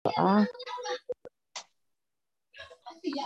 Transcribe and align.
berdoa. 0.00 0.48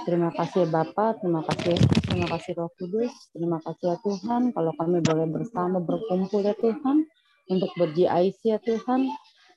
Terima 0.06 0.30
kasih 0.30 0.71
Bapak, 0.71 1.19
terima 1.23 1.43
kasih 1.43 1.74
terima 2.06 2.27
kasih 2.31 2.50
Roh 2.58 2.70
Kudus, 2.78 3.10
terima 3.35 3.58
kasih 3.58 3.94
ya 3.94 3.97
Tuhan 4.03 4.54
kalau 4.54 4.72
kami 4.79 5.02
boleh 5.02 5.26
bersama 5.26 5.82
berkumpul 5.82 6.46
ya 6.46 6.54
Tuhan 6.54 7.06
untuk 7.50 7.71
ber-GIC 7.79 8.38
ya 8.42 8.58
Tuhan. 8.62 9.10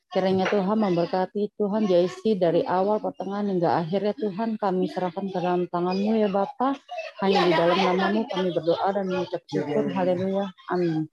Kiranya 0.08 0.48
Tuhan 0.48 0.80
memberkati 0.80 1.52
Tuhan 1.60 1.84
JIC 1.84 2.40
dari 2.40 2.64
awal 2.64 3.04
pertengahan 3.04 3.52
hingga 3.52 3.84
akhir 3.84 4.08
ya 4.08 4.16
Tuhan 4.16 4.56
kami 4.56 4.88
serahkan 4.88 5.28
ke 5.28 5.36
dalam 5.36 5.68
tanganmu 5.68 6.24
ya 6.24 6.32
Bapak. 6.32 6.80
Hanya 7.20 7.44
di 7.44 7.52
dalam 7.52 7.76
namamu 7.76 8.24
kami 8.32 8.56
berdoa 8.56 8.88
dan 8.96 9.12
mengucap 9.12 9.44
syukur. 9.52 9.92
Haleluya. 9.92 10.48
Amin. 10.72 11.12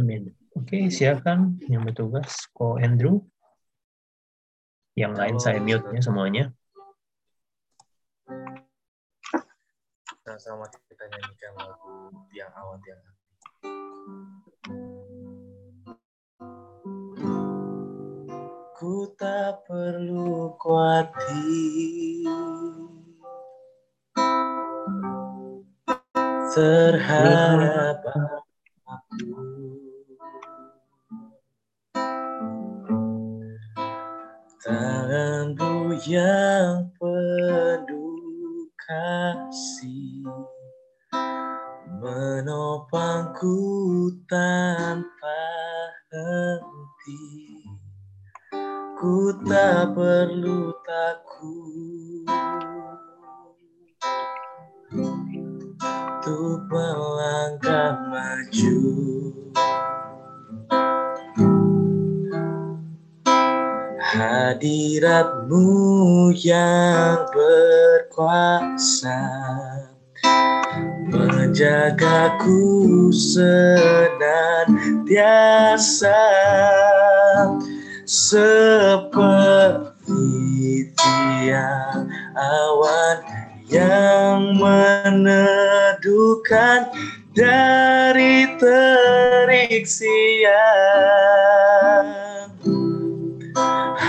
Amin. 0.00 0.32
Oke, 0.56 0.88
silakan 0.88 1.60
yang 1.68 1.84
bertugas, 1.84 2.48
Ko 2.56 2.80
Andrew. 2.80 3.20
Yang 4.96 5.12
lain 5.12 5.36
saya 5.36 5.58
mute-nya 5.60 6.00
semuanya. 6.00 6.44
Sama-sama 10.24 10.64
kita 10.72 11.04
nyanyikan 11.04 11.52
lagu 11.60 11.92
yang 12.32 12.48
awal 12.56 12.80
yang 12.88 12.96
Ku 18.72 19.12
tak 19.20 19.68
perlu 19.68 20.56
khawatir 20.56 22.32
terhadap 26.56 28.00
apa 28.00 29.04
pun. 29.12 29.45
Tanganmu 34.66 35.94
yang 36.10 36.90
penuh 36.98 38.66
kasih 38.74 40.26
menopangku 42.02 43.62
tanpa 44.26 45.46
henti. 46.10 47.62
Ku 48.98 49.30
tak 49.46 49.94
perlu 49.94 50.74
takut 50.82 52.26
Untuk 54.90 56.58
melangkah 56.66 57.94
maju 58.10 58.82
Hadiratmu 64.16 65.68
yang 66.40 67.28
berkuasa 67.36 69.20
Menjagaku 71.12 72.64
senantiasa 73.12 74.72
seperti 78.08 79.20
tiang 80.96 82.08
awan 82.32 83.20
yang 83.68 84.56
meneduhkan 84.56 85.28
dari 87.36 88.48
terik 88.56 89.84
siang. 89.84 90.56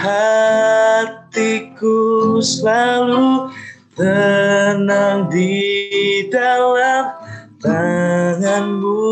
Hatiku 0.07 1.99
selalu 2.39 3.51
tenang 3.91 5.27
di 5.27 6.23
dalam 6.31 7.11
tanganmu 7.59 9.03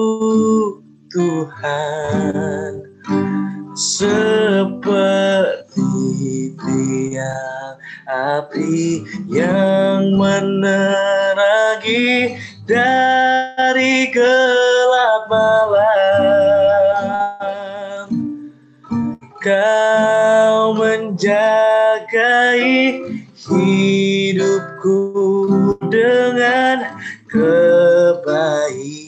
Tuhan 1.11 2.79
seperti 3.75 4.87
tiang 6.55 7.75
api 8.07 9.03
yang 9.27 10.15
menerangi 10.15 11.99
dari 12.63 14.07
gelap 14.15 15.27
malam. 15.27 15.75
Kau 19.43 20.24
menjagai 21.15 22.59
hidupku 23.47 24.99
dengan 25.87 26.99
kebaikanmu. 27.31 28.99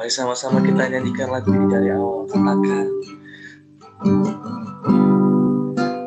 Mari 0.00 0.08
sama-sama 0.08 0.64
kita 0.64 0.88
nyanyikan 0.88 1.28
lagu 1.28 1.52
ini 1.52 1.68
dari 1.68 1.92
awal. 1.92 2.24
Katakan. 2.24 2.88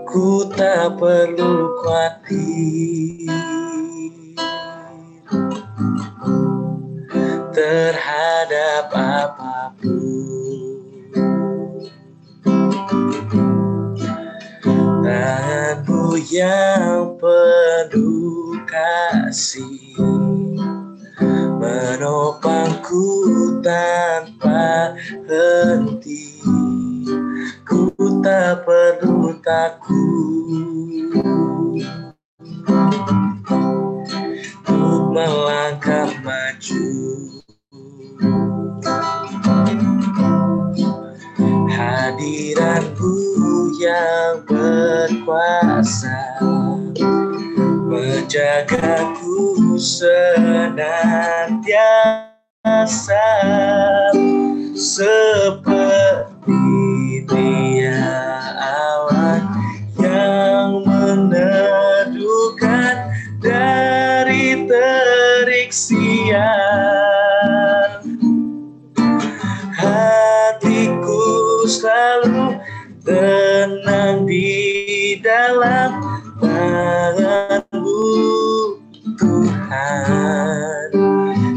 Ku 0.10 0.50
tak 0.50 0.98
perlu 0.98 1.78
khawatir 1.78 3.63
Yang 16.14 17.18
penuh 17.18 18.62
kasih 18.70 19.98
menopangku 21.58 23.02
tanpa 23.66 24.94
henti. 25.26 26.38
Ku 27.66 27.90
tak 28.22 28.62
perlu 28.62 29.34
takut 29.42 31.02
Untuk 34.70 35.02
melangkah 35.18 36.14
maju. 36.22 36.90
Hadiranmu 41.74 43.23
yang 43.84 44.48
berkuasa 44.48 46.40
menjagaku 47.92 49.76
senantiasa. 49.76 50.88
Seperti 54.74 56.64
dia 57.28 58.08
awan 58.64 59.44
yang 60.00 60.82
meneduhkan 60.88 62.16
dari 63.44 64.64
terik 64.64 65.76
siang. 65.76 66.42
Hatiku 69.76 71.20
selalu 71.68 72.33
tenang 73.04 74.24
di 74.24 75.20
dalam 75.20 76.00
tanganmu 76.40 78.08
Tuhan. 79.20 80.88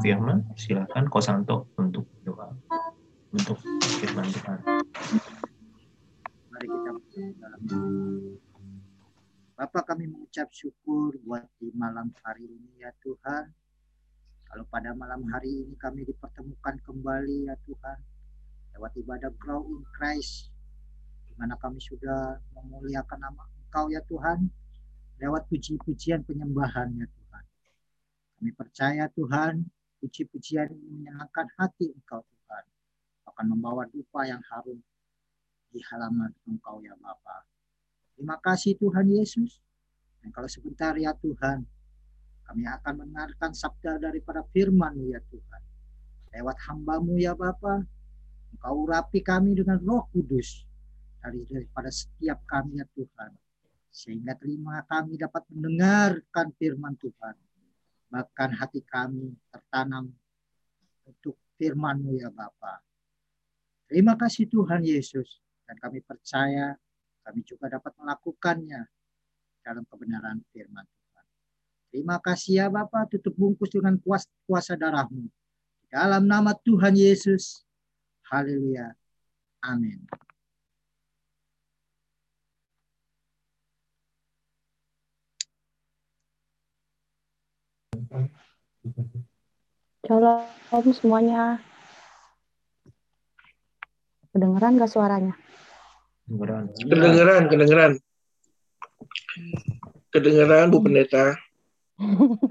firman, 0.00 0.42
silakan 0.56 1.06
Kosanto 1.12 1.68
untuk 1.76 2.08
doa 2.24 2.48
untuk 3.30 3.60
firman 4.00 4.26
Tuhan. 4.26 4.58
Mari 6.50 6.66
kita 6.66 6.92
dalam 7.38 7.60
Bapak 9.60 9.92
kami 9.92 10.08
mengucap 10.08 10.48
syukur 10.56 11.20
buat 11.20 11.44
di 11.60 11.68
malam 11.76 12.08
hari 12.24 12.48
ini 12.48 12.80
ya 12.80 12.90
Tuhan. 13.04 13.52
Kalau 14.48 14.64
pada 14.72 14.96
malam 14.96 15.20
hari 15.28 15.68
ini 15.68 15.76
kami 15.76 16.08
dipertemukan 16.08 16.80
kembali 16.80 17.52
ya 17.52 17.54
Tuhan. 17.68 17.98
Lewat 18.72 18.96
ibadah 18.96 19.28
Grow 19.36 19.60
in 19.68 19.84
Christ. 19.92 20.48
Di 21.28 21.36
mana 21.36 21.60
kami 21.60 21.76
sudah 21.76 22.40
memuliakan 22.56 23.20
nama 23.20 23.44
Engkau 23.60 23.92
ya 23.92 24.00
Tuhan. 24.08 24.48
Lewat 25.20 25.44
puji-pujian 25.52 26.24
penyembahan 26.24 26.96
ya 26.96 27.04
Tuhan. 27.04 27.44
Kami 28.40 28.50
percaya 28.56 29.04
Tuhan, 29.12 29.60
puji-pujian 30.00 30.72
ini 30.72 30.88
menyenangkan 30.96 31.46
hati 31.60 31.92
Engkau 31.92 32.24
Tuhan. 32.24 32.64
Akan 33.28 33.46
membawa 33.52 33.84
dupa 33.92 34.24
yang 34.24 34.40
harum 34.48 34.80
di 35.70 35.78
halaman 35.92 36.32
Engkau 36.48 36.80
ya 36.82 36.96
Bapa. 36.98 37.46
Terima 38.16 38.40
kasih 38.40 38.74
Tuhan 38.80 39.06
Yesus. 39.12 39.60
Dan 40.20 40.32
kalau 40.32 40.48
sebentar 40.48 40.92
ya 40.96 41.16
Tuhan, 41.16 41.64
kami 42.44 42.64
akan 42.66 43.04
mendengarkan 43.04 43.54
sabda 43.54 44.00
daripada 44.02 44.44
firman 44.50 44.96
ya 45.08 45.22
Tuhan. 45.30 45.62
Lewat 46.34 46.56
hambamu 46.68 47.16
ya 47.16 47.32
Bapa, 47.32 47.84
Engkau 48.50 48.84
urapi 48.88 49.22
kami 49.22 49.54
dengan 49.54 49.78
roh 49.80 50.04
kudus 50.10 50.66
dari 51.22 51.44
daripada 51.46 51.88
setiap 51.92 52.42
kami 52.48 52.82
ya 52.82 52.86
Tuhan. 52.96 53.30
Sehingga 53.90 54.34
terima 54.38 54.82
kami 54.86 55.18
dapat 55.18 55.46
mendengarkan 55.50 56.52
firman 56.58 56.94
Tuhan. 56.98 57.34
Bahkan 58.10 58.50
hati 58.58 58.82
kami 58.82 59.38
tertanam 59.54 60.10
untuk 61.06 61.38
firman-Mu 61.58 62.18
ya 62.18 62.30
Bapa. 62.30 62.82
Terima 63.86 64.18
kasih 64.18 64.50
Tuhan 64.50 64.82
Yesus. 64.82 65.38
Dan 65.66 65.78
kami 65.78 66.02
percaya 66.02 66.74
kami 67.22 67.46
juga 67.46 67.70
dapat 67.70 67.94
melakukannya 67.94 68.82
dalam 69.62 69.86
kebenaran 69.86 70.42
firman 70.50 70.82
Tuhan. 70.82 71.26
Terima 71.94 72.16
kasih 72.18 72.52
ya 72.58 72.66
Bapak, 72.66 73.14
tutup 73.14 73.38
bungkus 73.38 73.70
dengan 73.70 73.94
kuasa, 74.02 74.26
kuasa 74.50 74.74
darahmu. 74.74 75.30
Dalam 75.90 76.26
nama 76.26 76.54
Tuhan 76.54 76.94
Yesus. 76.98 77.62
Haleluya. 78.26 78.94
Amin. 79.62 80.06
Shalom 90.02 90.90
semuanya. 90.90 91.62
Kedengeran 94.34 94.82
gak 94.82 94.90
suaranya? 94.90 95.38
Kedengeran. 96.26 96.74
Kedengeran, 96.74 97.42
kedengeran. 97.46 97.92
Kedengeran 100.10 100.66
Bu 100.74 100.82
Pendeta. 100.82 101.38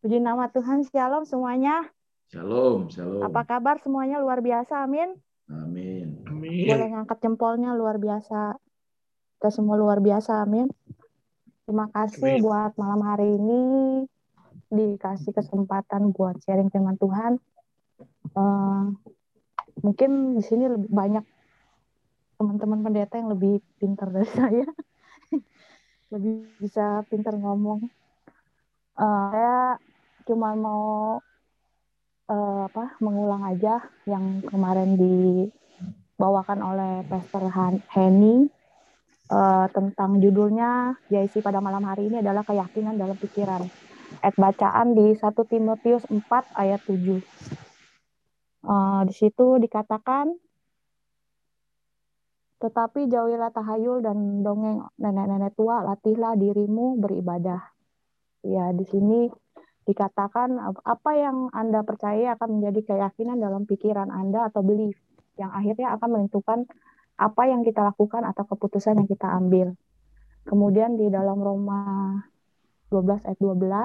Puji 0.00 0.24
nama 0.24 0.48
Tuhan, 0.56 0.88
shalom 0.88 1.28
semuanya. 1.28 1.84
Shalom, 2.32 2.88
shalom. 2.88 3.28
Apa 3.28 3.44
kabar 3.44 3.76
semuanya? 3.84 4.24
Luar 4.24 4.40
biasa, 4.40 4.88
amin. 4.88 5.20
Amin. 5.52 6.24
Amin. 6.24 6.64
Boleh 6.64 6.88
ngangkat 6.96 7.20
jempolnya, 7.20 7.76
luar 7.76 8.00
biasa. 8.00 8.56
Kita 9.36 9.52
semua 9.52 9.76
luar 9.76 10.00
biasa, 10.00 10.40
amin. 10.48 10.72
Terima 11.68 11.84
kasih 11.92 12.40
Amin. 12.40 12.48
buat 12.48 12.72
malam 12.80 13.04
hari 13.04 13.28
ini 13.36 13.60
dikasih 14.72 15.36
kesempatan 15.36 16.16
buat 16.16 16.40
sharing 16.40 16.72
firman 16.72 16.96
Tuhan. 16.96 17.36
Eh, 18.32 18.84
mungkin 19.84 20.32
di 20.32 20.40
sini 20.40 20.64
lebih 20.64 20.88
banyak 20.88 21.20
teman-teman 22.40 22.80
pendeta 22.80 23.20
yang 23.20 23.28
lebih 23.36 23.60
pintar 23.76 24.08
dari 24.08 24.24
saya, 24.32 24.64
lebih 26.08 26.56
bisa 26.56 27.04
pintar 27.12 27.36
ngomong. 27.36 27.84
Eh, 28.96 29.28
saya 29.36 29.76
cuma 30.24 30.56
mau 30.56 31.20
eh, 32.32 32.60
apa 32.64 32.96
mengulang 33.04 33.44
aja 33.44 33.84
yang 34.08 34.40
kemarin 34.40 34.96
dibawakan 34.96 36.64
oleh 36.64 37.04
Pastor 37.12 37.44
Han- 37.52 37.84
Henny 37.92 38.48
eh, 39.28 39.66
tentang 39.72 40.20
judulnya 40.20 40.96
JIC 41.12 41.44
pada 41.44 41.60
malam 41.60 41.84
hari 41.84 42.08
ini 42.08 42.24
adalah 42.24 42.42
keyakinan 42.44 42.96
dalam 42.96 43.16
pikiran. 43.16 43.64
Ayat 44.24 44.36
bacaan 44.40 44.96
di 44.96 45.12
1 45.12 45.44
Timotius 45.44 46.04
4 46.08 46.24
ayat 46.56 46.80
7. 46.84 47.20
Eh, 48.68 49.00
di 49.06 49.14
situ 49.14 49.60
dikatakan 49.60 50.34
tetapi 52.58 53.06
jauhilah 53.06 53.54
tahayul 53.54 54.02
dan 54.02 54.42
dongeng 54.42 54.82
nenek-nenek 54.98 55.54
tua, 55.54 55.78
latihlah 55.86 56.34
dirimu 56.34 56.98
beribadah. 56.98 57.62
Ya, 58.42 58.74
di 58.74 58.82
sini 58.82 59.30
dikatakan 59.86 60.58
ap- 60.58 60.82
apa 60.82 61.10
yang 61.14 61.54
Anda 61.54 61.86
percaya 61.86 62.34
akan 62.34 62.58
menjadi 62.58 62.92
keyakinan 62.92 63.38
dalam 63.38 63.62
pikiran 63.62 64.10
Anda 64.10 64.50
atau 64.50 64.66
belief 64.66 64.98
yang 65.38 65.54
akhirnya 65.54 65.94
akan 65.96 66.08
menentukan 66.18 66.66
apa 67.18 67.50
yang 67.50 67.66
kita 67.66 67.82
lakukan 67.82 68.22
atau 68.22 68.46
keputusan 68.46 69.02
yang 69.02 69.10
kita 69.10 69.26
ambil. 69.26 69.74
Kemudian 70.46 70.94
di 70.96 71.10
dalam 71.10 71.42
Roma 71.42 72.14
12 72.88 73.28
ayat 73.28 73.36
12 73.36 73.76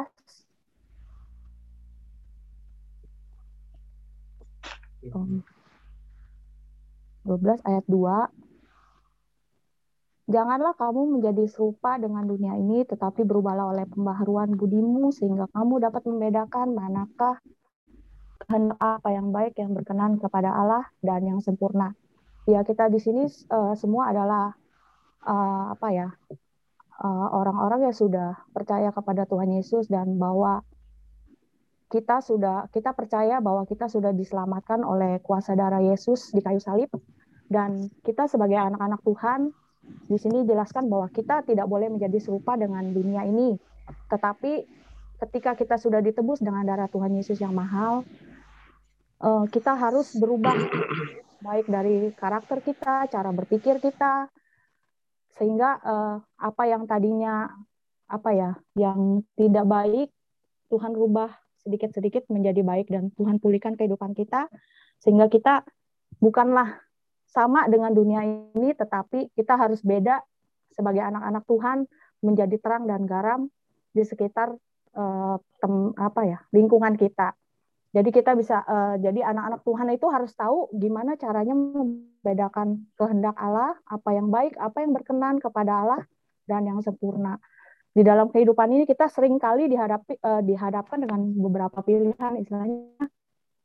um, 5.12 5.44
12 7.28 7.60
ayat 7.68 7.84
2 7.92 8.32
Janganlah 10.24 10.72
kamu 10.80 11.20
menjadi 11.20 11.44
serupa 11.52 12.00
dengan 12.00 12.24
dunia 12.24 12.56
ini, 12.56 12.88
tetapi 12.88 13.28
berubahlah 13.28 13.76
oleh 13.76 13.84
pembaharuan 13.92 14.56
budimu, 14.56 15.12
sehingga 15.12 15.52
kamu 15.52 15.84
dapat 15.84 16.00
membedakan 16.08 16.72
manakah 16.72 17.44
kehendak 18.48 18.80
apa 18.80 19.12
yang 19.12 19.36
baik, 19.36 19.60
yang 19.60 19.76
berkenan 19.76 20.24
kepada 20.24 20.56
Allah, 20.56 20.88
dan 21.04 21.28
yang 21.28 21.44
sempurna. 21.44 21.92
Ya, 22.44 22.60
kita 22.68 22.92
di 22.92 23.00
sini 23.00 23.24
eh, 23.32 23.74
semua 23.80 24.12
adalah 24.12 24.52
eh, 25.24 25.66
apa 25.72 25.88
ya 25.96 26.12
eh, 27.00 27.28
orang-orang 27.32 27.88
yang 27.88 27.96
sudah 27.96 28.36
percaya 28.52 28.92
kepada 28.92 29.24
Tuhan 29.24 29.48
Yesus 29.56 29.88
dan 29.88 30.20
bahwa 30.20 30.60
kita 31.88 32.20
sudah 32.20 32.68
kita 32.74 32.92
percaya 32.92 33.40
bahwa 33.40 33.64
kita 33.64 33.88
sudah 33.88 34.12
diselamatkan 34.12 34.84
oleh 34.84 35.24
kuasa 35.24 35.56
darah 35.56 35.80
Yesus 35.80 36.34
di 36.36 36.42
kayu 36.42 36.60
salib 36.60 36.90
Dan 37.48 37.86
kita 38.02 38.26
sebagai 38.26 38.58
anak-anak 38.58 39.06
Tuhan, 39.06 39.54
di 40.10 40.18
sini 40.18 40.42
jelaskan 40.42 40.90
bahwa 40.90 41.06
kita 41.14 41.46
tidak 41.46 41.70
boleh 41.70 41.86
menjadi 41.86 42.18
serupa 42.18 42.58
dengan 42.58 42.82
dunia 42.90 43.30
ini. 43.30 43.62
Tetapi 44.10 44.66
ketika 45.22 45.54
kita 45.54 45.78
sudah 45.78 46.02
ditebus 46.02 46.42
dengan 46.42 46.66
darah 46.66 46.90
Tuhan 46.90 47.14
Yesus 47.14 47.38
yang 47.38 47.54
mahal, 47.54 48.02
kita 49.54 49.78
harus 49.78 50.18
berubah 50.18 50.58
baik 51.44 51.68
dari 51.68 52.16
karakter 52.16 52.64
kita, 52.64 53.12
cara 53.12 53.30
berpikir 53.36 53.84
kita, 53.84 54.32
sehingga 55.36 55.76
uh, 55.84 56.18
apa 56.40 56.64
yang 56.72 56.88
tadinya 56.88 57.52
apa 58.08 58.30
ya, 58.32 58.52
yang 58.80 59.28
tidak 59.36 59.68
baik 59.68 60.10
Tuhan 60.72 60.96
rubah 60.96 61.30
sedikit-sedikit 61.64 62.28
menjadi 62.32 62.60
baik 62.64 62.88
dan 62.92 63.12
Tuhan 63.16 63.40
pulihkan 63.40 63.80
kehidupan 63.80 64.12
kita 64.16 64.52
sehingga 65.00 65.32
kita 65.32 65.64
bukanlah 66.20 66.80
sama 67.28 67.66
dengan 67.72 67.96
dunia 67.96 68.22
ini 68.24 68.76
tetapi 68.76 69.32
kita 69.34 69.56
harus 69.56 69.80
beda 69.82 70.22
sebagai 70.76 71.02
anak-anak 71.02 71.44
Tuhan 71.48 71.78
menjadi 72.20 72.56
terang 72.60 72.86
dan 72.86 73.08
garam 73.08 73.48
di 73.96 74.04
sekitar 74.04 74.54
uh, 74.96 75.36
tem, 75.60 75.74
apa 75.96 76.22
ya 76.28 76.40
lingkungan 76.52 77.00
kita 77.00 77.34
jadi 77.94 78.10
kita 78.10 78.34
bisa, 78.34 78.66
uh, 78.66 78.98
jadi 78.98 79.22
anak-anak 79.22 79.62
Tuhan 79.62 79.88
itu 79.94 80.10
harus 80.10 80.34
tahu 80.34 80.74
gimana 80.74 81.14
caranya 81.14 81.54
membedakan 81.54 82.90
kehendak 82.98 83.38
Allah, 83.38 83.78
apa 83.86 84.10
yang 84.18 84.34
baik, 84.34 84.58
apa 84.58 84.82
yang 84.82 84.98
berkenan 84.98 85.38
kepada 85.38 85.86
Allah, 85.86 86.02
dan 86.50 86.66
yang 86.66 86.82
sempurna. 86.82 87.38
Di 87.94 88.02
dalam 88.02 88.34
kehidupan 88.34 88.74
ini 88.74 88.90
kita 88.90 89.06
sering 89.14 89.38
kali 89.38 89.70
dihadapi, 89.70 90.18
uh, 90.26 90.42
dihadapkan 90.42 91.06
dengan 91.06 91.22
beberapa 91.38 91.86
pilihan, 91.86 92.42
istilahnya 92.42 93.06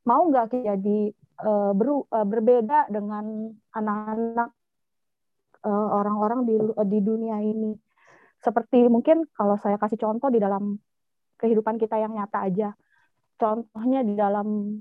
mau 0.04 0.28
nggak 0.28 0.60
jadi 0.60 1.00
uh, 1.48 1.72
beru, 1.72 2.04
uh, 2.12 2.28
berbeda 2.28 2.92
dengan 2.92 3.48
anak-anak 3.72 4.52
uh, 5.64 5.88
orang-orang 6.04 6.44
di, 6.44 6.54
uh, 6.60 6.84
di 6.84 7.00
dunia 7.00 7.40
ini. 7.40 7.72
Seperti 8.44 8.92
mungkin 8.92 9.24
kalau 9.32 9.56
saya 9.56 9.80
kasih 9.80 9.96
contoh 9.96 10.28
di 10.28 10.36
dalam 10.36 10.76
kehidupan 11.40 11.80
kita 11.80 11.96
yang 11.96 12.12
nyata 12.12 12.44
aja 12.44 12.76
contohnya 13.38 14.02
di 14.02 14.14
dalam 14.18 14.78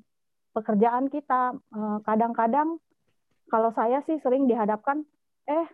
pekerjaan 0.57 1.07
kita 1.13 1.53
eh, 1.53 1.97
kadang-kadang 2.01 2.81
kalau 3.47 3.69
saya 3.71 4.01
sih 4.03 4.17
sering 4.19 4.49
dihadapkan 4.49 5.05
eh, 5.47 5.67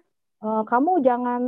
eh 0.44 0.64
kamu 0.68 1.00
jangan 1.08 1.42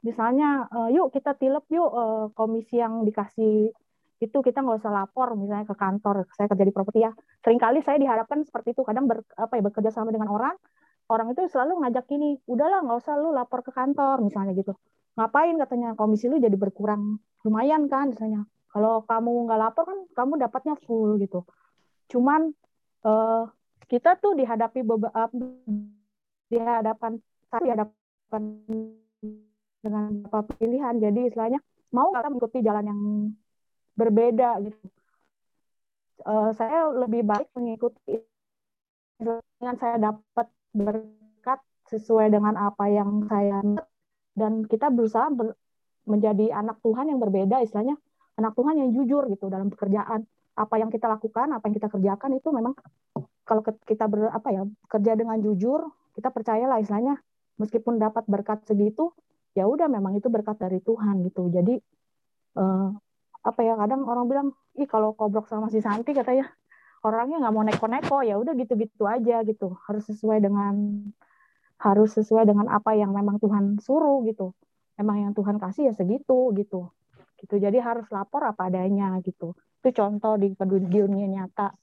misalnya 0.00 0.66
eh, 0.72 0.96
yuk 0.96 1.12
kita 1.12 1.36
tilep 1.36 1.68
yuk 1.68 1.90
komisi 2.32 2.80
yang 2.80 3.04
dikasih 3.04 3.70
itu 4.18 4.38
kita 4.42 4.66
nggak 4.66 4.82
usah 4.82 4.90
lapor 4.90 5.38
misalnya 5.38 5.62
ke 5.68 5.76
kantor 5.78 6.26
saya 6.34 6.50
kerja 6.50 6.64
di 6.66 6.74
properti 6.74 7.06
ya. 7.06 7.12
Seringkali 7.44 7.78
saya 7.86 8.02
dihadapkan 8.02 8.42
seperti 8.42 8.74
itu 8.74 8.82
kadang 8.82 9.06
ber, 9.06 9.22
apa 9.38 9.54
ya 9.54 9.62
bekerja 9.62 9.94
sama 9.94 10.10
dengan 10.10 10.34
orang 10.34 10.58
orang 11.06 11.32
itu 11.32 11.46
selalu 11.46 11.86
ngajak 11.86 12.04
gini 12.10 12.34
udahlah 12.50 12.82
nggak 12.82 12.98
usah 12.98 13.14
lu 13.14 13.30
lapor 13.30 13.62
ke 13.62 13.70
kantor 13.70 14.26
misalnya 14.26 14.58
gitu. 14.58 14.74
Ngapain? 15.14 15.54
katanya 15.54 15.94
komisi 15.94 16.26
lu 16.26 16.42
jadi 16.42 16.54
berkurang 16.58 17.22
lumayan 17.46 17.86
kan 17.86 18.10
misalnya 18.10 18.42
kalau 18.68 19.02
kamu 19.08 19.48
nggak 19.48 19.60
lapor 19.60 19.84
kan 19.88 19.98
kamu 20.12 20.32
dapatnya 20.44 20.74
full 20.84 21.16
gitu. 21.18 21.44
Cuman 22.12 22.52
uh, 23.04 23.48
kita 23.88 24.20
tuh 24.20 24.36
dihadapi 24.36 24.84
beberapa 24.84 25.32
dihadapkan 26.52 27.20
dihadapkan 27.48 28.42
dengan 29.80 30.04
beberapa 30.24 30.52
pilihan. 30.60 30.94
Jadi 31.00 31.20
istilahnya 31.32 31.60
mau 31.96 32.12
kita 32.12 32.28
mengikuti 32.28 32.58
jalan 32.60 32.84
yang 32.84 33.00
berbeda 33.96 34.60
gitu. 34.68 34.78
Uh, 36.28 36.50
saya 36.52 36.90
lebih 36.92 37.24
baik 37.24 37.48
mengikuti 37.54 38.20
dengan 39.18 39.74
saya 39.80 39.96
dapat 39.96 40.46
berkat 40.74 41.60
sesuai 41.88 42.30
dengan 42.30 42.54
apa 42.58 42.84
yang 42.90 43.24
saya 43.30 43.64
dan 44.38 44.62
kita 44.66 44.92
berusaha 44.92 45.30
ber, 45.34 45.58
menjadi 46.06 46.54
anak 46.54 46.78
Tuhan 46.84 47.10
yang 47.10 47.18
berbeda 47.18 47.62
istilahnya 47.64 47.98
anak 48.38 48.54
Tuhan 48.54 48.74
yang 48.78 48.90
jujur 48.94 49.26
gitu 49.26 49.50
dalam 49.50 49.68
pekerjaan. 49.68 50.22
Apa 50.54 50.78
yang 50.78 50.90
kita 50.90 51.10
lakukan 51.10 51.50
apa 51.54 51.70
yang 51.70 51.74
kita 51.74 51.90
kerjakan 51.90 52.30
itu 52.38 52.48
memang 52.50 52.74
kalau 53.46 53.62
kita 53.62 54.06
ber, 54.10 54.30
apa 54.30 54.48
ya 54.50 54.62
kerja 54.90 55.12
dengan 55.14 55.38
jujur 55.38 55.86
kita 56.18 56.34
percayalah 56.34 56.82
istilahnya 56.82 57.18
meskipun 57.62 58.02
dapat 58.02 58.26
berkat 58.26 58.66
segitu 58.66 59.14
ya 59.54 59.66
udah 59.66 59.86
memang 59.86 60.18
itu 60.18 60.26
berkat 60.30 60.58
dari 60.58 60.82
Tuhan 60.82 61.22
gitu. 61.26 61.50
Jadi 61.50 61.78
eh, 62.58 62.88
apa 63.38 63.60
ya 63.62 63.74
kadang 63.78 64.02
orang 64.06 64.26
bilang 64.26 64.48
ih 64.74 64.86
kalau 64.86 65.14
kobrok 65.14 65.46
sama 65.50 65.70
si 65.70 65.82
Santi 65.82 66.14
katanya. 66.14 66.46
Orangnya 67.06 67.38
nggak 67.38 67.54
mau 67.54 67.62
neko-neko 67.62 68.26
ya 68.26 68.34
udah 68.42 68.58
gitu-gitu 68.58 69.06
aja 69.06 69.46
gitu. 69.46 69.78
Harus 69.86 70.10
sesuai 70.10 70.42
dengan 70.42 70.74
harus 71.78 72.10
sesuai 72.18 72.42
dengan 72.42 72.66
apa 72.66 72.98
yang 72.98 73.14
memang 73.14 73.38
Tuhan 73.38 73.78
suruh 73.78 74.26
gitu. 74.26 74.50
Emang 74.98 75.22
yang 75.22 75.30
Tuhan 75.38 75.62
kasih 75.62 75.86
ya 75.90 75.94
segitu 75.94 76.50
gitu 76.58 76.90
gitu. 77.38 77.54
Jadi 77.58 77.78
harus 77.78 78.06
lapor 78.10 78.42
apa 78.44 78.68
adanya 78.68 79.18
gitu. 79.22 79.54
Itu 79.82 79.88
contoh 79.94 80.34
di 80.36 80.52
dunia 80.58 81.26
nyata. 81.26 81.74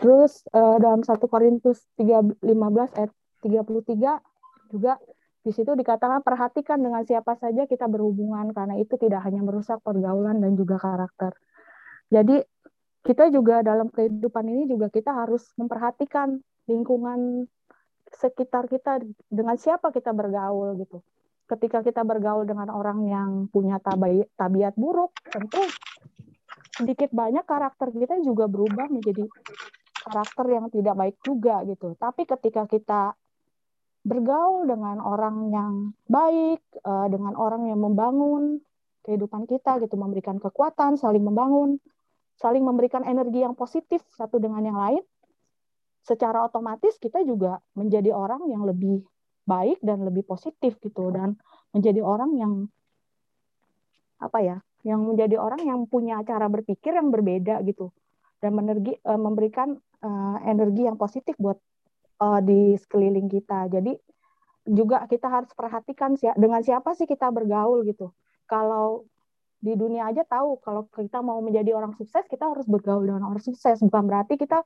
Terus 0.00 0.46
uh, 0.54 0.78
dalam 0.78 1.02
satu 1.02 1.26
Korintus 1.26 1.82
3:15 1.98 2.40
ayat 2.96 3.12
33 3.42 4.72
juga 4.72 4.92
di 5.40 5.52
situ 5.56 5.72
dikatakan 5.72 6.20
perhatikan 6.20 6.78
dengan 6.78 7.02
siapa 7.02 7.32
saja 7.40 7.64
kita 7.64 7.88
berhubungan 7.88 8.52
karena 8.52 8.76
itu 8.76 9.00
tidak 9.00 9.24
hanya 9.24 9.40
merusak 9.40 9.80
pergaulan 9.80 10.38
dan 10.38 10.52
juga 10.54 10.76
karakter. 10.76 11.32
Jadi 12.12 12.44
kita 13.00 13.32
juga 13.32 13.64
dalam 13.64 13.88
kehidupan 13.88 14.44
ini 14.44 14.68
juga 14.68 14.92
kita 14.92 15.16
harus 15.16 15.48
memperhatikan 15.56 16.36
lingkungan 16.68 17.48
sekitar 18.12 18.68
kita 18.68 19.00
dengan 19.32 19.56
siapa 19.56 19.88
kita 19.94 20.12
bergaul 20.12 20.76
gitu 20.76 21.00
ketika 21.50 21.82
kita 21.82 22.06
bergaul 22.06 22.46
dengan 22.46 22.70
orang 22.70 23.02
yang 23.10 23.30
punya 23.50 23.82
tabi 23.82 24.22
tabiat 24.38 24.78
buruk, 24.78 25.10
tentu 25.26 25.58
sedikit 26.78 27.10
banyak 27.10 27.42
karakter 27.42 27.90
kita 27.90 28.22
juga 28.22 28.46
berubah 28.46 28.86
menjadi 28.86 29.26
karakter 30.06 30.46
yang 30.48 30.66
tidak 30.70 30.94
baik 30.94 31.16
juga 31.26 31.66
gitu. 31.66 31.98
Tapi 31.98 32.22
ketika 32.24 32.64
kita 32.70 33.02
bergaul 34.00 34.64
dengan 34.64 35.02
orang 35.02 35.36
yang 35.52 35.72
baik, 36.08 36.62
uh, 36.86 37.10
dengan 37.10 37.36
orang 37.36 37.68
yang 37.68 37.82
membangun 37.82 38.62
kehidupan 39.04 39.44
kita 39.44 39.76
gitu, 39.82 39.98
memberikan 39.98 40.40
kekuatan, 40.40 40.96
saling 40.96 41.20
membangun, 41.20 41.76
saling 42.40 42.64
memberikan 42.64 43.04
energi 43.04 43.44
yang 43.44 43.52
positif 43.52 44.00
satu 44.16 44.40
dengan 44.40 44.64
yang 44.64 44.78
lain, 44.78 45.02
secara 46.00 46.48
otomatis 46.48 46.96
kita 46.96 47.20
juga 47.28 47.60
menjadi 47.76 48.14
orang 48.16 48.48
yang 48.48 48.64
lebih 48.64 49.04
baik 49.48 49.78
dan 49.80 50.04
lebih 50.04 50.24
positif 50.24 50.76
gitu 50.80 51.10
dan 51.10 51.36
menjadi 51.74 52.00
orang 52.04 52.30
yang 52.36 52.52
apa 54.20 54.38
ya 54.44 54.56
yang 54.84 55.04
menjadi 55.04 55.36
orang 55.36 55.60
yang 55.64 55.80
punya 55.84 56.20
cara 56.24 56.48
berpikir 56.48 56.96
yang 56.96 57.12
berbeda 57.12 57.60
gitu 57.68 57.92
dan 58.40 58.56
menergi, 58.56 58.96
uh, 59.04 59.20
memberikan 59.20 59.76
uh, 60.00 60.36
energi 60.48 60.88
yang 60.88 60.96
positif 60.96 61.36
buat 61.36 61.60
uh, 62.24 62.40
di 62.40 62.76
sekeliling 62.80 63.28
kita. 63.28 63.68
Jadi 63.68 63.92
juga 64.64 65.04
kita 65.04 65.28
harus 65.28 65.52
perhatikan 65.52 66.16
si 66.16 66.28
dengan 66.36 66.64
siapa 66.64 66.96
sih 66.96 67.04
kita 67.04 67.28
bergaul 67.28 67.84
gitu. 67.84 68.12
Kalau 68.48 69.04
di 69.60 69.76
dunia 69.76 70.08
aja 70.08 70.24
tahu 70.24 70.56
kalau 70.64 70.88
kita 70.88 71.20
mau 71.20 71.44
menjadi 71.44 71.76
orang 71.76 71.92
sukses 72.00 72.24
kita 72.24 72.48
harus 72.48 72.64
bergaul 72.64 73.04
dengan 73.04 73.28
orang 73.28 73.44
sukses. 73.44 73.76
Bukan 73.84 74.08
berarti 74.08 74.40
kita 74.40 74.64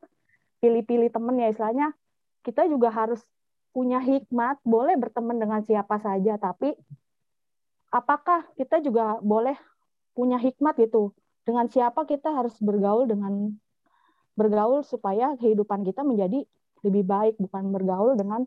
pilih-pilih 0.63 1.11
temen 1.11 1.35
ya 1.43 1.51
istilahnya 1.51 1.91
kita 2.47 2.71
juga 2.71 2.95
harus 2.95 3.19
punya 3.75 3.99
hikmat, 3.99 4.63
boleh 4.63 4.95
berteman 4.95 5.37
dengan 5.43 5.61
siapa 5.67 5.99
saja, 5.99 6.39
tapi 6.39 6.79
apakah 7.91 8.47
kita 8.55 8.79
juga 8.79 9.19
boleh 9.19 9.59
punya 10.15 10.39
hikmat 10.39 10.79
gitu? 10.79 11.11
Dengan 11.43 11.67
siapa 11.67 12.07
kita 12.07 12.31
harus 12.31 12.55
bergaul 12.63 13.11
dengan 13.11 13.51
bergaul 14.39 14.87
supaya 14.87 15.35
kehidupan 15.37 15.83
kita 15.83 16.07
menjadi 16.07 16.47
lebih 16.87 17.03
baik, 17.03 17.35
bukan 17.43 17.75
bergaul 17.75 18.15
dengan 18.15 18.47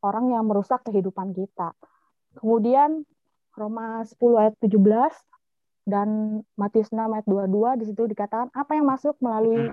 orang 0.00 0.32
yang 0.32 0.48
merusak 0.48 0.80
kehidupan 0.88 1.36
kita. 1.36 1.76
Kemudian 2.40 3.04
Roma 3.52 4.00
10 4.08 4.16
ayat 4.40 4.54
17 4.56 4.80
dan 5.84 6.40
Matius 6.56 6.88
6 6.88 6.96
ayat 6.96 7.26
22 7.28 7.80
di 7.82 7.84
situ 7.92 8.02
dikatakan 8.08 8.48
apa 8.56 8.72
yang 8.72 8.86
masuk 8.88 9.18
melalui 9.20 9.68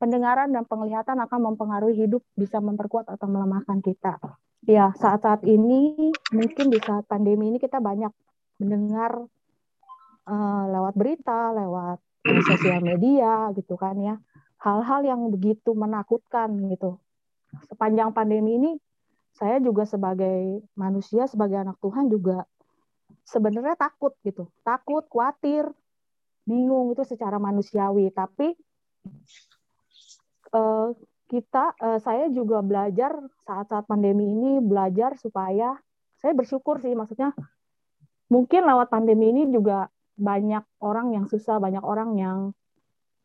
pendengaran 0.00 0.48
dan 0.48 0.64
penglihatan 0.64 1.20
akan 1.20 1.52
mempengaruhi 1.52 2.08
hidup, 2.08 2.24
bisa 2.32 2.56
memperkuat 2.58 3.06
atau 3.12 3.28
melemahkan 3.28 3.84
kita. 3.84 4.16
Ya, 4.64 4.96
saat-saat 4.96 5.44
ini 5.44 6.10
mungkin 6.32 6.72
di 6.72 6.80
saat 6.80 7.04
pandemi 7.04 7.52
ini 7.52 7.60
kita 7.60 7.84
banyak 7.84 8.12
mendengar 8.60 9.28
uh, 10.24 10.64
lewat 10.72 10.94
berita, 10.96 11.52
lewat 11.52 12.00
sosial 12.48 12.80
media 12.80 13.52
gitu 13.56 13.76
kan 13.76 13.96
ya, 14.00 14.16
hal-hal 14.60 15.00
yang 15.04 15.20
begitu 15.28 15.72
menakutkan 15.72 16.52
gitu. 16.72 17.00
Sepanjang 17.68 18.12
pandemi 18.16 18.56
ini 18.56 18.70
saya 19.36 19.60
juga 19.60 19.88
sebagai 19.88 20.64
manusia, 20.76 21.24
sebagai 21.28 21.60
anak 21.60 21.76
Tuhan 21.80 22.08
juga 22.12 22.44
sebenarnya 23.24 23.76
takut 23.76 24.12
gitu, 24.24 24.48
takut, 24.64 25.06
khawatir, 25.08 25.68
bingung 26.44 26.92
itu 26.92 27.04
secara 27.06 27.40
manusiawi. 27.40 28.12
Tapi 28.12 28.52
uh, 30.54 30.94
kita 31.30 31.78
uh, 31.78 31.98
saya 32.02 32.26
juga 32.34 32.58
belajar 32.60 33.14
saat-saat 33.46 33.86
pandemi 33.86 34.26
ini 34.26 34.58
belajar 34.58 35.14
supaya 35.14 35.78
saya 36.18 36.34
bersyukur 36.34 36.82
sih 36.82 36.92
maksudnya 36.92 37.32
mungkin 38.30 38.66
lewat 38.66 38.90
pandemi 38.90 39.30
ini 39.34 39.50
juga 39.50 39.90
banyak 40.20 40.64
orang 40.84 41.16
yang 41.16 41.24
susah, 41.26 41.56
banyak 41.56 41.80
orang 41.80 42.14
yang 42.20 42.38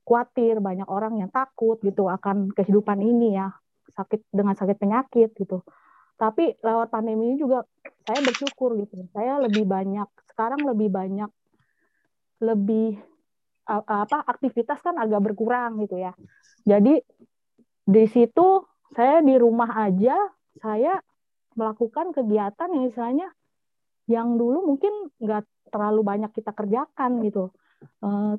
khawatir, 0.08 0.64
banyak 0.64 0.88
orang 0.88 1.20
yang 1.20 1.30
takut 1.30 1.78
gitu 1.84 2.08
akan 2.08 2.56
kehidupan 2.56 3.04
ini 3.04 3.36
ya, 3.36 3.52
sakit 3.92 4.32
dengan 4.32 4.56
sakit 4.56 4.80
penyakit 4.80 5.36
gitu. 5.36 5.62
Tapi 6.16 6.56
lewat 6.64 6.88
pandemi 6.90 7.36
ini 7.36 7.38
juga 7.42 7.68
saya 8.08 8.24
bersyukur 8.24 8.80
gitu. 8.80 9.04
Saya 9.12 9.44
lebih 9.44 9.68
banyak 9.68 10.08
sekarang 10.32 10.64
lebih 10.64 10.88
banyak 10.88 11.28
lebih 12.40 12.96
apa 13.66 14.22
aktivitas 14.30 14.80
kan 14.86 14.96
agak 15.02 15.22
berkurang 15.26 15.82
gitu 15.82 15.98
ya. 15.98 16.14
Jadi 16.66 17.02
di 17.86 18.06
situ 18.10 18.66
saya 18.94 19.22
di 19.22 19.36
rumah 19.38 19.74
aja 19.74 20.16
saya 20.62 21.02
melakukan 21.58 22.14
kegiatan 22.14 22.70
yang 22.72 22.84
misalnya 22.90 23.28
yang 24.06 24.38
dulu 24.38 24.76
mungkin 24.76 25.10
nggak 25.18 25.46
terlalu 25.74 26.02
banyak 26.06 26.32
kita 26.34 26.54
kerjakan 26.54 27.26
gitu. 27.26 27.50
Uh, 28.02 28.38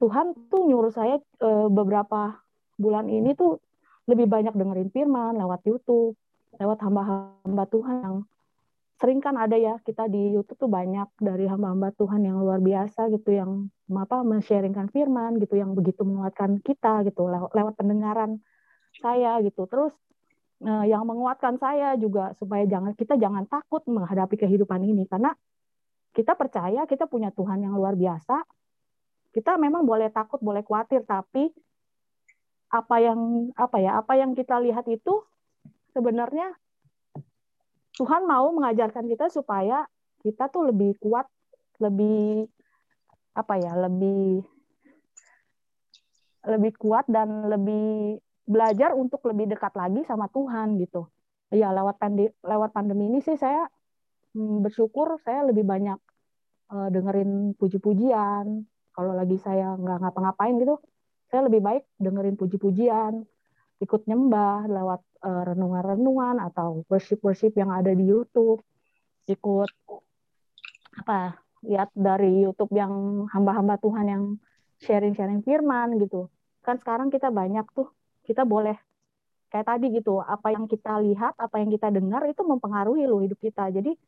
Tuhan 0.00 0.34
tuh 0.50 0.66
nyuruh 0.66 0.90
saya 0.90 1.20
uh, 1.44 1.68
beberapa 1.68 2.42
bulan 2.80 3.06
ini 3.06 3.36
tuh 3.38 3.62
lebih 4.10 4.26
banyak 4.26 4.50
dengerin 4.56 4.90
firman 4.90 5.38
lewat 5.38 5.62
YouTube, 5.62 6.18
lewat 6.58 6.82
hamba-hamba 6.82 7.64
Tuhan 7.70 7.96
yang 8.02 8.16
sering 9.02 9.18
kan 9.18 9.34
ada 9.34 9.58
ya 9.58 9.82
kita 9.82 10.06
di 10.06 10.30
YouTube 10.30 10.62
tuh 10.62 10.70
banyak 10.70 11.10
dari 11.18 11.50
hamba-hamba 11.50 11.90
Tuhan 11.98 12.22
yang 12.22 12.38
luar 12.38 12.62
biasa 12.62 13.10
gitu 13.10 13.34
yang 13.34 13.66
apa 13.90 14.22
men-sharingkan 14.22 14.94
firman 14.94 15.42
gitu 15.42 15.58
yang 15.58 15.74
begitu 15.74 16.06
menguatkan 16.06 16.62
kita 16.62 17.02
gitu 17.10 17.26
lewat, 17.26 17.50
lewat 17.50 17.74
pendengaran 17.74 18.38
saya 19.02 19.42
gitu. 19.42 19.66
Terus 19.66 19.90
uh, 20.62 20.86
yang 20.86 21.02
menguatkan 21.02 21.58
saya 21.58 21.98
juga 21.98 22.30
supaya 22.38 22.62
jangan 22.62 22.94
kita 22.94 23.18
jangan 23.18 23.50
takut 23.50 23.82
menghadapi 23.90 24.38
kehidupan 24.38 24.86
ini 24.86 25.10
karena 25.10 25.34
kita 26.14 26.38
percaya 26.38 26.86
kita 26.86 27.10
punya 27.10 27.34
Tuhan 27.34 27.58
yang 27.66 27.74
luar 27.74 27.98
biasa 27.98 28.46
kita 29.32 29.56
memang 29.56 29.88
boleh 29.88 30.12
takut, 30.12 30.38
boleh 30.44 30.60
khawatir, 30.60 31.08
tapi 31.08 31.48
apa 32.68 32.96
yang 33.00 33.50
apa 33.56 33.76
ya, 33.80 34.00
apa 34.00 34.12
yang 34.16 34.36
kita 34.36 34.60
lihat 34.60 34.84
itu 34.92 35.24
sebenarnya 35.96 36.52
Tuhan 37.98 38.24
mau 38.24 38.48
mengajarkan 38.56 39.04
kita 39.08 39.28
supaya 39.28 39.84
kita 40.24 40.48
tuh 40.48 40.72
lebih 40.72 40.96
kuat, 41.02 41.28
lebih 41.82 42.48
apa 43.36 43.54
ya, 43.60 43.72
lebih 43.76 44.44
lebih 46.42 46.72
kuat 46.74 47.06
dan 47.06 47.46
lebih 47.46 48.18
belajar 48.42 48.98
untuk 48.98 49.22
lebih 49.30 49.54
dekat 49.54 49.72
lagi 49.78 50.02
sama 50.08 50.26
Tuhan 50.32 50.80
gitu. 50.80 51.06
Ya 51.52 51.68
lewat 51.70 52.00
pandemi, 52.00 52.32
lewat 52.42 52.70
pandemi 52.72 53.12
ini 53.12 53.20
sih 53.20 53.36
saya 53.36 53.68
hmm, 54.32 54.64
bersyukur 54.64 55.20
saya 55.20 55.44
lebih 55.44 55.62
banyak 55.68 56.00
uh, 56.72 56.88
dengerin 56.88 57.52
puji-pujian, 57.60 58.64
kalau 58.92 59.12
lagi 59.16 59.40
saya 59.40 59.74
nggak 59.76 59.98
ngapa-ngapain 60.04 60.60
gitu 60.60 60.76
saya 61.32 61.48
lebih 61.48 61.64
baik 61.64 61.84
dengerin 61.96 62.36
puji-pujian 62.36 63.24
ikut 63.82 64.06
nyembah 64.06 64.70
lewat 64.70 65.02
uh, 65.26 65.42
renungan-renungan 65.50 66.38
atau 66.38 66.86
worship-worship 66.86 67.58
yang 67.58 67.74
ada 67.74 67.90
di 67.90 68.06
YouTube. 68.06 68.62
Ikut 69.26 69.70
apa 71.02 71.42
lihat 71.66 71.90
dari 71.94 72.46
YouTube 72.46 72.70
yang 72.74 73.26
hamba-hamba 73.30 73.78
Tuhan 73.82 74.06
yang 74.06 74.24
sharing-sharing 74.82 75.42
firman 75.42 75.98
gitu. 75.98 76.30
Kan 76.62 76.78
sekarang 76.78 77.10
kita 77.10 77.34
banyak 77.34 77.66
tuh 77.74 77.90
kita 78.22 78.46
boleh 78.46 78.78
kayak 79.50 79.66
tadi 79.66 79.92
gitu 79.92 80.22
apa 80.22 80.54
yang 80.54 80.70
kita 80.70 81.02
lihat 81.02 81.34
apa 81.36 81.58
yang 81.58 81.68
kita 81.68 81.90
dengar 81.90 82.22
itu 82.30 82.42
mempengaruhi 82.46 83.04
loh 83.10 83.18
hidup 83.18 83.38
kita. 83.42 83.66
Jadi 83.74 83.98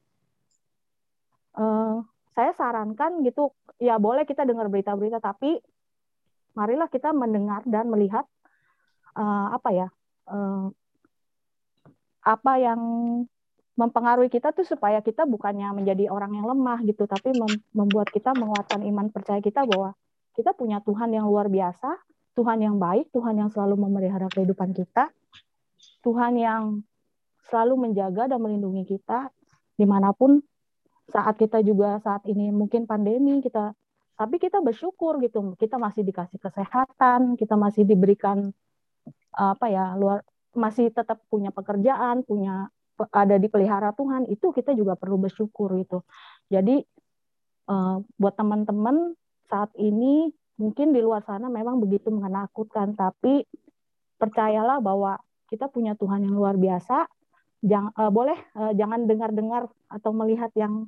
uh, 1.58 1.98
saya 2.34 2.50
sarankan 2.54 3.22
gitu 3.26 3.54
ya 3.78 3.98
boleh 3.98 4.26
kita 4.26 4.42
dengar 4.42 4.66
berita-berita 4.66 5.22
tapi 5.22 5.58
marilah 6.54 6.86
kita 6.90 7.10
mendengar 7.10 7.62
dan 7.66 7.90
melihat 7.90 8.26
uh, 9.16 9.46
apa 9.54 9.70
ya 9.72 9.88
uh, 10.30 10.70
apa 12.24 12.52
yang 12.56 12.80
mempengaruhi 13.74 14.30
kita 14.30 14.54
tuh 14.54 14.62
supaya 14.62 15.02
kita 15.02 15.26
bukannya 15.26 15.66
menjadi 15.74 16.06
orang 16.06 16.38
yang 16.38 16.46
lemah 16.46 16.78
gitu 16.86 17.10
tapi 17.10 17.34
mem 17.34 17.50
membuat 17.74 18.06
kita 18.14 18.30
menguatkan 18.30 18.86
iman 18.86 19.10
percaya 19.10 19.42
kita 19.42 19.66
bahwa 19.66 19.98
kita 20.38 20.54
punya 20.54 20.78
Tuhan 20.82 21.10
yang 21.10 21.26
luar 21.26 21.50
biasa 21.50 21.98
Tuhan 22.38 22.62
yang 22.62 22.78
baik 22.78 23.10
Tuhan 23.10 23.34
yang 23.38 23.50
selalu 23.50 23.74
memelihara 23.78 24.30
kehidupan 24.30 24.70
kita 24.74 25.10
Tuhan 26.06 26.38
yang 26.38 26.86
selalu 27.50 27.90
menjaga 27.90 28.30
dan 28.30 28.38
melindungi 28.38 28.86
kita 28.86 29.30
di 29.74 29.84
mana 29.84 30.14
pun 30.14 30.38
saat 31.10 31.36
kita 31.36 31.60
juga 31.60 31.98
saat 32.00 32.24
ini 32.30 32.54
mungkin 32.54 32.86
pandemi 32.86 33.42
kita 33.42 33.74
tapi 34.14 34.38
kita 34.38 34.62
bersyukur 34.62 35.18
gitu 35.18 35.58
kita 35.58 35.76
masih 35.82 36.06
dikasih 36.06 36.38
kesehatan 36.38 37.34
kita 37.34 37.58
masih 37.58 37.82
diberikan 37.82 38.54
apa 39.34 39.66
ya 39.68 39.98
luar 39.98 40.22
masih 40.54 40.90
tetap 40.94 41.18
punya 41.28 41.50
pekerjaan 41.50 42.22
punya 42.22 42.70
ada 43.10 43.36
di 43.42 43.50
pelihara 43.50 43.90
Tuhan 43.90 44.30
itu 44.30 44.54
kita 44.54 44.70
juga 44.78 44.94
perlu 44.94 45.18
bersyukur 45.18 45.74
gitu 45.82 46.06
jadi 46.46 46.82
uh, 47.66 47.98
buat 48.18 48.34
teman-teman 48.38 49.18
saat 49.50 49.74
ini 49.74 50.30
mungkin 50.54 50.94
di 50.94 51.02
luar 51.02 51.26
sana 51.26 51.50
memang 51.50 51.82
begitu 51.82 52.14
menakutkan 52.14 52.94
tapi 52.94 53.42
percayalah 54.14 54.78
bahwa 54.78 55.18
kita 55.50 55.66
punya 55.66 55.98
Tuhan 55.98 56.22
yang 56.22 56.38
luar 56.38 56.54
biasa 56.54 57.10
jangan 57.64 57.90
uh, 57.98 58.12
boleh 58.12 58.38
uh, 58.54 58.72
jangan 58.76 59.10
dengar-dengar 59.10 59.66
atau 59.90 60.10
melihat 60.14 60.54
yang 60.54 60.86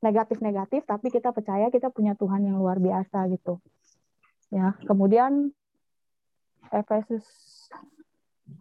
negatif-negatif 0.00 0.88
tapi 0.88 1.12
kita 1.12 1.30
percaya 1.30 1.68
kita 1.68 1.92
punya 1.92 2.16
Tuhan 2.16 2.48
yang 2.48 2.56
luar 2.56 2.80
biasa 2.80 3.28
gitu. 3.36 3.60
Ya, 4.50 4.74
kemudian 4.88 5.54
Efesus 6.72 7.22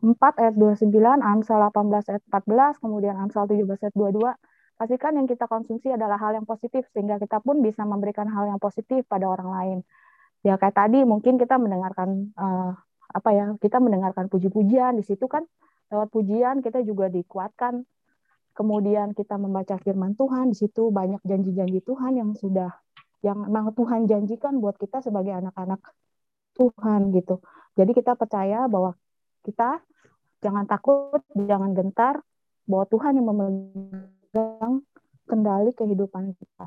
4 0.02 0.42
ayat 0.42 0.56
29, 0.56 0.90
Amsal 1.20 1.60
18 1.70 2.12
ayat 2.12 2.24
14, 2.30 2.82
kemudian 2.84 3.16
Amsal 3.18 3.50
17 3.50 3.66
ayat 3.84 3.96
22. 3.96 4.34
Pastikan 4.80 5.12
yang 5.20 5.28
kita 5.28 5.46
konsumsi 5.52 5.92
adalah 5.92 6.16
hal 6.16 6.40
yang 6.40 6.48
positif 6.48 6.88
sehingga 6.96 7.20
kita 7.20 7.44
pun 7.44 7.60
bisa 7.60 7.84
memberikan 7.84 8.32
hal 8.32 8.48
yang 8.48 8.60
positif 8.64 9.04
pada 9.12 9.28
orang 9.28 9.50
lain. 9.52 9.78
Ya 10.40 10.56
kayak 10.56 10.72
tadi 10.72 11.04
mungkin 11.04 11.36
kita 11.36 11.60
mendengarkan 11.60 12.32
uh, 12.40 12.72
apa 13.12 13.30
ya, 13.36 13.46
kita 13.60 13.84
mendengarkan 13.84 14.32
puji-pujian 14.32 14.96
di 14.96 15.04
situ 15.04 15.28
kan 15.28 15.44
lewat 15.90 16.14
pujian 16.14 16.62
kita 16.62 16.86
juga 16.86 17.10
dikuatkan 17.10 17.82
kemudian 18.54 19.18
kita 19.18 19.36
membaca 19.42 19.76
firman 19.82 20.14
Tuhan 20.14 20.54
di 20.54 20.58
situ 20.58 20.94
banyak 20.94 21.22
janji-janji 21.26 21.82
Tuhan 21.82 22.20
yang 22.22 22.32
sudah 22.38 22.70
yang 23.26 23.36
memang 23.48 23.76
Tuhan 23.76 24.08
janjikan 24.08 24.64
buat 24.64 24.80
kita 24.80 25.04
sebagai 25.04 25.36
anak-anak 25.36 25.82
Tuhan 26.56 27.12
gitu. 27.16 27.44
Jadi 27.76 27.92
kita 27.96 28.16
percaya 28.16 28.68
bahwa 28.68 28.96
kita 29.44 29.80
jangan 30.40 30.66
takut, 30.66 31.22
jangan 31.36 31.76
gentar 31.76 32.24
bahwa 32.70 32.86
Tuhan 32.88 33.18
yang 33.20 33.28
memegang 33.28 34.74
kendali 35.30 35.72
kehidupan 35.74 36.34
kita. 36.34 36.66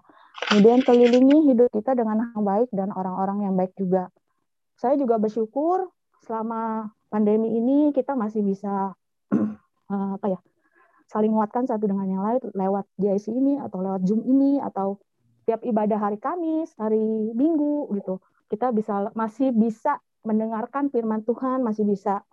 Kemudian 0.50 0.80
kelilingi 0.86 1.50
hidup 1.50 1.68
kita 1.72 1.98
dengan 1.98 2.30
yang 2.30 2.44
baik 2.44 2.68
dan 2.70 2.94
orang-orang 2.94 3.48
yang 3.48 3.54
baik 3.58 3.74
juga. 3.74 4.10
Saya 4.78 4.98
juga 4.98 5.18
bersyukur 5.18 5.90
selama 6.22 6.90
pandemi 7.10 7.58
ini 7.58 7.90
kita 7.90 8.14
masih 8.14 8.46
bisa 8.46 8.94
apa 10.16 10.26
ya 10.30 10.40
saling 11.12 11.28
menguatkan 11.28 11.68
satu 11.68 11.84
dengan 11.84 12.08
yang 12.08 12.24
lain 12.24 12.40
lewat 12.56 12.88
JIC 12.96 13.36
ini 13.36 13.60
atau 13.60 13.84
lewat 13.84 14.00
Zoom 14.08 14.24
ini 14.24 14.56
atau 14.64 14.96
tiap 15.44 15.60
ibadah 15.60 16.00
hari 16.00 16.16
Kamis, 16.16 16.72
hari 16.80 17.36
Minggu 17.36 17.92
gitu. 18.00 18.24
Kita 18.48 18.72
bisa 18.72 19.12
masih 19.12 19.52
bisa 19.52 20.00
mendengarkan 20.24 20.88
firman 20.88 21.20
Tuhan, 21.28 21.60
masih 21.60 21.84
bisa 21.84 22.24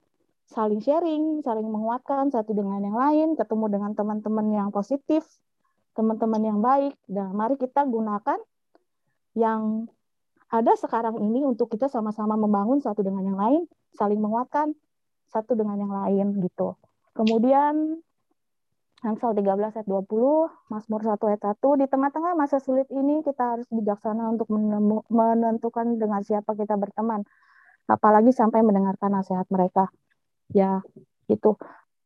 saling 0.50 0.82
sharing, 0.82 1.46
saling 1.46 1.66
menguatkan 1.70 2.34
satu 2.34 2.58
dengan 2.58 2.82
yang 2.82 2.98
lain, 2.98 3.28
ketemu 3.38 3.66
dengan 3.70 3.92
teman-teman 3.94 4.48
yang 4.50 4.70
positif, 4.74 5.22
teman-teman 5.94 6.42
yang 6.42 6.60
baik. 6.60 6.98
Dan 7.06 7.38
mari 7.38 7.56
kita 7.56 7.86
gunakan 7.86 8.42
yang 9.38 9.86
ada 10.50 10.74
sekarang 10.74 11.22
ini 11.22 11.46
untuk 11.46 11.70
kita 11.70 11.86
sama-sama 11.86 12.34
membangun 12.34 12.82
satu 12.82 13.06
dengan 13.06 13.22
yang 13.30 13.38
lain, 13.38 13.62
saling 13.94 14.18
menguatkan 14.18 14.74
satu 15.30 15.54
dengan 15.54 15.78
yang 15.78 15.94
lain 15.94 16.42
gitu. 16.42 16.74
Kemudian 17.14 18.02
Amsal 19.00 19.32
13 19.32 19.80
ayat 19.80 19.88
20, 19.88 20.12
Mazmur 20.68 21.02
1 21.06 21.16
ayat 21.32 21.42
1, 21.56 21.80
di 21.80 21.86
tengah-tengah 21.88 22.36
masa 22.36 22.60
sulit 22.60 22.90
ini 22.92 23.24
kita 23.24 23.56
harus 23.56 23.68
bijaksana 23.72 24.36
untuk 24.36 24.52
menentukan 25.08 25.96
dengan 25.96 26.20
siapa 26.20 26.52
kita 26.52 26.76
berteman, 26.76 27.24
apalagi 27.88 28.36
sampai 28.36 28.60
mendengarkan 28.60 29.16
nasihat 29.16 29.48
mereka. 29.48 29.88
Ya, 30.54 30.82
itu. 31.30 31.56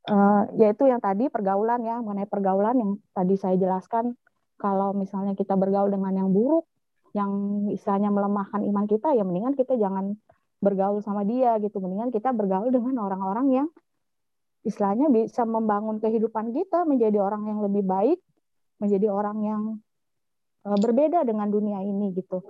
Uh, 0.03 0.43
yaitu 0.59 0.83
yang 0.83 0.99
tadi 0.99 1.31
pergaulan 1.31 1.79
ya, 1.79 2.03
mengenai 2.03 2.27
pergaulan 2.27 2.75
yang 2.75 2.91
tadi 3.15 3.39
saya 3.39 3.55
jelaskan, 3.55 4.19
kalau 4.59 4.91
misalnya 4.91 5.31
kita 5.31 5.55
bergaul 5.55 5.87
dengan 5.87 6.11
yang 6.11 6.29
buruk, 6.35 6.67
yang 7.15 7.31
istilahnya 7.71 8.11
melemahkan 8.11 8.67
iman 8.67 8.83
kita, 8.83 9.15
ya 9.15 9.23
mendingan 9.23 9.55
kita 9.55 9.79
jangan 9.79 10.19
bergaul 10.59 10.99
sama 10.99 11.23
dia 11.23 11.55
gitu. 11.63 11.79
Mendingan 11.79 12.11
kita 12.11 12.35
bergaul 12.35 12.67
dengan 12.67 12.99
orang-orang 12.99 13.47
yang 13.63 13.67
istilahnya 14.63 15.11
bisa 15.11 15.43
membangun 15.43 15.99
kehidupan 15.99 16.55
kita 16.55 16.87
menjadi 16.87 17.19
orang 17.19 17.47
yang 17.47 17.59
lebih 17.59 17.83
baik 17.83 18.19
menjadi 18.79 19.07
orang 19.11 19.37
yang 19.43 19.61
uh, 20.67 20.77
berbeda 20.79 21.23
dengan 21.27 21.51
dunia 21.51 21.83
ini 21.83 22.15
gitu. 22.15 22.43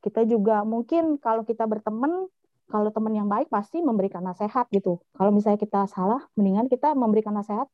Kita 0.00 0.24
juga 0.24 0.64
mungkin 0.64 1.20
kalau 1.20 1.44
kita 1.44 1.68
berteman 1.68 2.28
kalau 2.70 2.94
teman 2.94 3.12
yang 3.12 3.26
baik 3.26 3.50
pasti 3.50 3.82
memberikan 3.82 4.22
nasihat 4.22 4.70
gitu. 4.70 5.02
Kalau 5.18 5.34
misalnya 5.34 5.58
kita 5.58 5.90
salah 5.90 6.22
mendingan 6.38 6.70
kita 6.70 6.94
memberikan 6.94 7.34
nasihat 7.34 7.66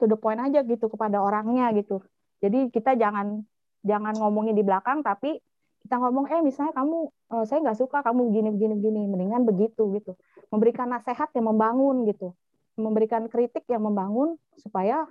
to 0.00 0.08
the 0.08 0.16
point 0.16 0.40
aja 0.40 0.64
gitu 0.64 0.88
kepada 0.88 1.20
orangnya 1.20 1.68
gitu. 1.76 2.00
Jadi 2.40 2.72
kita 2.72 2.96
jangan 2.96 3.44
jangan 3.84 4.16
ngomongin 4.16 4.56
di 4.56 4.64
belakang 4.64 5.04
tapi 5.04 5.36
kita 5.84 5.96
ngomong 5.96 6.28
eh 6.28 6.40
misalnya 6.44 6.76
kamu 6.76 7.08
uh, 7.32 7.44
saya 7.44 7.64
nggak 7.64 7.78
suka 7.78 8.00
kamu 8.00 8.32
begini 8.32 8.48
begini 8.56 8.74
begini. 8.80 9.00
Mendingan 9.12 9.42
begitu 9.44 9.92
gitu. 10.00 10.16
Memberikan 10.48 10.88
nasihat 10.88 11.28
yang 11.36 11.52
membangun 11.52 12.08
gitu. 12.08 12.32
Memberikan 12.80 13.28
kritik 13.28 13.68
yang 13.68 13.84
membangun 13.84 14.40
supaya 14.56 15.04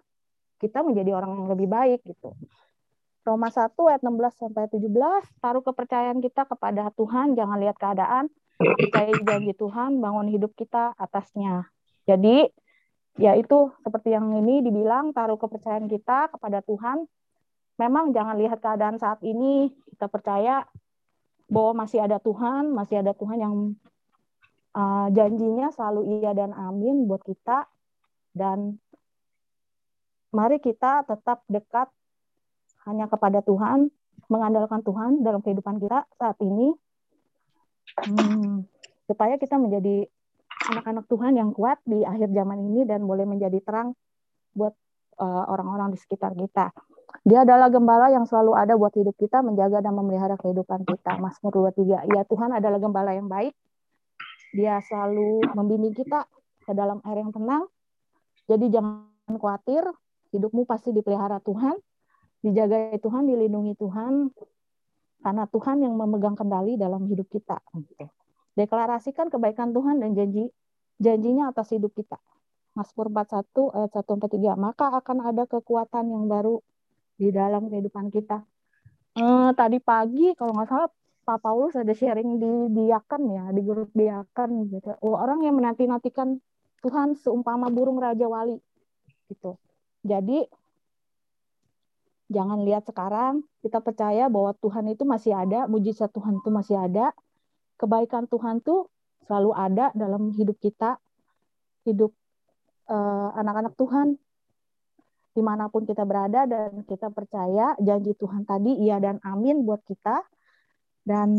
kita 0.57 0.81
menjadi 0.81 1.13
orang 1.15 1.37
yang 1.37 1.47
lebih 1.53 1.69
baik 1.69 2.01
gitu. 2.03 2.33
Roma 3.23 3.53
1 3.53 3.77
ayat 3.77 4.01
16 4.01 4.41
sampai 4.41 4.65
17 4.73 4.89
taruh 5.37 5.61
kepercayaan 5.61 6.17
kita 6.17 6.49
kepada 6.49 6.89
Tuhan 6.97 7.37
jangan 7.37 7.61
lihat 7.61 7.77
keadaan 7.77 8.25
percaya 8.60 9.15
janji 9.24 9.54
Tuhan 9.62 10.04
bangun 10.04 10.28
hidup 10.28 10.52
kita 10.54 10.93
atasnya. 11.00 11.72
Jadi 12.04 12.43
ya 13.19 13.36
itu 13.36 13.72
seperti 13.84 14.15
yang 14.15 14.32
ini 14.36 14.63
dibilang 14.63 15.15
taruh 15.15 15.39
kepercayaan 15.39 15.88
kita 15.88 16.32
kepada 16.36 16.60
Tuhan. 16.67 17.08
Memang 17.80 18.12
jangan 18.12 18.36
lihat 18.36 18.60
keadaan 18.60 19.00
saat 19.00 19.24
ini 19.24 19.72
kita 19.95 20.12
percaya 20.12 20.67
bahwa 21.48 21.88
masih 21.88 22.04
ada 22.04 22.19
Tuhan 22.19 22.76
masih 22.76 23.02
ada 23.02 23.15
Tuhan 23.15 23.39
yang 23.39 23.56
uh, 24.76 25.08
janjinya 25.15 25.72
selalu 25.72 26.19
iya 26.19 26.36
dan 26.36 26.52
amin 26.52 27.08
buat 27.08 27.24
kita. 27.24 27.65
Dan 28.36 28.78
mari 30.36 30.60
kita 30.60 31.08
tetap 31.08 31.48
dekat 31.48 31.89
hanya 32.86 33.10
kepada 33.10 33.39
Tuhan 33.41 33.89
mengandalkan 34.30 34.86
Tuhan 34.86 35.26
dalam 35.26 35.41
kehidupan 35.41 35.82
kita 35.82 36.06
saat 36.19 36.38
ini 36.43 36.76
hmm, 37.97 38.67
supaya 39.10 39.36
kita 39.41 39.58
menjadi 39.58 40.06
anak-anak 40.69 41.06
Tuhan 41.10 41.34
yang 41.39 41.49
kuat 41.56 41.82
di 41.88 42.04
akhir 42.04 42.30
zaman 42.36 42.60
ini 42.62 42.86
dan 42.86 43.08
boleh 43.08 43.25
menjadi 43.25 43.58
terang 43.63 43.95
buat 44.54 44.75
eh, 45.17 45.43
orang-orang 45.49 45.89
uh, 45.89 45.93
di 45.95 45.97
sekitar 45.97 46.36
kita. 46.36 46.69
Dia 47.25 47.41
adalah 47.41 47.73
gembala 47.73 48.13
yang 48.13 48.30
selalu 48.30 48.54
ada 48.54 48.78
buat 48.78 48.93
hidup 48.93 49.17
kita, 49.17 49.41
menjaga 49.41 49.82
dan 49.82 49.97
memelihara 49.97 50.38
kehidupan 50.38 50.86
kita. 50.86 51.17
Mazmur 51.17 51.73
23. 51.73 52.06
Ya 52.06 52.21
Tuhan 52.25 52.54
adalah 52.54 52.78
gembala 52.78 53.12
yang 53.17 53.25
baik. 53.25 53.54
Dia 54.54 54.82
selalu 54.86 55.41
membimbing 55.58 55.93
kita 55.97 56.25
ke 56.65 56.71
dalam 56.78 57.02
air 57.06 57.21
yang 57.21 57.34
tenang. 57.34 57.65
Jadi 58.49 58.65
jangan 58.69 59.10
khawatir, 59.38 59.86
hidupmu 60.34 60.65
pasti 60.65 60.89
dipelihara 60.89 61.41
Tuhan, 61.41 61.78
dijaga 62.41 62.97
Tuhan, 62.97 63.30
dilindungi 63.30 63.78
Tuhan, 63.78 64.34
karena 65.19 65.43
Tuhan 65.51 65.84
yang 65.84 65.93
memegang 65.95 66.36
kendali 66.36 66.79
dalam 66.79 67.05
hidup 67.08 67.27
kita. 67.27 67.60
Deklarasikan 68.55 69.27
kebaikan 69.27 69.75
Tuhan 69.75 69.99
dan 69.99 70.15
janji 70.15 70.47
janjinya 70.99 71.51
atas 71.51 71.71
hidup 71.75 71.91
kita. 71.95 72.19
Mazmur 72.75 73.12
41 73.12 73.75
ayat 73.75 73.91
1 73.91 74.08
sampai 74.08 74.29
3. 74.32 74.55
Maka 74.55 74.86
akan 74.93 75.17
ada 75.25 75.43
kekuatan 75.43 76.05
yang 76.12 76.32
baru 76.32 76.63
di 77.19 77.32
dalam 77.36 77.67
kehidupan 77.67 78.08
kita. 78.13 78.43
Eh, 79.19 79.51
tadi 79.58 79.84
pagi 79.84 80.32
kalau 80.38 80.55
nggak 80.55 80.69
salah 80.69 80.89
Pak 81.27 81.39
Paulus 81.43 81.75
ada 81.75 81.91
sharing 81.91 82.39
di 82.39 82.51
diakan 82.73 83.21
ya 83.29 83.43
di 83.51 83.62
grup 83.62 83.91
diakan 83.91 84.71
gitu. 84.71 84.95
Oh, 85.03 85.19
orang 85.19 85.43
yang 85.43 85.60
menanti-nantikan 85.60 86.39
Tuhan 86.79 87.19
seumpama 87.19 87.67
burung 87.67 87.99
raja 87.99 88.25
wali 88.25 88.55
gitu. 89.27 89.60
Jadi 90.01 90.47
jangan 92.29 92.61
lihat 92.61 92.85
sekarang, 92.85 93.41
kita 93.65 93.81
percaya 93.81 94.29
bahwa 94.29 94.53
Tuhan 94.61 94.85
itu 94.93 95.03
masih 95.03 95.33
ada, 95.33 95.65
mujizat 95.65 96.13
Tuhan 96.13 96.39
itu 96.39 96.49
masih 96.53 96.77
ada, 96.77 97.11
kebaikan 97.81 98.29
Tuhan 98.29 98.61
tuh 98.61 98.87
selalu 99.25 99.51
ada 99.57 99.89
dalam 99.97 100.29
hidup 100.33 100.57
kita, 100.61 101.01
hidup 101.89 102.13
eh, 102.89 103.29
anak-anak 103.33 103.73
uh, 103.73 103.79
Tuhan. 103.81 104.07
Di 105.29 105.45
mana 105.45 105.69
pun 105.69 105.85
kita 105.85 106.03
berada 106.03 106.49
dan 106.49 106.83
kita 106.83 107.13
percaya 107.13 107.77
janji 107.79 108.17
Tuhan 108.17 108.43
tadi 108.43 108.75
iya 108.81 108.97
dan 108.97 109.21
amin 109.21 109.61
buat 109.65 109.81
kita. 109.85 110.25
Dan 111.05 111.37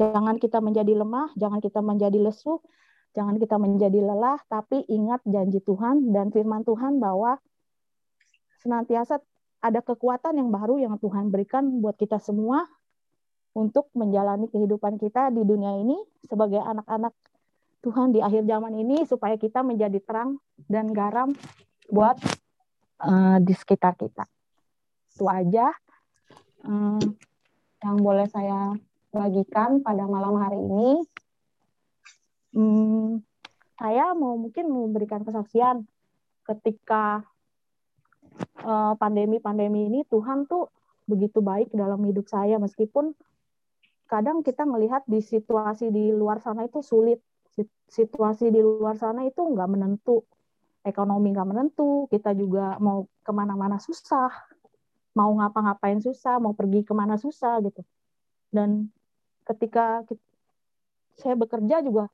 jangan 0.00 0.36
kita 0.40 0.60
menjadi 0.64 0.96
lemah, 0.96 1.32
jangan 1.36 1.58
kita 1.60 1.80
menjadi 1.80 2.20
lesu, 2.20 2.60
jangan 3.16 3.36
kita 3.36 3.56
menjadi 3.58 4.00
lelah, 4.00 4.38
tapi 4.46 4.84
ingat 4.86 5.20
janji 5.26 5.58
Tuhan 5.64 6.14
dan 6.14 6.30
firman 6.30 6.62
Tuhan 6.62 7.02
bahwa 7.02 7.40
senantiasa 8.60 9.18
ada 9.60 9.80
kekuatan 9.84 10.40
yang 10.40 10.48
baru 10.48 10.80
yang 10.80 10.96
Tuhan 10.96 11.28
berikan 11.28 11.84
buat 11.84 11.96
kita 12.00 12.16
semua 12.20 12.64
untuk 13.52 13.92
menjalani 13.92 14.48
kehidupan 14.48 14.96
kita 14.96 15.28
di 15.34 15.42
dunia 15.44 15.76
ini 15.80 15.96
sebagai 16.24 16.62
anak-anak 16.64 17.12
Tuhan 17.80 18.12
di 18.12 18.20
akhir 18.20 18.44
zaman 18.44 18.76
ini 18.76 19.08
supaya 19.08 19.40
kita 19.40 19.64
menjadi 19.64 20.00
terang 20.04 20.36
dan 20.68 20.92
garam 20.92 21.32
buat 21.88 22.16
uh, 23.00 23.40
di 23.40 23.52
sekitar 23.56 23.96
kita. 23.96 24.28
Itu 25.16 25.24
aja 25.26 25.72
um, 26.64 27.00
yang 27.80 27.96
boleh 28.04 28.28
saya 28.28 28.76
bagikan 29.10 29.80
pada 29.80 30.04
malam 30.04 30.36
hari 30.36 30.60
ini. 30.60 30.88
Um, 32.52 33.24
saya 33.80 34.12
mau 34.12 34.36
mungkin 34.36 34.68
memberikan 34.68 35.24
kesaksian 35.24 35.88
ketika 36.44 37.24
pandemi-pandemi 38.96 39.88
ini 39.88 40.00
Tuhan 40.08 40.44
tuh 40.44 40.68
begitu 41.08 41.42
baik 41.42 41.74
dalam 41.74 42.00
hidup 42.06 42.28
saya. 42.30 42.60
Meskipun 42.60 43.16
kadang 44.06 44.42
kita 44.42 44.66
melihat 44.66 45.02
di 45.06 45.22
situasi 45.22 45.90
di 45.90 46.10
luar 46.14 46.42
sana 46.42 46.66
itu 46.66 46.82
sulit. 46.82 47.18
Situasi 47.90 48.54
di 48.54 48.62
luar 48.62 48.94
sana 48.96 49.26
itu 49.26 49.42
nggak 49.42 49.68
menentu. 49.70 50.22
Ekonomi 50.80 51.34
nggak 51.36 51.48
menentu, 51.50 52.08
kita 52.08 52.32
juga 52.32 52.80
mau 52.80 53.04
ke 53.20 53.32
mana-mana 53.36 53.76
susah, 53.76 54.32
mau 55.12 55.28
ngapa-ngapain 55.36 56.00
susah, 56.00 56.40
mau 56.40 56.56
pergi 56.56 56.80
ke 56.88 56.96
mana 56.96 57.20
susah 57.20 57.60
gitu. 57.60 57.84
Dan 58.48 58.88
ketika 59.44 60.00
saya 61.20 61.36
bekerja 61.36 61.84
juga 61.84 62.08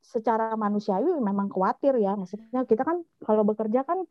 secara 0.00 0.56
manusiawi 0.56 1.20
memang 1.20 1.52
khawatir 1.52 2.00
ya, 2.00 2.16
maksudnya 2.16 2.64
kita 2.64 2.80
kan 2.80 3.04
kalau 3.20 3.44
bekerja 3.44 3.84
kan 3.84 4.08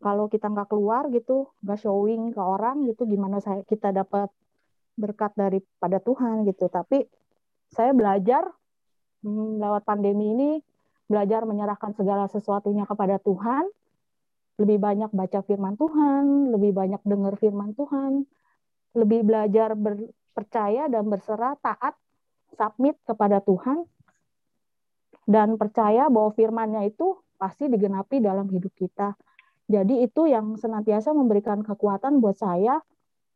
kalau 0.00 0.32
kita 0.32 0.48
nggak 0.48 0.68
keluar 0.72 1.12
gitu, 1.12 1.52
nggak 1.60 1.78
showing 1.80 2.32
ke 2.32 2.40
orang 2.40 2.88
gitu, 2.88 3.04
gimana 3.04 3.38
saya 3.44 3.60
kita 3.68 3.92
dapat 3.92 4.32
berkat 4.96 5.32
daripada 5.36 6.00
Tuhan 6.00 6.48
gitu. 6.48 6.66
Tapi 6.72 7.04
saya 7.70 7.92
belajar 7.92 8.48
hmm, 9.22 9.60
lewat 9.60 9.82
pandemi 9.84 10.32
ini 10.34 10.50
belajar 11.10 11.42
menyerahkan 11.42 11.92
segala 11.98 12.30
sesuatunya 12.30 12.86
kepada 12.86 13.18
Tuhan, 13.18 13.66
lebih 14.62 14.78
banyak 14.78 15.10
baca 15.10 15.40
firman 15.42 15.74
Tuhan, 15.74 16.54
lebih 16.54 16.70
banyak 16.70 17.02
dengar 17.02 17.34
firman 17.34 17.74
Tuhan, 17.74 18.24
lebih 18.94 19.26
belajar 19.26 19.74
percaya 20.30 20.86
dan 20.86 21.10
berserah 21.10 21.58
taat, 21.58 21.98
submit 22.54 22.94
kepada 23.02 23.42
Tuhan, 23.42 23.82
dan 25.26 25.58
percaya 25.58 26.06
bahwa 26.06 26.30
firmannya 26.30 26.94
itu 26.94 27.18
pasti 27.38 27.66
digenapi 27.66 28.22
dalam 28.22 28.46
hidup 28.46 28.70
kita. 28.78 29.18
Jadi 29.70 30.02
itu 30.02 30.26
yang 30.26 30.58
senantiasa 30.58 31.14
memberikan 31.14 31.62
kekuatan 31.62 32.18
buat 32.18 32.34
saya, 32.34 32.82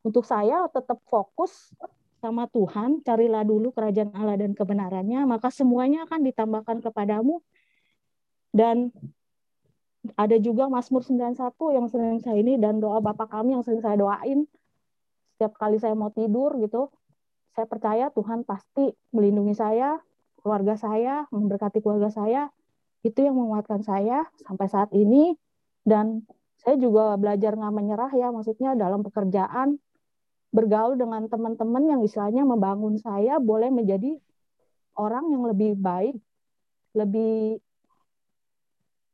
untuk 0.02 0.26
saya 0.26 0.66
tetap 0.68 0.98
fokus 1.06 1.70
sama 2.18 2.50
Tuhan, 2.50 3.06
carilah 3.06 3.46
dulu 3.46 3.70
kerajaan 3.70 4.10
Allah 4.18 4.34
dan 4.34 4.52
kebenarannya, 4.52 5.22
maka 5.30 5.54
semuanya 5.54 6.04
akan 6.10 6.20
ditambahkan 6.26 6.82
kepadamu 6.82 7.38
dan 8.50 8.90
ada 10.18 10.36
juga 10.36 10.68
Mazmur 10.68 11.00
91 11.00 11.54
yang 11.72 11.86
sering 11.88 12.20
saya 12.20 12.36
ini 12.36 12.60
dan 12.60 12.82
doa 12.82 13.00
Bapak 13.00 13.30
kami 13.32 13.56
yang 13.56 13.64
sering 13.64 13.80
saya 13.80 13.96
doain 13.96 14.44
setiap 15.34 15.58
kali 15.58 15.82
saya 15.82 15.98
mau 15.98 16.14
tidur 16.14 16.54
gitu. 16.62 16.94
Saya 17.58 17.66
percaya 17.66 18.08
Tuhan 18.14 18.46
pasti 18.46 18.94
melindungi 19.10 19.54
saya, 19.54 19.98
keluarga 20.38 20.78
saya, 20.78 21.26
memberkati 21.34 21.82
keluarga 21.82 22.10
saya. 22.10 22.48
Itu 23.02 23.20
yang 23.26 23.36
menguatkan 23.36 23.82
saya 23.82 24.24
sampai 24.46 24.66
saat 24.70 24.90
ini 24.94 25.34
dan 25.84 26.24
saya 26.64 26.80
juga 26.80 27.14
belajar 27.20 27.52
nggak 27.54 27.74
menyerah 27.76 28.12
ya 28.16 28.32
maksudnya 28.32 28.72
dalam 28.72 29.04
pekerjaan 29.04 29.76
bergaul 30.54 30.96
dengan 30.96 31.28
teman-teman 31.28 31.84
yang 31.84 32.00
istilahnya 32.00 32.46
membangun 32.46 32.96
saya 32.96 33.36
boleh 33.42 33.68
menjadi 33.68 34.16
orang 34.94 35.26
yang 35.34 35.42
lebih 35.50 35.74
baik, 35.74 36.16
lebih 36.94 37.58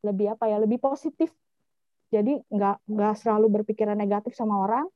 lebih 0.05 0.27
apa 0.37 0.45
ya 0.49 0.57
lebih 0.61 0.77
positif. 0.77 1.33
Jadi 2.13 2.37
nggak 2.53 2.85
nggak 2.85 3.15
selalu 3.17 3.61
berpikiran 3.61 3.97
negatif 3.97 4.37
sama 4.37 4.61
orang. 4.61 4.87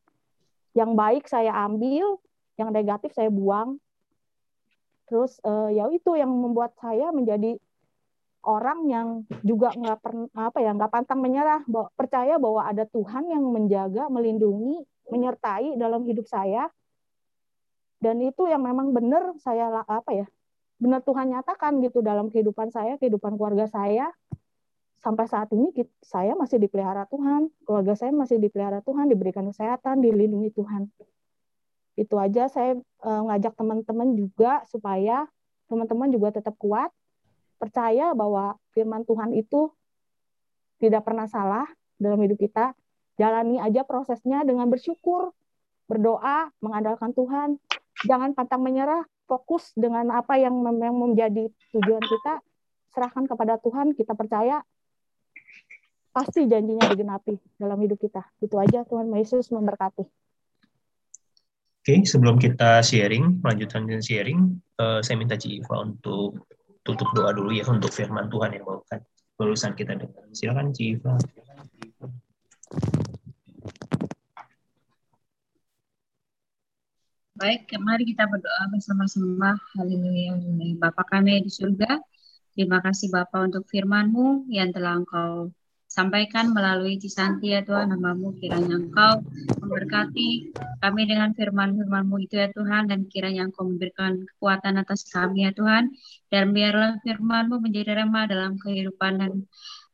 Yang 0.77 0.91
baik 0.93 1.25
saya 1.31 1.53
ambil 1.65 2.21
yang 2.61 2.71
negatif 2.71 3.17
saya 3.17 3.33
buang. 3.33 3.81
Terus 5.09 5.41
uh, 5.45 5.73
ya 5.73 5.89
itu 5.93 6.13
yang 6.17 6.29
membuat 6.29 6.77
saya 6.77 7.09
menjadi 7.09 7.57
orang 8.45 8.79
yang 8.89 9.09
juga 9.43 9.73
nggak 9.73 9.99
pernah 10.01 10.29
apa 10.37 10.59
ya 10.61 10.71
nggak 10.77 10.93
pantang 10.93 11.21
menyerah 11.21 11.65
bahwa, 11.67 11.89
percaya 11.97 12.35
bahwa 12.37 12.63
ada 12.65 12.85
Tuhan 12.89 13.29
yang 13.33 13.45
menjaga 13.49 14.09
melindungi 14.13 14.85
menyertai 15.09 15.77
dalam 15.77 16.05
hidup 16.05 16.29
saya. 16.29 16.69
Dan 18.01 18.21
itu 18.21 18.45
yang 18.45 18.61
memang 18.61 18.93
benar 18.93 19.33
saya 19.41 19.81
apa 19.89 20.13
ya 20.13 20.27
benar 20.77 21.01
Tuhan 21.07 21.33
nyatakan 21.33 21.81
gitu 21.81 22.05
dalam 22.05 22.29
kehidupan 22.29 22.69
saya 22.69 23.01
kehidupan 23.01 23.41
keluarga 23.41 23.65
saya. 23.69 24.13
Sampai 25.01 25.29
saat 25.29 25.53
ini 25.53 25.69
saya 26.01 26.33
masih 26.33 26.57
dipelihara 26.57 27.05
Tuhan 27.13 27.53
keluarga 27.69 27.93
saya 27.93 28.13
masih 28.13 28.41
dipelihara 28.41 28.81
Tuhan 28.81 29.09
diberikan 29.13 29.45
kesehatan 29.49 30.01
dilindungi 30.01 30.53
Tuhan. 30.57 30.89
Itu 31.95 32.17
aja 32.17 32.49
saya 32.49 32.81
uh, 33.05 33.23
ngajak 33.29 33.53
teman-teman 33.55 34.17
juga 34.17 34.65
supaya 34.69 35.29
teman-teman 35.69 36.09
juga 36.13 36.35
tetap 36.35 36.57
kuat 36.57 36.93
percaya 37.57 38.13
bahwa 38.13 38.59
firman 38.75 39.07
Tuhan 39.07 39.33
itu 39.35 39.71
tidak 40.83 41.07
pernah 41.07 41.31
salah 41.31 41.65
dalam 41.97 42.21
hidup 42.21 42.39
kita 42.39 42.75
jalani 43.19 43.63
aja 43.63 43.87
prosesnya 43.87 44.43
dengan 44.43 44.67
bersyukur 44.67 45.31
berdoa 45.87 46.51
mengandalkan 46.59 47.15
Tuhan. 47.15 47.61
Jangan 48.05 48.35
pantang 48.35 48.61
menyerah 48.61 49.07
fokus 49.25 49.73
dengan 49.79 50.13
apa 50.13 50.37
yang 50.37 50.53
memang 50.53 51.15
menjadi 51.15 51.49
tujuan 51.73 52.03
kita. 52.03 52.43
Serahkan 52.95 53.27
kepada 53.27 53.59
Tuhan 53.59 53.95
kita 53.95 54.15
percaya. 54.15 54.63
Pasti 56.15 56.47
janjinya 56.47 56.87
digenapi 56.87 57.35
dalam 57.59 57.79
hidup 57.83 57.99
kita. 57.99 58.23
Itu 58.39 58.55
aja 58.63 58.87
Tuhan 58.87 59.11
Yesus 59.19 59.51
memberkati. 59.51 60.07
Oke, 61.85 62.01
sebelum 62.07 62.39
kita 62.39 62.81
sharing, 62.81 63.45
melanjutkan 63.45 63.85
sharing, 64.01 64.57
uh, 64.81 65.05
saya 65.05 65.21
minta 65.21 65.37
Ci 65.37 65.61
Iva 65.61 65.85
untuk 65.85 66.49
tutup 66.85 67.09
doa 67.17 67.33
dulu 67.33 67.51
ya 67.51 67.65
untuk 67.65 67.89
firman 67.91 68.29
Tuhan 68.29 68.61
yang 68.61 68.65
bawakan 68.69 69.01
lulusan 69.41 69.73
kita 69.75 69.97
dengar. 69.97 70.25
Silakan 70.31 70.71
Ci 70.77 70.95
Iva. 70.95 71.17
Baik, 77.35 77.67
mari 77.83 78.07
kita 78.15 78.31
berdoa 78.31 78.63
bersama-sama. 78.71 79.59
Haleluya. 79.75 80.39
Bapak 80.79 81.11
kami 81.11 81.43
di 81.43 81.51
surga, 81.51 81.99
terima 82.55 82.79
kasih 82.79 83.11
Bapak 83.11 83.51
untuk 83.51 83.67
firman-Mu 83.67 84.47
yang 84.55 84.71
telah 84.71 85.03
Engkau 85.03 85.51
sampaikan 85.95 86.51
melalui 86.51 86.99
Cisanti 86.99 87.55
ya 87.55 87.63
Tuhan 87.63 87.95
namamu 87.95 88.35
kiranya 88.43 88.83
Engkau 88.83 89.23
memberkati 89.63 90.51
kami 90.83 91.03
dengan 91.07 91.31
firman-firmanmu 91.39 92.19
itu 92.27 92.35
ya 92.43 92.51
Tuhan 92.51 92.91
dan 92.91 93.07
kiranya 93.07 93.47
Engkau 93.47 93.63
memberikan 93.71 94.27
kekuatan 94.35 94.83
atas 94.83 95.07
kami 95.07 95.47
ya 95.47 95.55
Tuhan. 95.55 95.95
Dan 96.35 96.51
biarlah 96.51 96.99
firmanmu 97.07 97.63
menjadi 97.63 98.03
remah 98.03 98.27
dalam 98.27 98.59
kehidupan 98.59 99.23
dan 99.23 99.47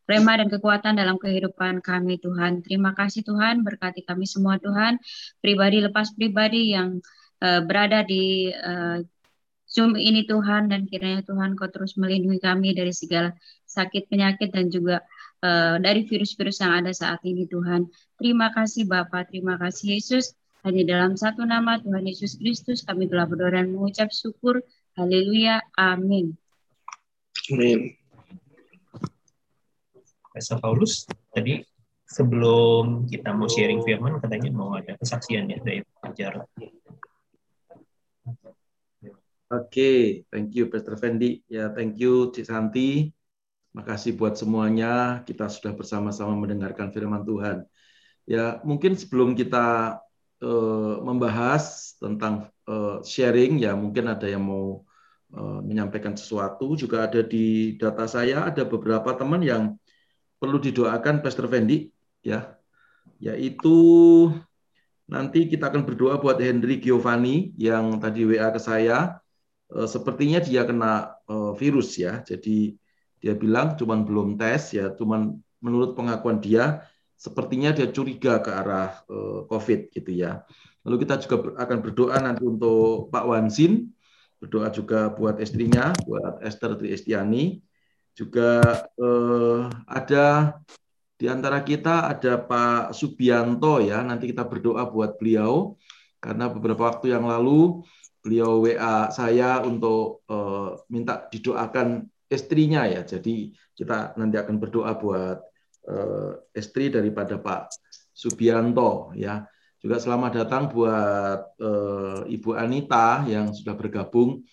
remah 0.09 0.41
dan 0.41 0.49
kekuatan 0.49 0.97
dalam 0.97 1.21
kehidupan 1.21 1.85
kami 1.85 2.17
Tuhan. 2.17 2.65
Terima 2.65 2.97
kasih 2.97 3.21
Tuhan, 3.21 3.61
berkati 3.61 4.01
kami 4.09 4.25
semua 4.25 4.57
Tuhan, 4.57 4.97
pribadi 5.45 5.85
lepas 5.85 6.17
pribadi 6.17 6.73
yang 6.73 7.05
uh, 7.45 7.61
berada 7.61 8.01
di 8.09 8.49
uh, 8.49 9.05
Zoom 9.71 9.95
ini 9.95 10.27
Tuhan 10.27 10.67
dan 10.67 10.89
kiranya 10.91 11.23
Tuhan 11.23 11.55
Kau 11.55 11.71
terus 11.71 11.95
melindungi 11.95 12.43
kami 12.43 12.75
dari 12.75 12.91
segala 12.91 13.31
sakit 13.71 14.11
penyakit 14.11 14.51
dan 14.51 14.67
juga 14.67 15.07
uh, 15.44 15.76
dari 15.81 16.05
virus-virus 16.05 16.61
yang 16.61 16.85
ada 16.85 16.92
saat 16.92 17.20
ini 17.24 17.48
Tuhan. 17.48 17.88
Terima 18.20 18.53
kasih 18.53 18.88
Bapak, 18.88 19.33
terima 19.33 19.57
kasih 19.57 19.98
Yesus. 19.98 20.37
Hanya 20.61 20.85
dalam 20.85 21.16
satu 21.16 21.48
nama 21.48 21.81
Tuhan 21.81 22.05
Yesus 22.05 22.37
Kristus 22.37 22.85
kami 22.85 23.09
telah 23.09 23.24
berdoa 23.24 23.57
dan 23.57 23.72
mengucap 23.72 24.12
syukur. 24.12 24.61
Haleluya. 24.92 25.64
Amin. 25.81 26.37
Amin. 27.48 27.96
Pastor 30.31 30.61
Paulus, 30.61 31.09
tadi 31.33 31.64
sebelum 32.07 33.09
kita 33.09 33.33
mau 33.33 33.48
sharing 33.48 33.83
firman 33.83 34.20
katanya 34.20 34.50
mau 34.53 34.76
ada 34.76 34.94
kesaksian 35.00 35.48
ya 35.48 35.59
dari 35.64 35.81
ajar. 36.07 36.44
Oke, 39.50 39.66
okay, 39.66 39.98
thank 40.31 40.55
you 40.55 40.70
Pastor 40.70 40.94
Fendi. 40.94 41.42
Ya, 41.50 41.74
thank 41.74 41.98
you 41.98 42.31
Cisanti. 42.31 43.11
Makasih 43.71 44.19
buat 44.19 44.35
semuanya. 44.35 45.23
Kita 45.23 45.47
sudah 45.47 45.71
bersama-sama 45.79 46.35
mendengarkan 46.35 46.91
firman 46.91 47.23
Tuhan. 47.23 47.63
Ya, 48.27 48.59
mungkin 48.67 48.99
sebelum 48.99 49.39
kita 49.39 49.99
uh, 50.43 50.95
membahas 51.07 51.95
tentang 52.03 52.51
uh, 52.67 52.99
sharing, 53.07 53.63
ya 53.63 53.79
mungkin 53.79 54.11
ada 54.11 54.27
yang 54.27 54.43
mau 54.43 54.83
uh, 55.35 55.63
menyampaikan 55.63 56.19
sesuatu. 56.19 56.75
Juga 56.75 57.07
ada 57.07 57.23
di 57.23 57.79
data 57.79 58.11
saya 58.11 58.51
ada 58.51 58.67
beberapa 58.67 59.15
teman 59.15 59.43
yang 59.47 59.79
perlu 60.43 60.59
didoakan, 60.59 61.23
Pastor 61.23 61.47
Fendi, 61.47 61.95
ya, 62.27 62.59
yaitu 63.23 63.79
nanti 65.07 65.47
kita 65.47 65.71
akan 65.71 65.87
berdoa 65.87 66.19
buat 66.19 66.43
Henry 66.43 66.83
Giovanni 66.83 67.55
yang 67.55 68.03
tadi 68.03 68.27
WA 68.27 68.51
ke 68.51 68.59
saya. 68.59 69.21
sepertinya 69.71 70.43
dia 70.43 70.67
kena 70.67 71.15
virus 71.55 71.95
ya, 71.95 72.27
jadi 72.27 72.75
dia 73.21 73.37
bilang 73.37 73.77
cuman 73.77 74.03
belum 74.09 74.41
tes 74.41 74.73
ya, 74.75 74.91
cuman 74.97 75.37
menurut 75.61 75.93
pengakuan 75.93 76.41
dia 76.41 76.89
sepertinya 77.21 77.71
dia 77.77 77.93
curiga 77.93 78.41
ke 78.41 78.49
arah 78.49 79.05
uh, 79.13 79.45
COVID 79.45 79.93
gitu 79.93 80.11
ya. 80.11 80.41
Lalu 80.89 81.05
kita 81.05 81.21
juga 81.21 81.53
akan 81.61 81.79
berdoa 81.85 82.17
nanti 82.17 82.49
untuk 82.49 83.13
Pak 83.13 83.25
Wansin, 83.29 83.93
berdoa 84.41 84.73
juga 84.73 85.13
buat 85.13 85.37
istrinya, 85.37 85.93
buat 86.09 86.41
Esther 86.41 86.81
Triestiani. 86.81 87.61
Juga 88.17 88.65
uh, 88.97 89.69
ada 89.85 90.57
di 91.21 91.29
antara 91.29 91.61
kita 91.61 92.09
ada 92.09 92.41
Pak 92.41 92.97
Subianto 92.97 93.85
ya, 93.85 94.01
nanti 94.01 94.33
kita 94.33 94.49
berdoa 94.49 94.89
buat 94.89 95.21
beliau 95.21 95.77
karena 96.21 96.49
beberapa 96.49 96.89
waktu 96.89 97.13
yang 97.13 97.29
lalu 97.29 97.85
beliau 98.25 98.65
WA 98.65 99.13
saya 99.13 99.61
untuk 99.65 100.25
uh, 100.29 100.81
minta 100.89 101.29
didoakan 101.29 102.09
istrinya 102.31 102.87
ya. 102.87 103.03
Jadi 103.03 103.51
kita 103.75 104.14
nanti 104.14 104.38
akan 104.38 104.57
berdoa 104.62 104.95
buat 104.95 105.38
uh, 105.90 106.33
istri 106.55 106.88
daripada 106.88 107.37
Pak 107.43 107.75
Subianto 108.14 109.11
ya. 109.19 109.43
Juga 109.81 109.97
selamat 109.97 110.45
datang 110.45 110.69
buat 110.71 111.57
uh, 111.59 112.23
Ibu 112.29 112.55
Anita 112.55 113.25
yang 113.27 113.51
sudah 113.51 113.75
bergabung 113.75 114.45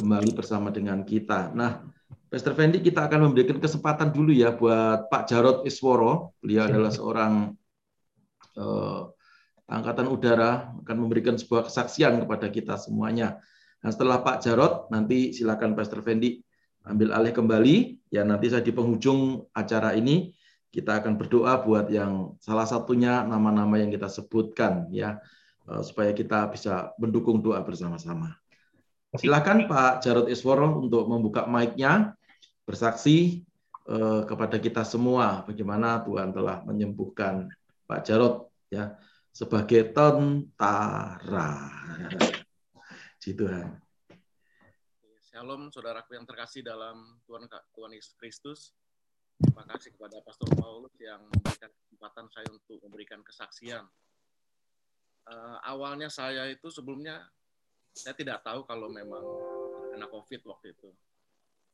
kembali 0.00 0.32
bersama 0.32 0.72
dengan 0.72 1.04
kita. 1.04 1.52
Nah, 1.52 1.84
Pastor 2.32 2.56
Fendi 2.56 2.80
kita 2.80 3.04
akan 3.04 3.28
memberikan 3.28 3.60
kesempatan 3.60 4.08
dulu 4.08 4.32
ya 4.32 4.56
buat 4.56 5.12
Pak 5.12 5.28
Jarod 5.28 5.68
Isworo. 5.68 6.32
Beliau 6.40 6.64
adalah 6.64 6.88
seorang 6.88 7.52
uh, 8.56 9.12
angkatan 9.68 10.08
udara 10.08 10.72
akan 10.80 10.96
memberikan 10.96 11.36
sebuah 11.36 11.68
kesaksian 11.68 12.24
kepada 12.24 12.48
kita 12.48 12.80
semuanya. 12.80 13.44
Nah, 13.84 13.92
setelah 13.92 14.24
Pak 14.24 14.40
Jarod, 14.40 14.88
nanti 14.88 15.36
silakan 15.36 15.76
Pastor 15.76 16.00
Fendi 16.00 16.40
ambil 16.86 17.14
alih 17.14 17.32
kembali. 17.34 17.76
Ya 18.12 18.22
nanti 18.26 18.52
saya 18.52 18.60
di 18.60 18.74
penghujung 18.74 19.48
acara 19.56 19.96
ini 19.96 20.34
kita 20.72 21.04
akan 21.04 21.20
berdoa 21.20 21.60
buat 21.62 21.92
yang 21.92 22.34
salah 22.40 22.64
satunya 22.64 23.20
nama-nama 23.28 23.76
yang 23.76 23.92
kita 23.92 24.08
sebutkan 24.08 24.88
ya 24.88 25.20
eh, 25.68 25.82
supaya 25.84 26.16
kita 26.16 26.48
bisa 26.48 26.96
mendukung 26.96 27.44
doa 27.44 27.60
bersama-sama. 27.60 28.32
Silakan 29.12 29.68
Pak 29.68 30.00
Jarod 30.00 30.32
Isworo 30.32 30.80
untuk 30.80 31.04
membuka 31.04 31.44
mic-nya 31.44 32.16
bersaksi 32.64 33.44
eh, 33.84 34.22
kepada 34.24 34.56
kita 34.56 34.82
semua 34.88 35.44
bagaimana 35.44 36.00
Tuhan 36.00 36.32
telah 36.32 36.64
menyembuhkan 36.64 37.52
Pak 37.84 38.00
Jarod 38.08 38.48
ya 38.72 38.96
sebagai 39.28 39.92
tentara. 39.92 41.68
Ji 43.20 43.36
Tuhan. 43.36 43.91
Shalom 45.32 45.72
saudaraku 45.72 46.12
yang 46.12 46.28
terkasih 46.28 46.60
dalam 46.60 47.16
Tuhan 47.24 47.48
Tuhan 47.48 47.96
Yesus 47.96 48.12
Kristus. 48.20 48.76
Terima 49.40 49.64
kasih 49.64 49.96
kepada 49.96 50.20
Pastor 50.20 50.44
Paulus 50.60 50.92
yang 51.00 51.24
memberikan 51.24 51.72
kesempatan 51.72 52.26
saya 52.28 52.48
untuk 52.52 52.76
memberikan 52.84 53.24
kesaksian. 53.24 53.80
Uh, 55.24 55.56
awalnya 55.64 56.12
saya 56.12 56.52
itu 56.52 56.68
sebelumnya 56.68 57.24
saya 57.96 58.12
tidak 58.12 58.44
tahu 58.44 58.68
kalau 58.68 58.92
memang 58.92 59.24
kena 59.96 60.04
COVID 60.12 60.52
waktu 60.52 60.76
itu. 60.76 60.92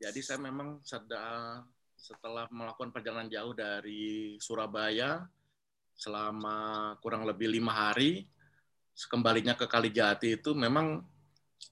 Jadi 0.06 0.20
saya 0.22 0.38
memang 0.38 0.78
sedang 0.86 1.66
setelah 1.98 2.46
melakukan 2.54 2.94
perjalanan 2.94 3.26
jauh 3.26 3.58
dari 3.58 4.38
Surabaya 4.38 5.26
selama 5.98 6.94
kurang 7.02 7.26
lebih 7.26 7.50
lima 7.50 7.74
hari, 7.74 8.22
kembalinya 9.10 9.58
ke 9.58 9.66
Kalijati 9.66 10.38
itu 10.38 10.54
memang 10.54 11.02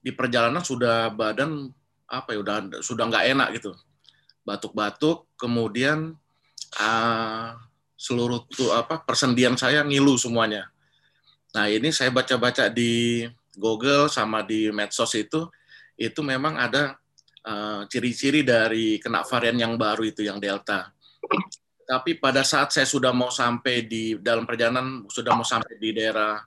di 0.03 0.11
perjalanan 0.11 0.61
sudah 0.61 1.11
badan 1.15 1.76
apa 2.07 2.33
ya 2.35 2.39
udah 2.41 2.57
sudah 2.79 3.05
nggak 3.11 3.25
enak 3.35 3.47
gitu 3.59 3.71
batuk-batuk 4.47 5.27
kemudian 5.35 6.15
uh, 6.79 7.47
seluruh 7.99 8.47
tuh 8.47 8.71
apa 8.71 9.03
persendian 9.03 9.59
saya 9.59 9.83
ngilu 9.83 10.15
semuanya 10.15 10.71
nah 11.51 11.67
ini 11.67 11.91
saya 11.91 12.11
baca-baca 12.11 12.71
di 12.71 13.27
Google 13.57 14.07
sama 14.07 14.45
di 14.45 14.69
medsos 14.71 15.11
itu 15.17 15.49
itu 15.97 16.21
memang 16.21 16.55
ada 16.61 16.93
uh, 17.47 17.81
ciri-ciri 17.89 18.45
dari 18.45 19.01
kena 19.01 19.25
varian 19.25 19.57
yang 19.57 19.73
baru 19.75 20.05
itu 20.05 20.21
yang 20.21 20.37
Delta. 20.37 20.93
Tapi 21.87 22.19
pada 22.19 22.45
saat 22.45 22.69
saya 22.69 22.85
sudah 22.85 23.15
mau 23.15 23.33
sampai 23.33 23.87
di 23.89 24.13
dalam 24.19 24.45
perjalanan 24.45 25.07
sudah 25.09 25.33
mau 25.33 25.47
sampai 25.47 25.79
di 25.79 25.89
daerah 25.95 26.37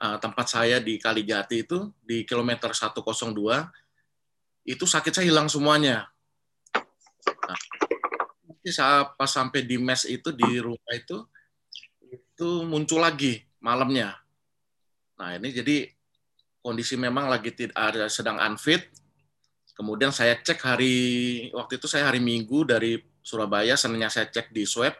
uh, 0.00 0.16
tempat 0.16 0.46
saya 0.46 0.80
di 0.80 0.96
Kalijati 0.96 1.66
itu 1.66 1.92
di 2.00 2.24
kilometer 2.24 2.72
102 2.72 3.04
itu 4.64 4.84
sakit 4.88 5.12
saya 5.12 5.28
hilang 5.28 5.48
semuanya. 5.52 6.08
Nah, 7.24 7.58
saat 8.72 9.12
pas 9.20 9.28
sampai 9.28 9.60
di 9.64 9.76
mes 9.76 10.08
itu 10.08 10.32
di 10.32 10.56
rumah 10.56 10.92
itu 10.96 11.20
itu 12.08 12.48
muncul 12.64 13.04
lagi 13.04 13.44
malamnya. 13.60 14.16
Nah 15.20 15.36
ini 15.36 15.52
jadi 15.52 15.88
kondisi 16.64 16.96
memang 16.96 17.28
lagi 17.28 17.52
tidak 17.52 17.76
ada 17.76 18.08
sedang 18.08 18.40
unfit. 18.40 18.88
Kemudian 19.74 20.14
saya 20.14 20.38
cek 20.38 20.60
hari 20.64 20.96
waktu 21.52 21.76
itu 21.76 21.90
saya 21.90 22.08
hari 22.08 22.22
Minggu 22.22 22.64
dari 22.64 22.96
Surabaya, 23.20 23.74
Seninnya 23.74 24.08
saya 24.08 24.30
cek 24.30 24.54
di 24.54 24.62
swab, 24.64 24.94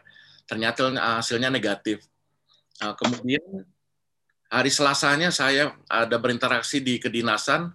ternyata 0.45 0.91
hasilnya 0.91 1.47
negatif. 1.47 2.03
Nah, 2.83 2.91
kemudian 2.99 3.63
hari 4.51 4.67
Selasanya 4.67 5.31
saya 5.31 5.71
ada 5.87 6.19
berinteraksi 6.19 6.83
di 6.83 6.99
kedinasan. 6.99 7.71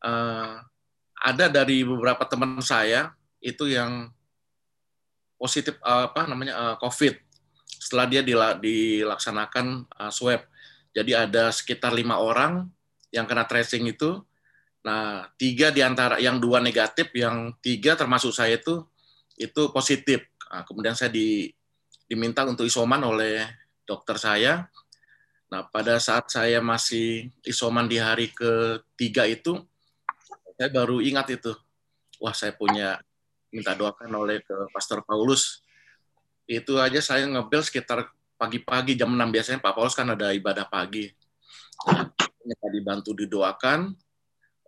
Uh, 0.00 0.56
ada 1.20 1.48
dari 1.48 1.82
beberapa 1.82 2.24
teman 2.28 2.60
saya 2.60 3.12
itu 3.40 3.68
yang 3.70 4.12
positif 5.36 5.76
apa 5.84 6.24
namanya 6.28 6.54
uh, 6.56 6.76
COVID 6.80 7.14
setelah 7.66 8.08
dia 8.08 8.22
dilaksanakan 8.24 9.86
uh, 9.86 10.12
swab. 10.12 10.44
Jadi 10.96 11.12
ada 11.12 11.52
sekitar 11.52 11.92
lima 11.92 12.16
orang 12.16 12.66
yang 13.12 13.28
kena 13.28 13.44
tracing 13.44 13.84
itu. 13.86 14.24
Nah, 14.80 15.28
tiga 15.36 15.68
di 15.68 15.84
antara 15.84 16.16
yang 16.16 16.40
dua 16.40 16.62
negatif, 16.62 17.12
yang 17.12 17.52
tiga 17.60 17.98
termasuk 17.98 18.32
saya 18.32 18.56
itu 18.56 18.86
itu 19.36 19.68
positif. 19.74 20.24
Nah, 20.48 20.64
kemudian 20.64 20.96
saya 20.96 21.12
di, 21.12 21.52
diminta 22.08 22.46
untuk 22.48 22.64
isoman 22.64 23.02
oleh 23.04 23.44
dokter 23.84 24.16
saya. 24.16 24.64
Nah, 25.52 25.68
pada 25.68 26.00
saat 26.00 26.32
saya 26.32 26.58
masih 26.64 27.28
isoman 27.44 27.86
di 27.86 28.00
hari 28.00 28.32
ketiga 28.32 29.28
itu, 29.28 29.62
saya 30.56 30.68
baru 30.72 31.04
ingat 31.04 31.36
itu. 31.36 31.52
Wah, 32.16 32.32
saya 32.32 32.56
punya 32.56 32.96
minta 33.52 33.76
doakan 33.76 34.08
oleh 34.16 34.40
ke 34.40 34.56
Pastor 34.72 35.04
Paulus. 35.04 35.60
Itu 36.48 36.80
aja 36.80 36.98
saya 37.04 37.28
ngebel 37.28 37.60
sekitar 37.60 38.08
pagi-pagi 38.40 38.96
jam 38.96 39.12
6 39.12 39.20
biasanya 39.32 39.60
Pak 39.60 39.72
Paulus 39.76 39.96
kan 39.96 40.08
ada 40.08 40.32
ibadah 40.32 40.64
pagi. 40.64 41.12
Nah, 42.46 42.70
dibantu 42.72 43.12
didoakan 43.12 43.92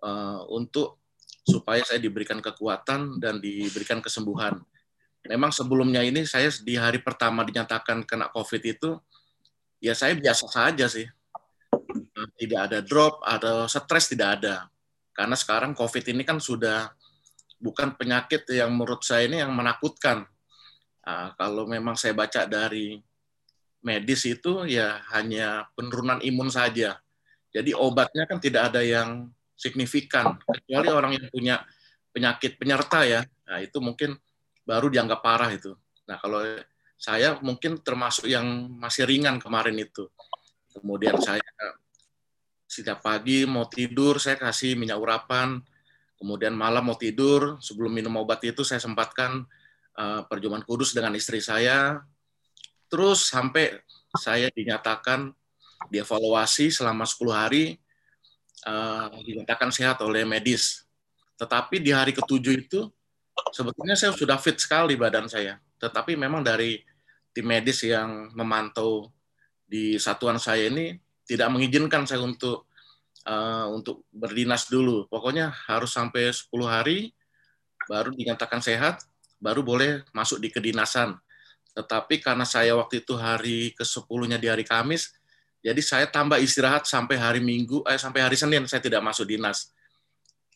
uh, 0.04 0.40
untuk 0.52 1.00
supaya 1.48 1.80
saya 1.80 1.96
diberikan 1.96 2.44
kekuatan 2.44 3.16
dan 3.16 3.40
diberikan 3.40 4.04
kesembuhan. 4.04 4.60
Memang 5.24 5.52
sebelumnya 5.52 6.04
ini 6.04 6.28
saya 6.28 6.52
di 6.60 6.76
hari 6.76 7.00
pertama 7.00 7.44
dinyatakan 7.44 8.04
kena 8.04 8.28
COVID 8.32 8.62
itu, 8.64 9.00
ya 9.80 9.96
saya 9.96 10.12
biasa 10.16 10.44
saja 10.48 10.84
sih. 10.88 11.08
Tidak 12.18 12.60
ada 12.60 12.78
drop, 12.84 13.24
atau 13.24 13.64
stres 13.70 14.12
tidak 14.12 14.40
ada. 14.40 14.68
Karena 15.18 15.34
sekarang 15.34 15.74
COVID 15.74 16.14
ini 16.14 16.22
kan 16.22 16.38
sudah 16.38 16.94
bukan 17.58 17.98
penyakit 17.98 18.46
yang 18.54 18.70
menurut 18.70 19.02
saya 19.02 19.26
ini 19.26 19.42
yang 19.42 19.50
menakutkan. 19.50 20.22
Nah, 21.02 21.34
kalau 21.34 21.66
memang 21.66 21.98
saya 21.98 22.14
baca 22.14 22.46
dari 22.46 23.02
medis 23.82 24.22
itu 24.30 24.62
ya 24.70 25.02
hanya 25.10 25.66
penurunan 25.74 26.22
imun 26.22 26.54
saja. 26.54 27.02
Jadi 27.50 27.74
obatnya 27.74 28.30
kan 28.30 28.38
tidak 28.38 28.70
ada 28.70 28.86
yang 28.86 29.26
signifikan 29.58 30.38
kecuali 30.38 30.86
orang 30.86 31.18
yang 31.18 31.26
punya 31.34 31.66
penyakit 32.14 32.54
penyerta 32.54 33.02
ya. 33.02 33.26
Nah, 33.50 33.58
itu 33.58 33.82
mungkin 33.82 34.14
baru 34.62 34.86
dianggap 34.86 35.18
parah 35.18 35.50
itu. 35.50 35.74
Nah, 36.06 36.14
kalau 36.22 36.46
saya 36.94 37.42
mungkin 37.42 37.82
termasuk 37.82 38.30
yang 38.30 38.46
masih 38.78 39.02
ringan 39.02 39.42
kemarin 39.42 39.74
itu. 39.74 40.06
Kemudian 40.70 41.18
saya 41.18 41.42
setiap 42.68 43.00
pagi 43.00 43.48
mau 43.48 43.64
tidur 43.64 44.20
saya 44.20 44.36
kasih 44.36 44.76
minyak 44.76 45.00
urapan, 45.00 45.64
kemudian 46.20 46.52
malam 46.52 46.84
mau 46.84 47.00
tidur 47.00 47.56
sebelum 47.64 47.96
minum 47.96 48.12
obat 48.20 48.44
itu 48.44 48.60
saya 48.60 48.76
sempatkan 48.76 49.48
uh, 49.96 50.20
perjumpaan 50.28 50.68
kudus 50.68 50.92
dengan 50.92 51.16
istri 51.16 51.40
saya, 51.40 52.04
terus 52.92 53.32
sampai 53.32 53.80
saya 54.20 54.52
dinyatakan 54.52 55.32
dievaluasi 55.88 56.68
selama 56.68 57.08
10 57.08 57.32
hari 57.32 57.64
uh, 58.68 59.16
dinyatakan 59.24 59.72
sehat 59.72 60.04
oleh 60.04 60.28
medis. 60.28 60.84
Tetapi 61.40 61.80
di 61.80 61.94
hari 61.94 62.12
ketujuh 62.12 62.54
itu 62.68 62.84
sebetulnya 63.56 63.96
saya 63.96 64.12
sudah 64.12 64.36
fit 64.36 64.60
sekali 64.60 64.92
badan 64.92 65.24
saya. 65.24 65.56
Tetapi 65.80 66.20
memang 66.20 66.44
dari 66.44 66.84
tim 67.32 67.48
medis 67.48 67.80
yang 67.86 68.28
memantau 68.36 69.08
di 69.64 69.96
satuan 69.96 70.36
saya 70.36 70.66
ini 70.68 71.07
tidak 71.28 71.52
mengizinkan 71.52 72.08
saya 72.08 72.24
untuk 72.24 72.64
uh, 73.28 73.68
untuk 73.68 74.08
berdinas 74.08 74.66
dulu. 74.72 75.04
Pokoknya 75.12 75.52
harus 75.68 75.92
sampai 75.92 76.32
10 76.32 76.48
hari 76.64 77.12
baru 77.88 78.12
dinyatakan 78.12 78.64
sehat, 78.64 79.04
baru 79.36 79.60
boleh 79.60 80.04
masuk 80.16 80.40
di 80.40 80.48
kedinasan. 80.48 81.16
Tetapi 81.76 82.18
karena 82.24 82.42
saya 82.42 82.74
waktu 82.74 83.04
itu 83.04 83.14
hari 83.14 83.72
ke-10-nya 83.76 84.36
di 84.40 84.48
hari 84.50 84.64
Kamis, 84.66 85.14
jadi 85.62 85.78
saya 85.84 86.06
tambah 86.08 86.40
istirahat 86.40 86.88
sampai 86.88 87.16
hari 87.20 87.40
Minggu, 87.44 87.84
eh, 87.86 88.00
sampai 88.00 88.24
hari 88.24 88.36
Senin 88.36 88.66
saya 88.66 88.82
tidak 88.82 89.04
masuk 89.04 89.28
dinas. 89.28 89.70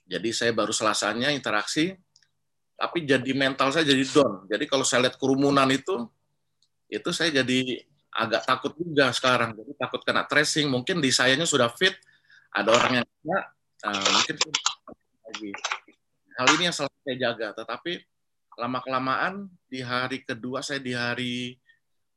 Jadi 0.08 0.34
saya 0.34 0.50
baru 0.50 0.74
selasanya 0.74 1.30
interaksi, 1.30 1.94
tapi 2.74 3.06
jadi 3.06 3.32
mental 3.32 3.70
saya 3.70 3.86
jadi 3.86 4.02
down. 4.02 4.50
Jadi 4.50 4.64
kalau 4.66 4.82
saya 4.82 5.08
lihat 5.08 5.16
kerumunan 5.16 5.68
itu, 5.70 6.10
itu 6.90 7.10
saya 7.14 7.30
jadi 7.42 7.86
agak 8.12 8.44
takut 8.44 8.72
juga 8.76 9.08
sekarang. 9.10 9.56
Jadi 9.56 9.72
takut 9.80 10.00
kena 10.04 10.28
tracing. 10.28 10.68
Mungkin 10.68 11.00
di 11.00 11.08
sayanya 11.08 11.48
sudah 11.48 11.72
fit, 11.72 11.96
ada 12.52 12.68
orang 12.68 13.00
yang 13.00 13.06
tidak, 13.08 13.44
uh, 13.88 14.08
mungkin 14.12 14.36
lagi. 15.24 15.50
Hal 16.36 16.48
ini 16.56 16.62
yang 16.68 16.76
selalu 16.76 16.96
saya 17.00 17.16
jaga. 17.16 17.48
Tetapi 17.56 17.92
lama 18.60 18.78
kelamaan 18.84 19.34
di 19.64 19.80
hari 19.80 20.20
kedua 20.28 20.60
saya 20.60 20.76
di 20.76 20.92
hari 20.92 21.56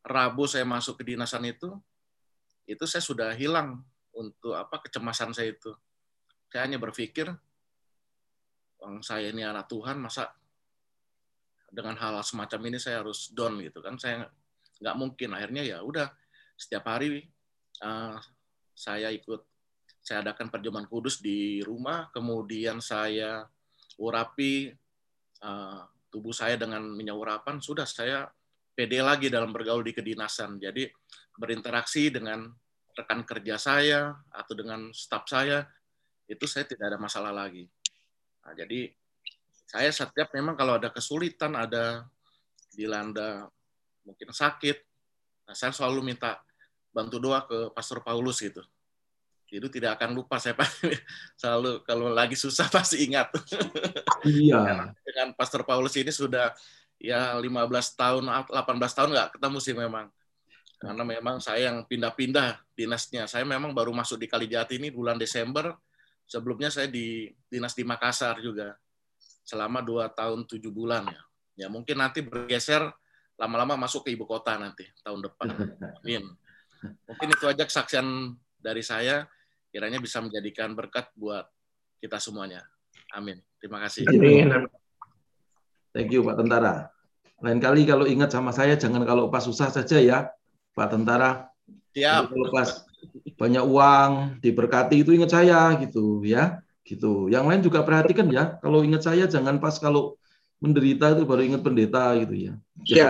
Rabu 0.06 0.46
saya 0.46 0.68
masuk 0.68 1.02
ke 1.02 1.16
dinasan 1.16 1.50
itu, 1.50 1.74
itu 2.70 2.86
saya 2.86 3.02
sudah 3.02 3.34
hilang 3.34 3.82
untuk 4.14 4.54
apa 4.54 4.84
kecemasan 4.86 5.34
saya 5.34 5.56
itu. 5.56 5.74
Saya 6.54 6.70
hanya 6.70 6.78
berpikir, 6.78 7.26
orang 8.80 9.02
saya 9.02 9.34
ini 9.34 9.42
anak 9.42 9.66
Tuhan, 9.66 9.98
masa 9.98 10.30
dengan 11.74 11.98
hal, 11.98 12.22
-hal 12.22 12.24
semacam 12.24 12.70
ini 12.70 12.78
saya 12.78 13.02
harus 13.02 13.34
down 13.34 13.58
gitu 13.66 13.82
kan? 13.82 13.98
Saya 13.98 14.30
nggak 14.80 14.96
mungkin. 14.98 15.30
Akhirnya 15.36 15.64
ya 15.64 15.78
udah 15.82 16.12
setiap 16.56 16.88
hari 16.88 17.28
uh, 17.84 18.18
saya 18.76 19.12
ikut 19.12 19.44
saya 20.06 20.22
adakan 20.22 20.54
perjamuan 20.54 20.86
kudus 20.86 21.18
di 21.18 21.66
rumah 21.66 22.14
kemudian 22.14 22.78
saya 22.78 23.50
urapi 23.98 24.70
uh, 25.42 25.82
tubuh 26.14 26.32
saya 26.32 26.56
dengan 26.56 26.86
minyak 26.86 27.18
urapan 27.18 27.58
sudah 27.58 27.84
saya 27.90 28.30
pede 28.76 29.00
lagi 29.00 29.32
dalam 29.32 29.56
bergaul 29.56 29.82
di 29.82 29.96
kedinasan. 29.96 30.60
Jadi 30.60 30.88
berinteraksi 31.36 32.12
dengan 32.12 32.52
rekan 32.96 33.28
kerja 33.28 33.60
saya 33.60 34.16
atau 34.32 34.54
dengan 34.56 34.92
staf 34.96 35.28
saya 35.28 35.68
itu 36.28 36.48
saya 36.48 36.64
tidak 36.68 36.96
ada 36.96 37.00
masalah 37.00 37.32
lagi. 37.32 37.68
Nah, 38.44 38.54
jadi 38.56 38.92
saya 39.66 39.90
setiap 39.92 40.32
memang 40.32 40.56
kalau 40.56 40.78
ada 40.80 40.94
kesulitan 40.94 41.58
ada 41.58 42.08
dilanda 42.72 43.50
mungkin 44.06 44.30
sakit, 44.32 44.78
nah, 45.50 45.56
saya 45.58 45.74
selalu 45.74 46.14
minta 46.14 46.40
bantu 46.96 47.20
doa 47.20 47.44
ke 47.44 47.74
Pastor 47.76 48.00
Paulus 48.06 48.40
gitu. 48.40 48.64
Itu 49.52 49.68
tidak 49.68 50.00
akan 50.00 50.16
lupa 50.16 50.40
saya 50.40 50.56
selalu 51.42 51.84
kalau 51.84 52.14
lagi 52.14 52.40
susah 52.40 52.72
pasti 52.76 53.04
ingat. 53.04 53.34
Iya. 54.24 54.94
Dengan 55.04 55.36
Pastor 55.36 55.68
Paulus 55.68 55.98
ini 56.00 56.14
sudah 56.14 56.56
ya 57.02 57.36
15 57.36 57.52
tahun, 58.00 58.24
18 58.30 58.98
tahun 58.98 59.10
nggak 59.12 59.30
ketemu 59.36 59.58
sih 59.60 59.76
memang. 59.76 60.08
Karena 60.76 61.04
memang 61.08 61.40
saya 61.40 61.72
yang 61.72 61.88
pindah-pindah 61.88 62.62
dinasnya. 62.76 63.26
Saya 63.26 63.48
memang 63.48 63.72
baru 63.72 63.96
masuk 63.96 64.22
di 64.22 64.28
Kalijati 64.28 64.78
ini 64.78 64.92
bulan 64.92 65.16
Desember. 65.16 65.72
Sebelumnya 66.26 66.74
saya 66.74 66.90
di 66.90 67.30
dinas 67.48 67.78
di 67.78 67.86
Makassar 67.86 68.42
juga 68.42 68.76
selama 69.46 69.80
dua 69.86 70.10
tahun 70.10 70.44
tujuh 70.50 70.74
bulan 70.74 71.06
ya. 71.06 71.22
Ya 71.56 71.68
mungkin 71.72 72.02
nanti 72.02 72.20
bergeser 72.20 72.92
lama-lama 73.36 73.76
masuk 73.88 74.08
ke 74.08 74.16
ibu 74.16 74.24
kota 74.24 74.56
nanti 74.56 74.88
tahun 75.04 75.24
depan. 75.28 75.48
Amin. 76.04 76.24
Mungkin 77.08 77.28
itu 77.32 77.46
aja 77.48 77.64
kesaksian 77.68 78.36
dari 78.60 78.82
saya, 78.82 79.28
kiranya 79.70 80.00
bisa 80.00 80.24
menjadikan 80.24 80.72
berkat 80.74 81.12
buat 81.18 81.46
kita 82.00 82.20
semuanya. 82.22 82.64
Amin. 83.12 83.42
Terima 83.60 83.82
kasih. 83.84 84.08
Thank 85.96 86.12
you 86.12 86.24
Pak 86.24 86.36
Tentara. 86.40 86.92
Lain 87.44 87.60
kali 87.60 87.84
kalau 87.84 88.08
ingat 88.08 88.32
sama 88.32 88.56
saya, 88.56 88.80
jangan 88.80 89.04
kalau 89.04 89.28
pas 89.28 89.44
susah 89.44 89.68
saja 89.68 90.00
ya, 90.00 90.32
Pak 90.72 90.88
Tentara. 90.96 91.52
Siap. 91.92 92.32
Kalau 92.32 92.48
pas 92.52 92.70
banyak 93.36 93.64
uang, 93.64 94.12
diberkati 94.40 95.04
itu 95.04 95.12
ingat 95.12 95.32
saya 95.36 95.76
gitu 95.84 96.24
ya. 96.24 96.64
Gitu. 96.86 97.28
Yang 97.34 97.46
lain 97.50 97.62
juga 97.66 97.84
perhatikan 97.84 98.28
ya. 98.32 98.56
Kalau 98.64 98.86
ingat 98.86 99.04
saya 99.04 99.28
jangan 99.28 99.60
pas 99.60 99.76
kalau 99.80 100.16
menderita 100.60 101.12
itu 101.12 101.24
baru 101.28 101.42
ingat 101.44 101.62
pendeta 101.62 102.16
gitu 102.24 102.36
ya. 102.36 102.54
Ya. 102.88 103.10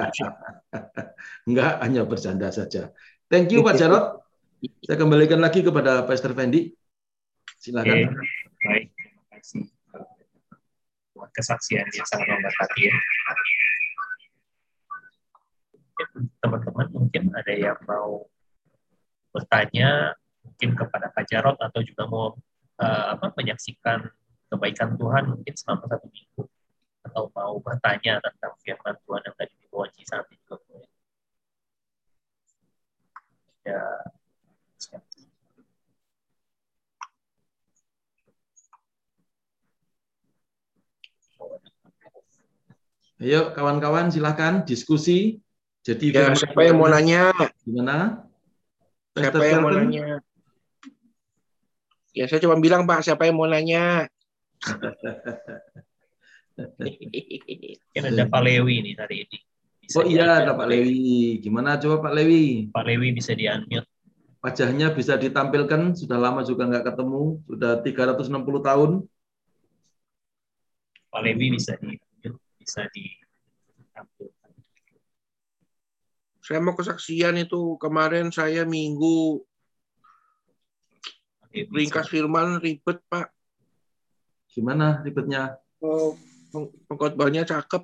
Enggak, 1.48 1.72
hanya 1.86 2.02
bercanda 2.04 2.50
saja. 2.50 2.92
Thank 3.30 3.54
you 3.54 3.62
Pak 3.62 3.78
Jarot. 3.78 4.26
Saya 4.86 4.98
kembalikan 4.98 5.38
lagi 5.38 5.62
kepada 5.62 6.02
Pastor 6.06 6.34
Fendi. 6.34 6.74
Silakan. 7.62 8.14
Oke, 8.14 8.66
baik. 8.66 8.86
Terima 8.94 9.24
kasih. 9.38 9.64
Buat 11.14 11.32
kesaksian 11.32 11.86
yang 11.94 12.08
sangat 12.10 12.28
memberkati 12.34 12.82
ya. 12.90 12.96
Teman-teman 16.44 16.88
mungkin 16.92 17.24
ada 17.32 17.54
yang 17.56 17.78
mau 17.88 18.28
bertanya 19.32 20.18
mungkin 20.44 20.70
kepada 20.76 21.08
Pak 21.14 21.26
Jarot 21.30 21.58
atau 21.62 21.82
juga 21.82 22.04
mau 22.10 22.36
eh, 22.82 23.06
apa 23.16 23.32
menyaksikan 23.38 24.08
kebaikan 24.52 24.96
Tuhan 25.00 25.24
mungkin 25.34 25.54
selama 25.56 25.84
satu 25.90 26.08
minggu 26.10 26.44
atau 27.06 27.30
mau 27.38 27.56
bertanya 27.62 28.18
tentang 28.18 28.54
firman 28.66 28.98
Tuhan 29.06 29.22
yang 29.22 29.36
tadi 29.38 29.56
Cisanti 29.96 30.34
juga 30.42 30.56
boleh. 30.66 30.90
Ya. 33.66 33.82
Ayo 43.16 43.42
kawan-kawan 43.56 44.12
silakan 44.12 44.66
diskusi. 44.68 45.40
Jadi 45.86 46.14
Ya, 46.14 46.34
siapa 46.34 46.66
yang 46.66 46.82
mau 46.82 46.90
nanya? 46.90 47.30
Gimana? 47.62 48.26
Siapa 49.14 49.38
Pastor 49.38 49.46
yang 49.46 49.62
mau 49.62 49.74
nanya? 49.74 50.20
Ya, 52.16 52.26
saya 52.32 52.42
cuma 52.42 52.58
bilang, 52.58 52.88
Pak, 52.90 53.06
siapa 53.06 53.28
yang 53.30 53.38
mau 53.38 53.46
nanya? 53.46 54.10
Mungkin 57.96 58.04
ada 58.16 58.24
Pak 58.32 58.42
Lewi 58.44 58.76
nih 58.84 58.94
hari 58.96 59.28
ini. 59.28 59.38
Bisa 59.84 60.02
Oh 60.02 60.04
iya, 60.08 60.24
di- 60.26 60.36
ada 60.48 60.52
Pak 60.56 60.68
Lewi. 60.68 61.38
Gimana 61.44 61.78
coba 61.78 62.10
Pak 62.10 62.14
Lewi? 62.16 62.72
Pak 62.72 62.84
Lewi 62.88 63.08
bisa 63.12 63.36
di-unmute. 63.36 63.88
Wajahnya 64.40 64.94
bisa 64.94 65.18
ditampilkan, 65.18 65.98
sudah 65.98 66.22
lama 66.22 66.46
juga 66.46 66.70
nggak 66.70 66.94
ketemu, 66.94 67.42
sudah 67.50 67.82
360 67.82 68.62
tahun. 68.62 68.92
Pak 71.10 71.22
Lewi 71.22 71.58
bisa 71.58 71.74
di 71.82 71.98
bisa 72.62 72.86
di 72.94 73.10
Saya 76.46 76.62
mau 76.62 76.78
kesaksian 76.78 77.42
itu 77.42 77.74
kemarin 77.82 78.30
saya 78.30 78.70
minggu 78.70 79.42
ringkas 81.74 82.06
firman 82.06 82.62
ribet, 82.62 83.02
Pak. 83.10 83.34
Gimana 84.54 85.02
ribetnya? 85.02 85.58
Oh, 85.82 86.14
pengkhotbahnya 86.90 87.48
cakep. 87.48 87.84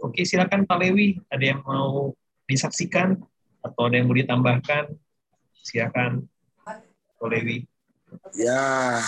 Oke, 0.00 0.22
silakan 0.28 0.68
Pak 0.68 0.78
Lewi. 0.80 1.16
Ada 1.32 1.56
yang 1.56 1.60
mau 1.64 2.12
disaksikan 2.44 3.16
atau 3.64 3.82
ada 3.88 3.96
yang 3.96 4.06
mau 4.10 4.16
ditambahkan? 4.16 4.92
Silakan 5.64 6.28
Pak 6.64 7.28
Lewi. 7.28 7.64
Ya, 8.36 9.00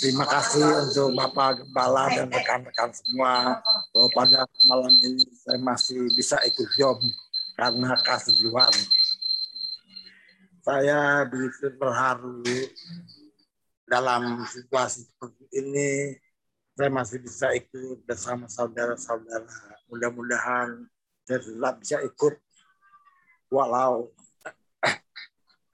terima 0.00 0.24
kasih 0.24 0.64
untuk 0.88 1.12
Bapak 1.12 1.60
Gembala 1.60 2.08
dan 2.16 2.32
rekan-rekan 2.32 2.88
semua 2.96 3.60
bahwa 3.92 4.08
pada 4.16 4.40
malam 4.70 4.94
ini 5.04 5.26
saya 5.36 5.60
masih 5.60 6.08
bisa 6.16 6.40
ikut 6.48 6.68
job 6.78 6.96
karena 7.58 7.92
kesejuan. 8.00 8.72
Saya 10.62 11.26
begitu 11.26 11.74
terharu 11.74 12.40
dalam 13.90 14.46
situasi 14.48 15.04
seperti 15.10 15.44
ini. 15.52 16.16
Saya 16.72 16.88
masih 16.88 17.20
bisa 17.20 17.52
ikut 17.52 18.00
bersama 18.08 18.48
saudara-saudara. 18.48 19.76
Mudah-mudahan 19.92 20.88
saya 21.28 21.38
tetap 21.44 21.74
bisa 21.78 21.96
ikut 22.00 22.34
walau 23.52 24.08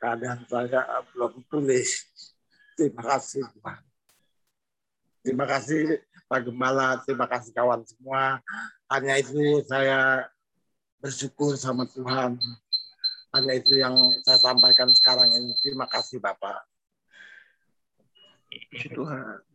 keadaan 0.03 0.43
saya 0.51 0.83
belum 1.15 1.39
pulih. 1.47 1.87
Terima 2.75 3.03
kasih 3.15 3.47
Tuhan. 3.47 3.83
Terima 5.23 5.47
kasih 5.47 6.03
Pak 6.29 6.41
Gembala, 6.47 6.99
terima 7.03 7.27
kasih 7.31 7.51
kawan 7.55 7.83
semua. 7.87 8.43
Hanya 8.91 9.19
itu 9.23 9.63
saya 9.67 10.27
bersyukur 10.99 11.55
sama 11.55 11.87
Tuhan. 11.91 12.39
Hanya 13.35 13.53
itu 13.55 13.79
yang 13.79 13.95
saya 14.27 14.41
sampaikan 14.41 14.91
sekarang 14.95 15.31
ini. 15.31 15.55
Terima 15.63 15.87
kasih 15.87 16.19
Bapak. 16.19 16.65
Tuhan. 18.93 19.48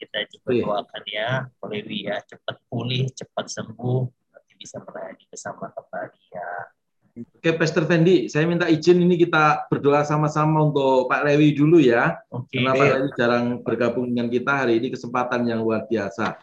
Kita 0.00 0.16
coba 0.24 0.48
Iya. 0.48 0.64
doakan 0.64 1.02
ya, 1.04 1.28
Pak 1.60 1.68
Lewi 1.68 1.98
ya, 2.08 2.16
cepat 2.24 2.56
pulih, 2.72 3.04
cepat 3.12 3.46
sembuh, 3.52 4.00
nanti 4.32 4.52
bisa 4.56 4.80
melayani 4.80 5.24
bersama 5.28 5.68
kembali 5.68 6.22
ya. 6.32 6.50
Oke, 7.36 7.52
Pastor 7.58 7.84
Fendi, 7.84 8.32
saya 8.32 8.48
minta 8.48 8.64
izin 8.64 8.96
ini 9.02 9.20
kita 9.20 9.68
berdoa 9.68 10.00
sama-sama 10.08 10.64
untuk 10.64 11.04
Pak 11.10 11.20
Lewi 11.28 11.52
dulu 11.52 11.76
ya. 11.76 12.16
Oke, 12.32 12.56
Karena 12.56 12.72
Pak 12.72 12.86
Lewi 12.96 13.08
jarang 13.18 13.46
bergabung 13.60 14.08
dengan 14.08 14.32
kita 14.32 14.64
hari 14.64 14.80
ini 14.80 14.88
kesempatan 14.88 15.44
yang 15.44 15.60
luar 15.60 15.84
biasa. 15.84 16.40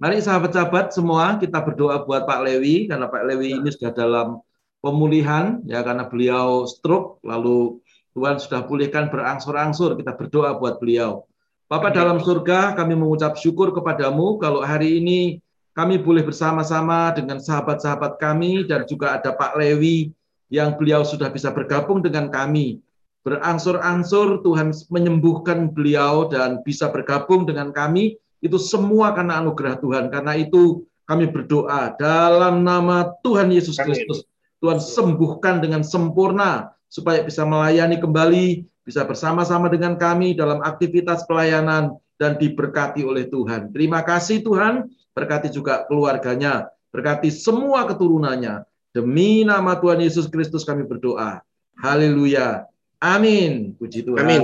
Mari 0.00 0.24
sahabat-sahabat 0.24 0.96
semua 0.96 1.36
kita 1.36 1.60
berdoa 1.60 2.08
buat 2.08 2.24
Pak 2.24 2.40
Lewi 2.40 2.88
karena 2.88 3.04
Pak 3.10 3.20
Lewi 3.26 3.58
ini 3.60 3.68
sudah 3.68 3.92
dalam 3.92 4.40
pemulihan 4.80 5.60
ya 5.68 5.84
karena 5.84 6.08
beliau 6.08 6.64
stroke 6.68 7.20
lalu 7.24 7.80
Tuhan 8.14 8.38
sudah 8.38 8.62
pulihkan 8.64 9.10
berangsur-angsur 9.10 9.98
kita 9.98 10.14
berdoa 10.14 10.54
buat 10.56 10.78
beliau. 10.78 11.26
Bapak 11.74 11.90
dalam 11.90 12.22
surga 12.22 12.78
kami 12.78 12.94
mengucap 12.94 13.34
syukur 13.34 13.74
kepadamu 13.74 14.38
kalau 14.38 14.62
hari 14.62 15.02
ini 15.02 15.42
kami 15.74 15.98
boleh 15.98 16.22
bersama-sama 16.22 17.10
dengan 17.10 17.42
sahabat-sahabat 17.42 18.14
kami 18.22 18.62
dan 18.62 18.86
juga 18.86 19.18
ada 19.18 19.34
Pak 19.34 19.58
Lewi 19.58 20.14
yang 20.54 20.78
beliau 20.78 21.02
sudah 21.02 21.34
bisa 21.34 21.50
bergabung 21.50 21.98
dengan 21.98 22.30
kami. 22.30 22.78
Berangsur-angsur 23.26 24.46
Tuhan 24.46 24.70
menyembuhkan 24.86 25.74
beliau 25.74 26.30
dan 26.30 26.62
bisa 26.62 26.94
bergabung 26.94 27.42
dengan 27.42 27.74
kami. 27.74 28.22
Itu 28.38 28.54
semua 28.62 29.10
karena 29.10 29.42
anugerah 29.42 29.82
Tuhan. 29.82 30.14
Karena 30.14 30.38
itu 30.38 30.86
kami 31.10 31.26
berdoa 31.26 31.90
dalam 31.98 32.62
nama 32.62 33.18
Tuhan 33.26 33.50
Yesus 33.50 33.82
Kristus. 33.82 34.22
Tuhan 34.62 34.78
sembuhkan 34.78 35.58
dengan 35.58 35.82
sempurna 35.82 36.70
supaya 36.86 37.26
bisa 37.26 37.42
melayani 37.42 37.98
kembali, 37.98 38.62
bisa 38.84 39.02
bersama-sama 39.08 39.72
dengan 39.72 39.96
kami 39.96 40.36
dalam 40.36 40.60
aktivitas 40.60 41.24
pelayanan 41.24 41.96
dan 42.20 42.36
diberkati 42.36 43.00
oleh 43.02 43.26
Tuhan. 43.26 43.72
Terima 43.72 44.04
kasih 44.04 44.44
Tuhan, 44.44 44.86
berkati 45.16 45.48
juga 45.50 45.88
keluarganya, 45.88 46.68
berkati 46.92 47.32
semua 47.32 47.88
keturunannya. 47.88 48.62
Demi 48.94 49.42
nama 49.42 49.74
Tuhan 49.74 49.98
Yesus 50.04 50.30
Kristus 50.30 50.62
kami 50.62 50.86
berdoa. 50.86 51.42
Haleluya. 51.82 52.68
Amin. 53.02 53.74
Puji 53.74 54.06
Tuhan. 54.06 54.22
Amin. 54.22 54.42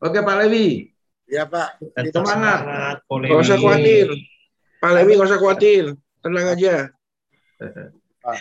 Oke 0.00 0.22
Pak 0.22 0.36
Lewi, 0.46 0.94
Ya 1.28 1.44
Pak. 1.44 1.76
tetap 1.92 2.24
Semangat. 2.24 2.58
semangat, 2.64 2.96
Nggak 3.10 3.40
usah 3.42 3.56
khawatir. 3.60 4.06
Pak 4.80 4.90
Lewi 4.96 5.12
nggak 5.18 5.28
usah 5.28 5.40
khawatir. 5.42 5.84
Tenang 6.22 6.46
aja. 6.54 6.74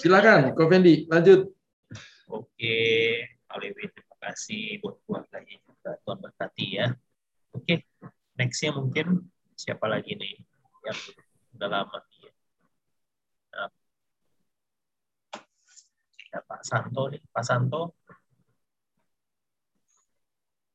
silakan 0.00 0.52
Ko 0.56 0.68
Fendi, 0.68 1.04
lanjut. 1.08 1.55
Oke, 2.26 2.78
Pak 3.46 3.62
terima 3.62 4.16
kasih 4.18 4.82
buat 4.82 4.98
keluarganya 5.06 5.54
juga. 5.62 5.90
Tuhan 6.02 6.18
berkati 6.18 6.66
ya. 6.74 6.86
Oke, 7.54 7.86
nextnya 8.34 8.74
mungkin 8.74 9.30
siapa 9.54 9.86
lagi 9.86 10.18
nih 10.18 10.34
yang 10.82 10.98
udah 11.54 11.68
lama 11.70 11.98
nih 12.10 12.18
ya. 12.26 12.32
Nah, 13.54 13.70
ya, 16.34 16.38
Pak 16.42 16.62
Santo 16.66 17.02
nih, 17.14 17.22
Pak 17.30 17.44
Santo. 17.46 17.82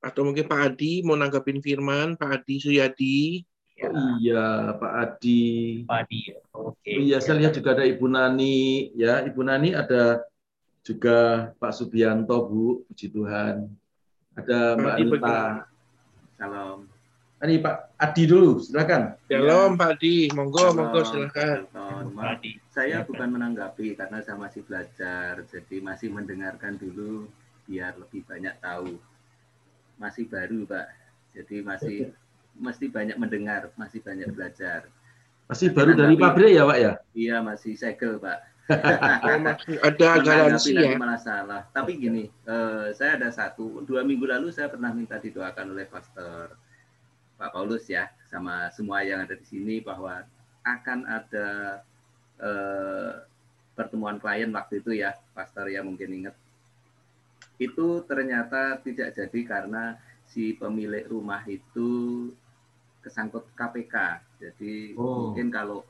Atau 0.01 0.25
mungkin 0.25 0.47
Pak 0.47 0.73
Adi 0.73 1.03
mau 1.05 1.19
nanggapin 1.19 1.59
firman, 1.61 2.15
Pak 2.15 2.41
Adi 2.41 2.55
Suyadi. 2.57 3.43
Ya, 3.75 3.91
Oh, 3.91 4.09
iya 4.23 4.45
Pak 4.79 4.93
Adi. 5.03 5.43
Pak 5.83 6.07
Adi. 6.07 6.19
ya. 6.31 6.39
Oke. 6.55 6.91
Oh, 6.95 7.01
iya, 7.03 7.17
saya 7.19 7.37
lihat 7.43 7.53
juga 7.53 7.75
ada 7.75 7.85
Ibu 7.85 8.07
Nani, 8.07 8.89
ya 8.95 9.21
Ibu 9.27 9.41
Nani 9.43 9.75
ada 9.75 10.30
juga 10.81 11.51
Pak 11.61 11.73
Subianto 11.77 12.37
Bu, 12.49 12.81
puji 12.89 13.13
Tuhan. 13.13 13.69
Ada 14.33 14.77
Mbak 14.77 14.93
Adi 14.97 15.03
Anita. 15.05 15.39
Salam. 16.37 16.77
Ini 17.41 17.57
Pak 17.57 17.75
Adi 17.97 18.23
dulu, 18.29 18.61
silakan. 18.61 19.17
Shalom 19.25 19.73
Pak 19.77 19.97
Adi. 19.97 20.29
Monggo, 20.33 20.61
Salam, 20.61 20.77
monggo 20.77 21.01
silakan. 21.05 21.57
Pak 22.13 22.29
Adi. 22.37 22.51
saya 22.69 23.01
bukan 23.05 23.29
menanggapi 23.33 23.97
karena 23.97 24.21
saya 24.21 24.37
masih 24.37 24.61
belajar, 24.65 25.41
jadi 25.49 25.75
masih 25.81 26.09
mendengarkan 26.13 26.77
dulu 26.77 27.29
biar 27.69 27.97
lebih 27.97 28.25
banyak 28.25 28.53
tahu. 28.61 28.97
Masih 30.01 30.25
baru 30.25 30.65
Pak, 30.65 30.87
jadi 31.37 31.55
masih 31.61 31.97
mesti 32.57 32.85
banyak 32.89 33.17
mendengar, 33.21 33.69
masih 33.77 34.01
banyak 34.01 34.29
belajar. 34.33 34.89
Masih 35.45 35.73
baru 35.75 35.93
dari 35.93 36.15
pabrik 36.15 36.55
ya 36.55 36.63
Pak 36.63 36.77
ya? 36.79 36.93
Iya 37.11 37.37
masih 37.43 37.73
segel 37.75 38.17
Pak. 38.17 38.50
Oh, 38.71 39.37
masih 39.41 39.75
ada 39.87 40.07
garansi 40.21 40.71
ya. 40.73 40.95
malah 40.95 41.19
salah. 41.19 41.61
Tapi 41.71 41.97
gini, 41.97 42.23
eh, 42.27 42.87
saya 42.95 43.19
ada 43.19 43.29
satu, 43.29 43.83
dua 43.83 44.01
minggu 44.01 44.25
lalu 44.25 44.49
saya 44.49 44.71
pernah 44.71 44.91
minta 44.91 45.19
didoakan 45.19 45.73
oleh 45.75 45.85
Pastor 45.85 46.55
Pak 47.35 47.49
Paulus 47.51 47.89
ya, 47.89 48.07
sama 48.29 48.69
semua 48.71 49.01
yang 49.01 49.25
ada 49.25 49.33
di 49.33 49.45
sini 49.45 49.81
bahwa 49.81 50.23
akan 50.63 50.99
ada 51.05 51.47
eh, 52.39 53.11
pertemuan 53.73 54.17
klien 54.17 54.49
waktu 54.51 54.79
itu 54.79 54.93
ya, 54.97 55.13
Pastor 55.33 55.67
ya 55.67 55.81
mungkin 55.81 56.09
ingat. 56.11 56.35
Itu 57.57 58.01
ternyata 58.05 58.81
tidak 58.81 59.13
jadi 59.13 59.39
karena 59.45 59.97
si 60.25 60.55
pemilik 60.55 61.05
rumah 61.05 61.43
itu 61.45 62.29
kesangkut 63.01 63.49
KPK. 63.53 63.95
Jadi 64.41 64.93
Oh. 64.97 65.29
mungkin 65.29 65.49
kalau 65.49 65.81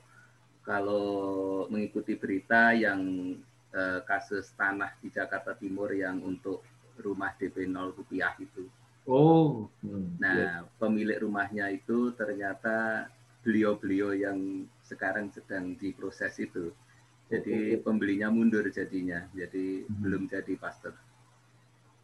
kalau 0.61 1.65
mengikuti 1.69 2.13
berita 2.17 2.73
yang 2.75 3.01
eh, 3.73 3.99
kasus 4.05 4.53
tanah 4.53 4.93
di 5.01 5.09
Jakarta 5.09 5.57
Timur 5.57 5.89
yang 5.93 6.21
untuk 6.21 6.61
rumah 7.01 7.33
DP 7.37 7.65
0 7.65 7.97
rupiah 7.97 8.35
itu. 8.37 8.69
Oh. 9.09 9.65
hmm, 9.81 10.21
Nah, 10.21 10.33
iya. 10.37 10.51
pemilik 10.77 11.17
rumahnya 11.25 11.73
itu 11.73 12.13
ternyata 12.13 13.09
beliau-beliau 13.41 14.13
yang 14.13 14.69
sekarang 14.85 15.33
sedang 15.33 15.73
diproses 15.73 16.37
itu. 16.37 16.69
Jadi 17.31 17.79
pembelinya 17.81 18.29
mundur 18.29 18.67
jadinya. 18.69 19.25
Jadi 19.33 19.87
belum 19.87 20.29
jadi 20.29 20.53
pastor. 20.59 20.93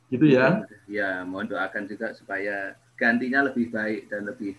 Gitu 0.10 0.26
ya. 0.34 0.66
Ya, 0.88 1.22
mohon 1.28 1.52
doakan 1.52 1.86
juga 1.86 2.16
supaya 2.16 2.74
gantinya 2.98 3.46
lebih 3.46 3.70
baik 3.70 4.10
dan 4.10 4.26
lebih 4.26 4.58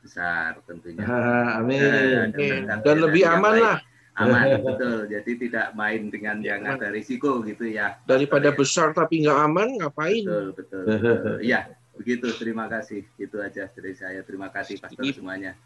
besar 0.00 0.58
tentunya. 0.64 1.04
Ah, 1.04 1.56
amin. 1.62 1.78
Nah, 1.78 1.92
Amin. 1.92 2.10
gantinya 2.32 2.74
Dan 2.82 2.96
lebih 3.00 3.22
yang 3.24 3.38
aman 3.40 3.54
lah. 3.60 3.78
Aman, 4.20 4.60
betul. 4.60 5.08
Jadi 5.08 5.32
tidak 5.48 5.72
main 5.72 6.12
dengan 6.12 6.44
yang 6.44 6.66
Aman. 6.66 6.76
ada 6.76 6.92
risiko 6.92 7.40
gitu 7.40 7.64
ya. 7.64 7.96
Daripada 8.04 8.52
besar 8.52 8.92
tapi 8.92 9.24
nggak 9.24 9.38
aman, 9.48 9.68
ngapain? 9.80 10.24
Betul, 10.26 10.46
betul. 10.52 10.82
betul. 10.90 11.36
Ya, 11.40 11.72
begitu. 11.96 12.28
Terima 12.36 12.68
kasih. 12.68 13.06
Itu 13.16 13.40
aja 13.40 13.70
dari 13.72 13.94
saya. 13.96 14.20
Terima 14.20 14.52
kasih 14.52 14.76
pastor 14.76 15.08
semuanya. 15.08 15.56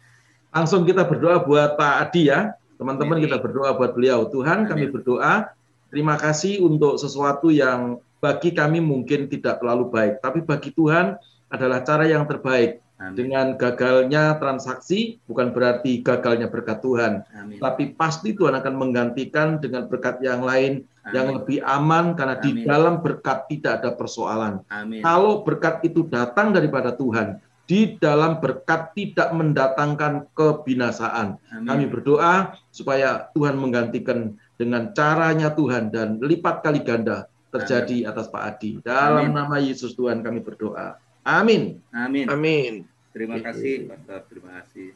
Langsung 0.55 0.87
kita 0.87 1.03
berdoa 1.03 1.43
buat 1.43 1.75
Pak 1.75 1.95
Adi 2.07 2.31
ya. 2.31 2.55
Teman-teman 2.79 3.19
kita 3.19 3.39
berdoa 3.39 3.75
buat 3.75 3.91
beliau. 3.95 4.27
Tuhan 4.27 4.67
kami 4.67 4.91
berdoa, 4.91 5.51
terima 5.91 6.19
kasih 6.19 6.59
untuk 6.63 6.99
sesuatu 6.99 7.47
yang 7.47 8.03
bagi 8.19 8.51
kami 8.51 8.83
mungkin 8.83 9.31
tidak 9.31 9.63
terlalu 9.63 9.91
baik. 9.91 10.19
Tapi 10.19 10.43
bagi 10.43 10.75
Tuhan 10.75 11.15
adalah 11.47 11.83
cara 11.87 12.03
yang 12.03 12.27
terbaik. 12.27 12.83
Dengan 12.95 13.59
gagalnya 13.59 14.39
transaksi 14.39 15.19
bukan 15.27 15.51
berarti 15.51 15.99
gagalnya 15.99 16.47
berkat 16.47 16.79
Tuhan. 16.79 17.27
Amin. 17.35 17.59
Tapi 17.59 17.91
pasti 17.91 18.31
Tuhan 18.31 18.55
akan 18.55 18.71
menggantikan 18.71 19.59
dengan 19.59 19.91
berkat 19.91 20.23
yang 20.23 20.47
lain 20.47 20.87
yang 21.11 21.27
Amin. 21.27 21.35
lebih 21.43 21.59
aman 21.67 22.15
karena 22.15 22.39
di 22.39 22.55
Amin. 22.55 22.63
dalam 22.63 23.03
berkat 23.03 23.51
tidak 23.51 23.83
ada 23.83 23.91
persoalan. 23.99 24.63
Amin. 24.71 25.03
Kalau 25.03 25.43
berkat 25.43 25.83
itu 25.83 26.07
datang 26.07 26.55
daripada 26.55 26.95
Tuhan, 26.95 27.43
di 27.67 27.99
dalam 27.99 28.39
berkat 28.39 28.95
tidak 28.95 29.29
mendatangkan 29.35 30.31
kebinasaan. 30.31 31.35
Amin. 31.51 31.67
Kami 31.67 31.85
berdoa 31.91 32.55
supaya 32.71 33.27
Tuhan 33.35 33.59
menggantikan 33.59 34.39
dengan 34.55 34.95
caranya 34.95 35.51
Tuhan 35.51 35.91
dan 35.91 36.23
lipat 36.23 36.63
kali 36.63 36.79
ganda 36.79 37.27
terjadi 37.51 38.07
atas 38.07 38.31
Pak 38.31 38.43
Adi. 38.55 38.79
Dalam 38.83 39.31
Amin. 39.31 39.35
nama 39.35 39.59
Yesus 39.59 39.95
Tuhan 39.99 40.23
kami 40.23 40.39
berdoa. 40.43 40.95
Amin. 41.25 41.81
Amin. 41.89 42.29
Amin. 42.29 42.73
Terima 43.09 43.41
kasih, 43.41 43.89
Pastor. 43.89 44.21
Terima 44.29 44.61
kasih. 44.61 44.93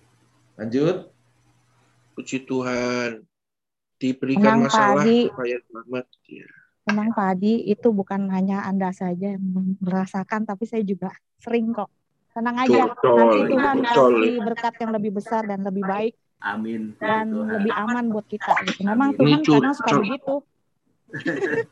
Lanjut. 0.61 1.09
Puji 2.13 2.45
Tuhan. 2.45 3.25
Diberikan 3.99 4.63
Tenang, 4.63 4.69
Pak 4.69 4.71
masalah 4.71 5.03
Adi. 5.03 5.19
supaya 5.27 5.57
selamat. 5.65 6.05
Ya. 6.29 6.47
Memang 6.87 7.07
Pak 7.17 7.27
Adi 7.33 7.53
itu 7.65 7.87
bukan 7.89 8.29
hanya 8.29 8.63
Anda 8.63 8.93
saja 8.93 9.35
yang 9.35 9.43
merasakan, 9.81 10.45
tapi 10.45 10.69
saya 10.69 10.85
juga 10.85 11.11
sering 11.41 11.73
kok. 11.73 11.89
Tenang 12.29 12.61
aja, 12.61 12.93
Betul, 12.93 13.17
nanti 13.17 13.39
Tuhan 13.49 13.77
kasih 13.83 14.35
berkat 14.45 14.73
yang 14.79 14.91
lebih 14.93 15.11
besar 15.17 15.41
dan 15.49 15.65
lebih 15.65 15.81
baik 15.81 16.13
Amin. 16.45 16.93
dan 17.01 17.33
Tuhan. 17.33 17.51
lebih 17.57 17.73
aman 17.73 18.05
buat 18.13 18.27
kita. 18.29 18.53
Gitu. 18.69 18.85
Memang 18.85 19.17
Amin. 19.17 19.41
Tuhan 19.41 19.59
kadang 19.59 19.75
suka 19.75 19.91
begitu. 19.97 20.35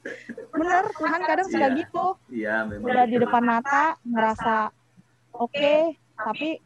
Bener, 0.54 0.84
Tuhan 0.92 1.22
kadang 1.22 1.48
suka 1.48 1.60
Iya. 1.64 1.78
gitu. 1.78 2.06
Iya, 2.28 2.56
memang. 2.66 2.86
Udah 2.86 3.06
di 3.06 3.18
depan 3.18 3.44
mata, 3.44 3.84
ngerasa 4.02 4.56
oke, 5.32 5.76
tapi 6.16 6.58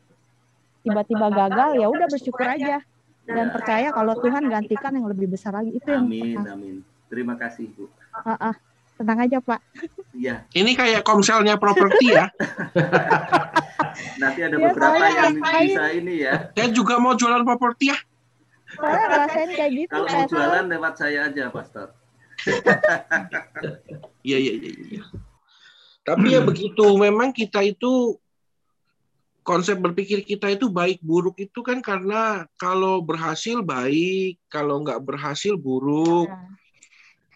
tiba-tiba 0.82 1.28
gagal, 1.30 1.70
ya 1.76 1.88
udah 1.88 2.08
bersyukur 2.08 2.44
aja 2.44 2.82
dan 3.24 3.46
Ya. 3.46 3.52
percaya 3.52 3.88
kalau 3.90 4.18
Tuhan 4.18 4.44
gantikan 4.46 4.92
yang 4.92 5.06
lebih 5.06 5.28
besar 5.28 5.54
lagi. 5.54 5.72
Itu 5.72 5.88
yang 5.88 6.06
Amin, 6.06 6.40
amin. 6.42 6.76
Terima 7.06 7.36
kasih, 7.36 7.68
Bu. 7.70 7.92
Ah, 8.14 8.52
ah. 8.52 8.56
tenang 8.94 9.18
aja 9.20 9.42
Pak. 9.42 9.58
Iya, 10.14 10.46
Ini 10.52 10.72
kayak 10.72 11.02
komselnya 11.02 11.58
properti 11.58 12.14
ya. 12.14 12.30
nanti 14.22 14.40
ada 14.40 14.54
Ya, 14.54 14.70
beberapa 14.70 15.02
yang 15.02 15.34
ngapain? 15.36 15.66
bisa 15.66 15.84
ini 15.92 16.14
ya. 16.22 16.34
Saya 16.52 16.70
juga 16.70 16.96
mau 16.98 17.14
jualan 17.14 17.42
properti 17.42 17.90
ya. 17.90 17.98
Ngerasain 18.72 19.50
kayak 19.52 19.72
gitu. 19.76 19.92
Kalau 19.92 20.06
mau 20.08 20.26
jualan 20.26 20.66
lewat 20.70 20.94
saya 20.96 21.20
aja, 21.28 21.50
Pastor. 21.50 21.98
Iya, 24.22 24.38
iya, 24.38 24.54
iya. 24.54 24.72
iya. 24.98 25.04
Tapi 26.02 26.34
ya 26.34 26.42
begitu, 26.42 26.86
memang 26.98 27.30
kita 27.30 27.62
itu 27.62 28.18
konsep 29.42 29.78
berpikir 29.78 30.22
kita 30.22 30.54
itu 30.54 30.70
baik 30.70 31.02
buruk 31.02 31.38
itu 31.42 31.62
kan 31.66 31.82
karena 31.82 32.46
kalau 32.58 33.02
berhasil 33.02 33.62
baik, 33.62 34.38
kalau 34.50 34.82
nggak 34.82 35.02
berhasil 35.02 35.58
buruk. 35.58 36.30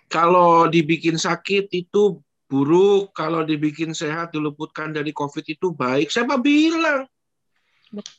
Kalau 0.05 0.69
dibikin 0.69 1.17
sakit 1.17 1.69
itu 1.73 2.21
buruk, 2.45 3.09
kalau 3.17 3.41
dibikin 3.41 3.91
sehat 3.91 4.33
diluputkan 4.33 4.93
dari 4.93 5.09
COVID 5.09 5.45
itu 5.49 5.73
baik. 5.73 6.13
Siapa 6.13 6.37
bilang? 6.37 7.09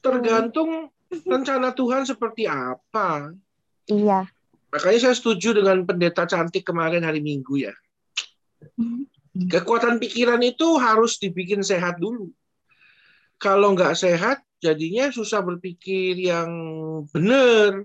Tergantung 0.03 0.91
rencana 1.11 1.71
Tuhan 1.71 2.03
seperti 2.03 2.51
apa. 2.51 3.31
Iya. 3.87 4.27
Makanya 4.71 5.11
saya 5.11 5.15
setuju 5.15 5.57
dengan 5.57 5.87
pendeta 5.87 6.27
cantik 6.27 6.67
kemarin 6.67 7.07
hari 7.07 7.23
Minggu 7.23 7.71
ya. 7.71 7.75
Kekuatan 9.37 10.01
pikiran 10.01 10.41
itu 10.41 10.81
harus 10.81 11.21
dibikin 11.21 11.61
sehat 11.61 12.01
dulu. 12.01 12.33
Kalau 13.37 13.77
nggak 13.77 13.93
sehat, 13.93 14.41
jadinya 14.65 15.13
susah 15.13 15.45
berpikir 15.45 16.17
yang 16.17 16.49
benar. 17.13 17.85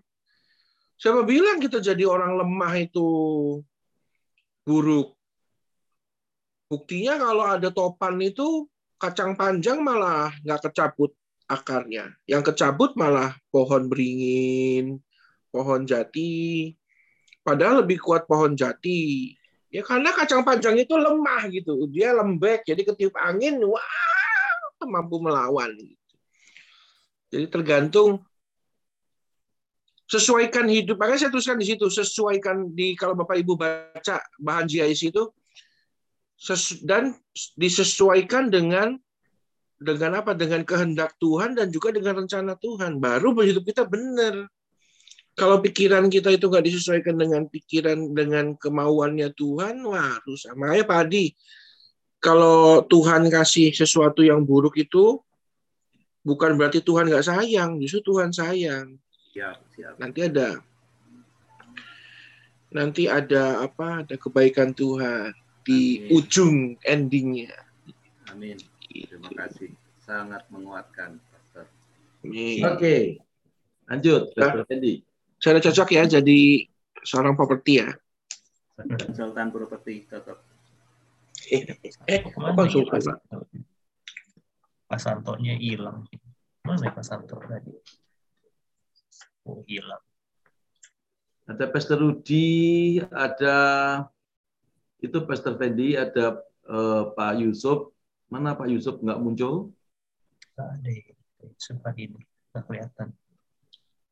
Siapa 0.95 1.27
bilang 1.27 1.59
kita 1.59 1.83
jadi 1.83 2.07
orang 2.07 2.39
lemah 2.39 2.73
itu 2.79 3.09
buruk? 4.63 5.17
Buktinya 6.71 7.19
kalau 7.19 7.43
ada 7.43 7.67
topan 7.67 8.15
itu 8.23 8.63
kacang 8.95 9.35
panjang 9.35 9.83
malah 9.83 10.31
nggak 10.39 10.71
kecabut 10.71 11.11
akarnya. 11.51 12.15
Yang 12.23 12.53
kecabut 12.55 12.95
malah 12.95 13.35
pohon 13.51 13.91
beringin, 13.91 15.03
pohon 15.51 15.83
jati. 15.83 16.71
Padahal 17.43 17.83
lebih 17.85 17.99
kuat 17.99 18.25
pohon 18.25 18.55
jati. 18.55 19.35
Ya 19.71 19.83
karena 19.83 20.11
kacang 20.11 20.43
panjang 20.43 20.79
itu 20.79 20.95
lemah 20.95 21.47
gitu. 21.47 21.87
Dia 21.87 22.11
lembek, 22.11 22.67
jadi 22.67 22.81
ketiup 22.83 23.15
angin, 23.15 23.59
wah, 23.63 23.87
mampu 24.83 25.19
melawan. 25.23 25.71
Gitu. 25.75 26.15
Jadi 27.31 27.45
tergantung 27.47 28.19
sesuaikan 30.11 30.67
hidup. 30.67 30.99
Makanya 30.99 31.27
saya 31.27 31.31
tuliskan 31.31 31.55
di 31.55 31.71
situ, 31.71 31.87
sesuaikan 31.87 32.75
di 32.75 32.99
kalau 32.99 33.15
Bapak 33.15 33.39
Ibu 33.39 33.55
baca 33.55 34.19
bahan 34.43 34.67
GIC 34.67 35.15
itu 35.15 35.31
dan 36.83 37.15
disesuaikan 37.55 38.51
dengan 38.51 38.99
dengan 39.79 40.19
apa? 40.19 40.35
Dengan 40.35 40.67
kehendak 40.67 41.15
Tuhan 41.17 41.55
dan 41.55 41.71
juga 41.71 41.95
dengan 41.95 42.27
rencana 42.27 42.59
Tuhan. 42.59 42.99
Baru 42.99 43.31
hidup 43.39 43.63
kita 43.63 43.87
benar. 43.87 44.51
Kalau 45.31 45.63
pikiran 45.63 46.11
kita 46.11 46.29
itu 46.35 46.51
nggak 46.51 46.65
disesuaikan 46.67 47.15
dengan 47.15 47.47
pikiran 47.47 48.11
dengan 48.11 48.53
kemauannya 48.59 49.31
Tuhan, 49.31 49.79
wah 49.87 50.19
rusak. 50.27 50.53
Makanya 50.59 50.83
Pak 50.85 50.99
Adi, 51.07 51.25
kalau 52.19 52.83
Tuhan 52.85 53.31
kasih 53.31 53.71
sesuatu 53.71 54.21
yang 54.21 54.43
buruk 54.43 54.75
itu 54.77 55.23
bukan 56.21 56.59
berarti 56.59 56.83
Tuhan 56.83 57.07
nggak 57.07 57.25
sayang, 57.25 57.79
justru 57.79 58.13
Tuhan 58.13 58.29
sayang. 58.35 58.99
Siap, 59.31 59.57
siap. 59.73 59.95
Nanti 59.97 60.19
ada 60.27 60.59
nanti 62.71 63.07
ada 63.07 63.63
apa? 63.67 64.03
Ada 64.03 64.15
kebaikan 64.15 64.71
Tuhan 64.75 65.35
di 65.63 66.07
Amin. 66.07 66.15
ujung 66.15 66.55
endingnya. 66.83 67.55
Amin. 68.31 68.57
Terima 68.91 69.31
kasih. 69.35 69.71
Sangat 70.03 70.47
menguatkan, 70.51 71.19
Pastor. 71.31 71.67
Oke. 72.67 73.21
Lanjut, 73.87 74.31
Dr. 74.35 74.63
Fendi. 74.67 75.03
Saya 75.41 75.57
cocok 75.57 75.89
ya 75.97 76.05
jadi 76.05 76.69
seorang 77.01 77.33
properti 77.33 77.81
ya. 77.81 77.89
Konsultan 78.77 79.49
properti 79.49 80.05
cocok. 80.05 80.37
Eh, 81.49 82.21
Ke 82.21 82.37
mana 82.37 82.53
konsultan, 82.53 83.01
ya, 83.01 83.17
Pak? 83.17 83.41
Pak? 84.85 84.99
Santonya 85.01 85.57
hilang. 85.57 86.05
Mana 86.61 86.85
ya 86.85 86.93
Pak 86.93 87.01
Santo 87.01 87.41
tadi? 87.41 87.73
Oh, 89.49 89.65
hilang. 89.65 90.05
Ada 91.49 91.65
Pastor 91.73 91.97
Rudi, 91.97 93.01
ada 93.09 93.57
itu 95.01 95.17
Pastor 95.25 95.57
Fendi, 95.57 95.97
ada 95.97 96.37
eh, 96.69 97.03
Pak 97.17 97.33
Yusuf. 97.41 97.89
Mana 98.29 98.53
Pak 98.53 98.69
Yusuf 98.69 99.01
nggak 99.01 99.17
muncul? 99.17 99.73
Ada 100.53 100.93
sempat 101.57 101.97
ini 101.97 102.21
nggak 102.53 102.63
kelihatan. 102.69 103.09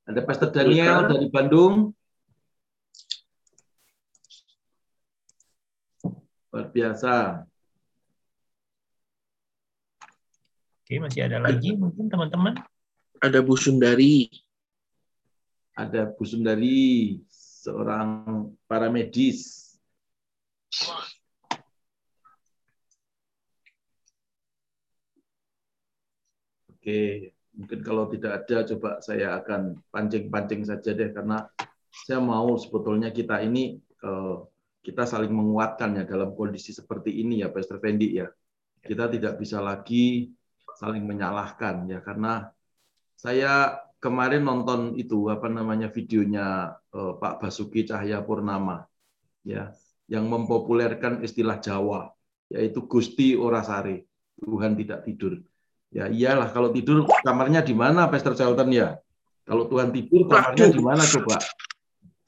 Ada 0.09 0.25
Pastor 0.25 0.49
Daniel 0.49 1.05
dari 1.05 1.29
Bandung. 1.29 1.93
Luar 6.49 6.65
biasa. 6.73 7.45
Oke, 10.81 10.97
masih 10.97 11.29
ada 11.29 11.37
lagi 11.37 11.77
mungkin 11.77 12.09
teman-teman. 12.09 12.57
Ada 13.21 13.45
Bu 13.45 13.53
Sundari. 13.53 14.25
Ada 15.77 16.09
Bu 16.09 16.25
Sundari, 16.25 17.21
seorang 17.29 18.49
paramedis. 18.65 19.77
Oke, 26.73 27.29
mungkin 27.59 27.83
kalau 27.83 28.07
tidak 28.07 28.47
ada, 28.47 28.63
coba 28.71 29.03
saya 29.03 29.35
akan 29.43 29.75
pancing-pancing 29.91 30.63
saja 30.63 30.95
deh, 30.95 31.11
karena 31.11 31.43
saya 31.91 32.23
mau 32.23 32.55
sebetulnya 32.55 33.11
kita 33.11 33.43
ini 33.43 33.75
eh, 33.83 34.35
kita 34.79 35.03
saling 35.03 35.35
menguatkan 35.35 35.99
ya 35.99 36.03
dalam 36.07 36.31
kondisi 36.39 36.71
seperti 36.71 37.19
ini 37.19 37.43
ya, 37.43 37.51
Pastor 37.51 37.83
Fendi 37.83 38.15
ya. 38.15 38.31
Kita 38.79 39.11
tidak 39.11 39.35
bisa 39.35 39.59
lagi 39.59 40.31
saling 40.79 41.03
menyalahkan 41.03 41.83
ya, 41.91 41.99
karena 41.99 42.47
saya 43.19 43.75
kemarin 43.99 44.47
nonton 44.47 44.95
itu 44.95 45.27
apa 45.27 45.51
namanya 45.51 45.91
videonya 45.91 46.79
eh, 46.95 47.13
Pak 47.19 47.43
Basuki 47.43 47.83
Cahaya 47.83 48.23
Purnama 48.23 48.87
ya, 49.43 49.75
yang 50.07 50.31
mempopulerkan 50.31 51.19
istilah 51.27 51.59
Jawa 51.59 52.07
yaitu 52.47 52.87
Gusti 52.87 53.35
Orasari, 53.37 54.01
Tuhan 54.39 54.73
tidak 54.79 55.05
tidur. 55.05 55.43
Ya 55.89 56.05
iyalah 56.05 56.53
kalau 56.53 56.69
tidur 56.69 57.05
kamarnya 57.25 57.65
di 57.65 57.73
mana 57.73 58.05
Pastor 58.05 58.37
Charlton 58.37 58.69
ya? 58.69 59.01
Kalau 59.45 59.65
Tuhan 59.65 59.89
tidur 59.89 60.29
kamarnya 60.29 60.69
di 60.69 60.81
mana 60.81 61.01
coba? 61.01 61.41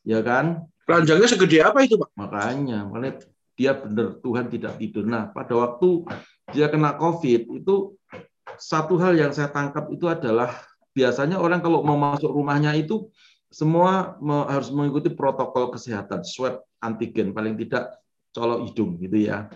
Ya 0.02 0.20
kan? 0.26 0.66
Ranjangnya 0.90 1.30
segede 1.30 1.62
apa 1.62 1.86
itu, 1.86 1.94
Pak? 1.96 2.10
Makanya, 2.18 2.90
makanya 2.90 3.22
dia 3.54 3.78
benar 3.78 4.18
Tuhan 4.18 4.50
tidak 4.50 4.82
tidur. 4.82 5.06
Nah, 5.06 5.30
pada 5.30 5.54
waktu 5.54 6.10
dia 6.50 6.66
kena 6.74 6.98
COVID 6.98 7.62
itu 7.62 7.94
satu 8.58 8.98
hal 8.98 9.14
yang 9.14 9.30
saya 9.30 9.54
tangkap 9.54 9.88
itu 9.94 10.10
adalah 10.10 10.58
biasanya 10.92 11.38
orang 11.38 11.62
kalau 11.62 11.86
mau 11.86 11.96
masuk 11.96 12.34
rumahnya 12.34 12.74
itu 12.74 13.08
semua 13.54 14.18
harus 14.50 14.74
mengikuti 14.74 15.14
protokol 15.14 15.70
kesehatan, 15.70 16.26
swab 16.26 16.66
antigen 16.82 17.32
paling 17.32 17.54
tidak 17.62 18.02
colok 18.34 18.66
hidung 18.66 18.98
gitu 18.98 19.30
ya. 19.30 19.48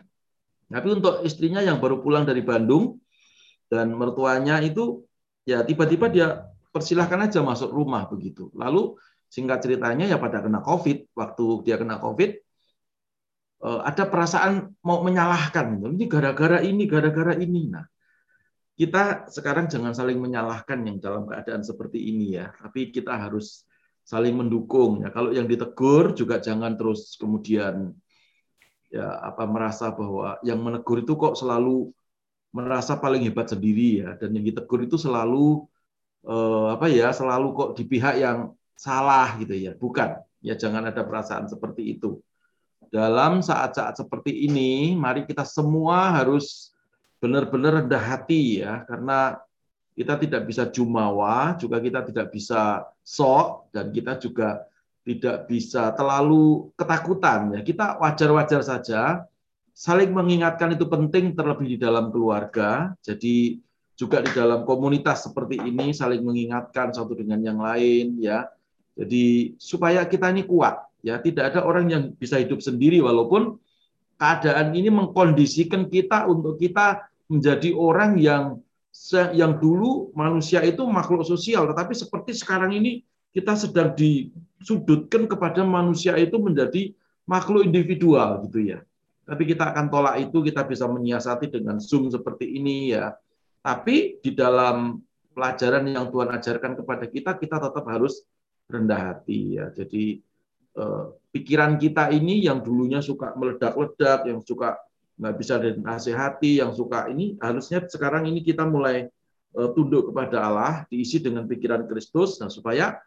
Tapi 0.70 0.88
untuk 0.94 1.26
istrinya 1.26 1.64
yang 1.64 1.82
baru 1.82 2.00
pulang 2.06 2.28
dari 2.28 2.46
Bandung, 2.46 3.02
dan 3.72 3.94
mertuanya 3.94 4.62
itu 4.62 5.06
ya 5.46 5.62
tiba-tiba 5.66 6.10
dia 6.10 6.28
persilahkan 6.76 7.32
aja 7.32 7.40
masuk 7.40 7.72
rumah 7.72 8.04
begitu. 8.12 8.52
Lalu 8.52 9.00
singkat 9.32 9.64
ceritanya 9.64 10.12
ya 10.12 10.20
pada 10.20 10.44
kena 10.44 10.60
COVID, 10.60 11.16
waktu 11.16 11.46
dia 11.64 11.80
kena 11.80 12.04
COVID 12.04 12.32
eh, 13.64 13.82
ada 13.88 14.04
perasaan 14.12 14.76
mau 14.84 15.00
menyalahkan 15.00 15.80
ini 15.80 16.06
gara-gara 16.12 16.60
ini, 16.60 16.84
gara-gara 16.84 17.34
ini. 17.40 17.72
Nah, 17.72 17.88
kita 18.76 19.32
sekarang 19.32 19.72
jangan 19.72 19.96
saling 19.96 20.20
menyalahkan 20.20 20.84
yang 20.84 21.00
dalam 21.00 21.24
keadaan 21.24 21.64
seperti 21.64 22.12
ini 22.12 22.36
ya, 22.36 22.52
tapi 22.52 22.92
kita 22.92 23.16
harus 23.16 23.64
saling 24.04 24.36
mendukung 24.36 25.00
ya. 25.08 25.16
Kalau 25.16 25.32
yang 25.32 25.48
ditegur 25.48 26.12
juga 26.12 26.44
jangan 26.44 26.76
terus 26.76 27.16
kemudian 27.16 27.96
ya 28.92 29.08
apa 29.24 29.48
merasa 29.48 29.96
bahwa 29.96 30.38
yang 30.44 30.60
menegur 30.60 31.00
itu 31.00 31.16
kok 31.16 31.40
selalu 31.40 31.95
merasa 32.56 32.96
paling 32.96 33.28
hebat 33.28 33.52
sendiri 33.52 34.00
ya. 34.00 34.16
Dan 34.16 34.32
yang 34.40 34.48
ditegur 34.48 34.80
itu 34.88 34.96
selalu 34.96 35.68
eh, 36.24 36.68
apa 36.80 36.88
ya 36.88 37.12
selalu 37.12 37.48
kok 37.52 37.70
di 37.76 37.84
pihak 37.84 38.16
yang 38.24 38.56
salah 38.80 39.36
gitu 39.44 39.52
ya. 39.52 39.76
Bukan. 39.76 40.24
Ya 40.40 40.56
jangan 40.56 40.88
ada 40.88 41.04
perasaan 41.04 41.52
seperti 41.52 42.00
itu. 42.00 42.24
Dalam 42.88 43.44
saat-saat 43.44 44.00
seperti 44.00 44.48
ini 44.48 44.96
mari 44.96 45.28
kita 45.28 45.44
semua 45.44 46.16
harus 46.16 46.72
benar-benar 47.20 47.84
rendah 47.84 48.00
hati 48.00 48.64
ya. 48.64 48.88
Karena 48.88 49.36
kita 49.96 50.16
tidak 50.16 50.48
bisa 50.48 50.64
jumawa 50.72 51.56
juga 51.60 51.80
kita 51.84 52.08
tidak 52.08 52.32
bisa 52.32 52.88
sok 53.04 53.72
dan 53.76 53.92
kita 53.92 54.20
juga 54.20 54.64
tidak 55.04 55.48
bisa 55.52 55.92
terlalu 55.92 56.72
ketakutan 56.80 57.60
ya. 57.60 57.62
Kita 57.66 58.00
wajar-wajar 58.00 58.62
saja 58.64 59.28
saling 59.76 60.16
mengingatkan 60.16 60.72
itu 60.72 60.88
penting 60.88 61.36
terlebih 61.36 61.76
di 61.76 61.78
dalam 61.78 62.08
keluarga. 62.08 62.96
Jadi 63.04 63.60
juga 64.00 64.24
di 64.24 64.32
dalam 64.32 64.64
komunitas 64.64 65.28
seperti 65.28 65.60
ini 65.60 65.92
saling 65.92 66.24
mengingatkan 66.24 66.96
satu 66.96 67.12
dengan 67.12 67.44
yang 67.44 67.60
lain 67.60 68.16
ya. 68.24 68.48
Jadi 68.96 69.56
supaya 69.60 70.08
kita 70.08 70.32
ini 70.32 70.48
kuat 70.48 70.80
ya, 71.04 71.20
tidak 71.20 71.52
ada 71.52 71.68
orang 71.68 71.92
yang 71.92 72.04
bisa 72.16 72.40
hidup 72.40 72.64
sendiri 72.64 73.04
walaupun 73.04 73.60
keadaan 74.16 74.72
ini 74.72 74.88
mengkondisikan 74.88 75.92
kita 75.92 76.24
untuk 76.32 76.56
kita 76.56 77.04
menjadi 77.28 77.76
orang 77.76 78.16
yang 78.16 78.64
yang 79.36 79.60
dulu 79.60 80.16
manusia 80.16 80.64
itu 80.64 80.80
makhluk 80.88 81.28
sosial 81.28 81.68
tetapi 81.68 81.92
seperti 81.92 82.32
sekarang 82.32 82.72
ini 82.80 83.04
kita 83.36 83.52
sedang 83.60 83.92
disudutkan 83.92 85.28
kepada 85.28 85.68
manusia 85.68 86.16
itu 86.16 86.40
menjadi 86.40 86.96
makhluk 87.28 87.68
individual 87.68 88.48
gitu 88.48 88.72
ya. 88.72 88.80
Tapi 89.26 89.44
kita 89.50 89.74
akan 89.74 89.90
tolak 89.90 90.22
itu, 90.22 90.38
kita 90.46 90.62
bisa 90.70 90.86
menyiasati 90.86 91.50
dengan 91.50 91.82
Zoom 91.82 92.14
seperti 92.14 92.62
ini 92.62 92.94
ya. 92.94 93.10
Tapi 93.66 94.22
di 94.22 94.32
dalam 94.38 95.02
pelajaran 95.34 95.90
yang 95.90 96.14
Tuhan 96.14 96.30
ajarkan 96.30 96.78
kepada 96.78 97.06
kita, 97.10 97.34
kita 97.34 97.58
tetap 97.58 97.86
harus 97.90 98.22
rendah 98.70 99.02
hati 99.14 99.58
ya. 99.58 99.74
Jadi 99.74 100.22
eh, 100.78 101.04
pikiran 101.34 101.82
kita 101.82 102.14
ini 102.14 102.46
yang 102.46 102.62
dulunya 102.62 103.02
suka 103.02 103.34
meledak-ledak, 103.34 104.30
yang 104.30 104.46
suka 104.46 104.78
nggak 105.18 105.36
bisa 105.42 105.58
dinasehati, 105.58 106.62
yang 106.62 106.78
suka 106.78 107.10
ini 107.10 107.34
harusnya 107.42 107.82
sekarang 107.90 108.30
ini 108.30 108.46
kita 108.46 108.62
mulai 108.62 109.10
eh, 109.58 109.70
tunduk 109.74 110.14
kepada 110.14 110.38
Allah, 110.46 110.74
diisi 110.86 111.18
dengan 111.18 111.50
pikiran 111.50 111.90
Kristus, 111.90 112.38
nah 112.38 112.54
supaya 112.54 113.02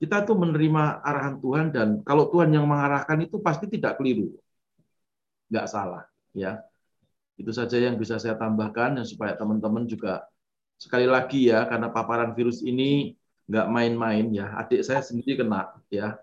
kita 0.00 0.24
tuh 0.24 0.40
menerima 0.40 1.04
arahan 1.04 1.36
Tuhan 1.44 1.66
dan 1.76 1.88
kalau 2.00 2.32
Tuhan 2.32 2.48
yang 2.56 2.64
mengarahkan 2.64 3.20
itu 3.20 3.36
pasti 3.44 3.68
tidak 3.68 4.00
keliru 4.00 4.32
nggak 5.50 5.66
salah 5.66 6.06
ya. 6.32 6.62
Itu 7.36 7.50
saja 7.50 7.76
yang 7.76 7.96
bisa 7.98 8.16
saya 8.16 8.36
tambahkan 8.38 9.00
dan 9.00 9.04
supaya 9.04 9.34
teman-teman 9.34 9.84
juga 9.88 10.24
sekali 10.80 11.04
lagi 11.04 11.50
ya 11.50 11.68
karena 11.68 11.92
paparan 11.92 12.32
virus 12.32 12.64
ini 12.64 13.12
nggak 13.50 13.66
main-main 13.68 14.30
ya. 14.30 14.54
Adik 14.56 14.86
saya 14.86 15.02
sendiri 15.02 15.42
kena 15.42 15.74
ya. 15.90 16.16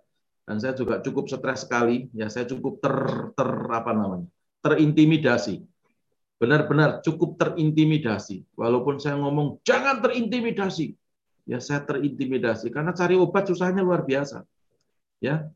Dan 0.48 0.64
saya 0.64 0.72
juga 0.72 1.04
cukup 1.04 1.28
stres 1.28 1.68
sekali 1.68 2.08
ya. 2.16 2.32
Saya 2.32 2.48
cukup 2.48 2.80
ter 2.80 2.96
ter 3.36 3.50
apa 3.68 3.92
namanya 3.92 4.28
terintimidasi. 4.64 5.62
Benar-benar 6.38 7.04
cukup 7.04 7.36
terintimidasi. 7.36 8.48
Walaupun 8.56 9.02
saya 9.02 9.20
ngomong 9.20 9.60
jangan 9.68 10.00
terintimidasi. 10.00 10.96
Ya 11.48 11.60
saya 11.60 11.84
terintimidasi 11.84 12.72
karena 12.72 12.92
cari 12.96 13.16
obat 13.16 13.48
susahnya 13.48 13.80
luar 13.80 14.04
biasa 14.04 14.44
ya 15.24 15.50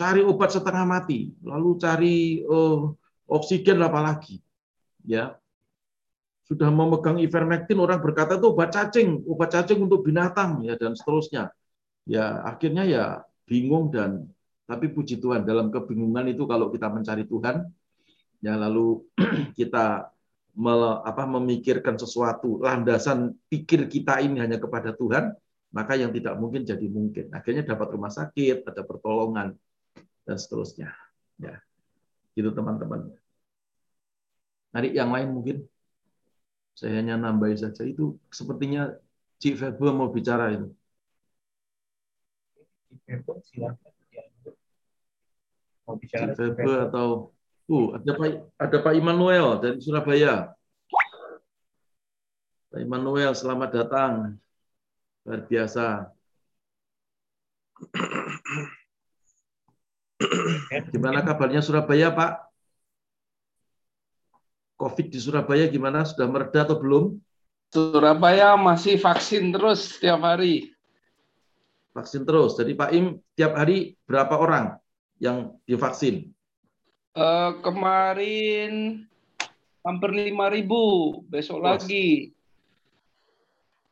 cari 0.00 0.24
obat 0.24 0.56
setengah 0.56 0.88
mati, 0.88 1.28
lalu 1.44 1.76
cari 1.76 2.16
uh, 2.48 2.88
oksigen 3.28 3.84
apalagi. 3.84 4.40
Ya. 5.04 5.36
Sudah 6.48 6.72
memegang 6.72 7.20
ivermectin 7.20 7.78
orang 7.78 8.00
berkata 8.00 8.40
itu 8.40 8.48
obat 8.50 8.72
cacing, 8.72 9.22
obat 9.28 9.52
cacing 9.52 9.78
untuk 9.84 10.00
binatang 10.02 10.64
ya 10.64 10.74
dan 10.80 10.96
seterusnya. 10.96 11.52
Ya, 12.08 12.40
akhirnya 12.42 12.88
ya 12.88 13.04
bingung 13.44 13.92
dan 13.92 14.32
tapi 14.64 14.86
puji 14.90 15.18
Tuhan 15.18 15.42
dalam 15.42 15.68
kebingungan 15.74 16.30
itu 16.30 16.46
kalau 16.46 16.70
kita 16.70 16.86
mencari 16.86 17.26
Tuhan 17.26 17.66
ya 18.38 18.54
lalu 18.54 19.02
kita 19.58 20.14
me, 20.54 20.74
apa, 21.02 21.26
memikirkan 21.26 21.98
sesuatu 21.98 22.62
landasan 22.62 23.34
pikir 23.50 23.90
kita 23.90 24.22
ini 24.22 24.38
hanya 24.38 24.62
kepada 24.62 24.94
Tuhan 24.94 25.34
maka 25.74 25.98
yang 25.98 26.14
tidak 26.14 26.38
mungkin 26.38 26.62
jadi 26.62 26.86
mungkin 26.86 27.34
akhirnya 27.34 27.66
dapat 27.66 27.94
rumah 27.94 28.14
sakit 28.14 28.66
ada 28.66 28.82
pertolongan 28.86 29.58
dan 30.30 30.38
seterusnya. 30.38 30.94
Ya, 31.42 31.58
itu 32.38 32.54
teman-teman. 32.54 33.10
Hari 34.70 34.94
yang 34.94 35.10
lain 35.10 35.34
mungkin 35.34 35.66
saya 36.78 37.02
hanya 37.02 37.18
nambahin 37.18 37.58
saja 37.58 37.82
itu 37.82 38.14
sepertinya 38.30 38.94
Cik 39.42 39.58
Febo 39.58 39.90
mau 39.90 40.14
bicara 40.14 40.54
itu. 40.54 40.70
Mau 45.82 45.98
bicara 45.98 46.30
Cik 46.30 46.54
Febo 46.54 46.70
atau 46.86 47.06
uh 47.66 47.98
ada 47.98 48.10
Pak 48.14 48.30
ada 48.54 48.76
Pak 48.78 48.94
Immanuel 48.94 49.58
dari 49.58 49.82
Surabaya. 49.82 50.54
Pak 52.70 52.78
Immanuel 52.78 53.34
selamat 53.34 53.70
datang. 53.74 54.38
Luar 55.26 55.42
biasa. 55.50 56.14
Gimana 60.92 61.24
kabarnya 61.24 61.64
Surabaya, 61.64 62.12
Pak? 62.12 62.32
COVID 64.76 65.06
di 65.12 65.18
Surabaya 65.20 65.68
gimana? 65.68 66.04
Sudah 66.04 66.28
mereda 66.28 66.64
atau 66.64 66.76
belum? 66.80 67.16
Surabaya 67.70 68.56
masih 68.56 68.98
vaksin 68.98 69.52
terus 69.52 69.96
setiap 69.96 70.20
hari. 70.24 70.72
Vaksin 71.92 72.24
terus. 72.24 72.56
Jadi 72.56 72.72
Pak 72.74 72.90
Im, 72.96 73.20
tiap 73.36 73.56
hari 73.56 73.94
berapa 74.08 74.34
orang 74.40 74.80
yang 75.20 75.56
divaksin? 75.68 76.32
Uh, 77.12 77.58
kemarin 77.60 79.04
hampir 79.84 80.10
5.000, 80.32 81.28
besok 81.28 81.58
lagi. 81.60 82.32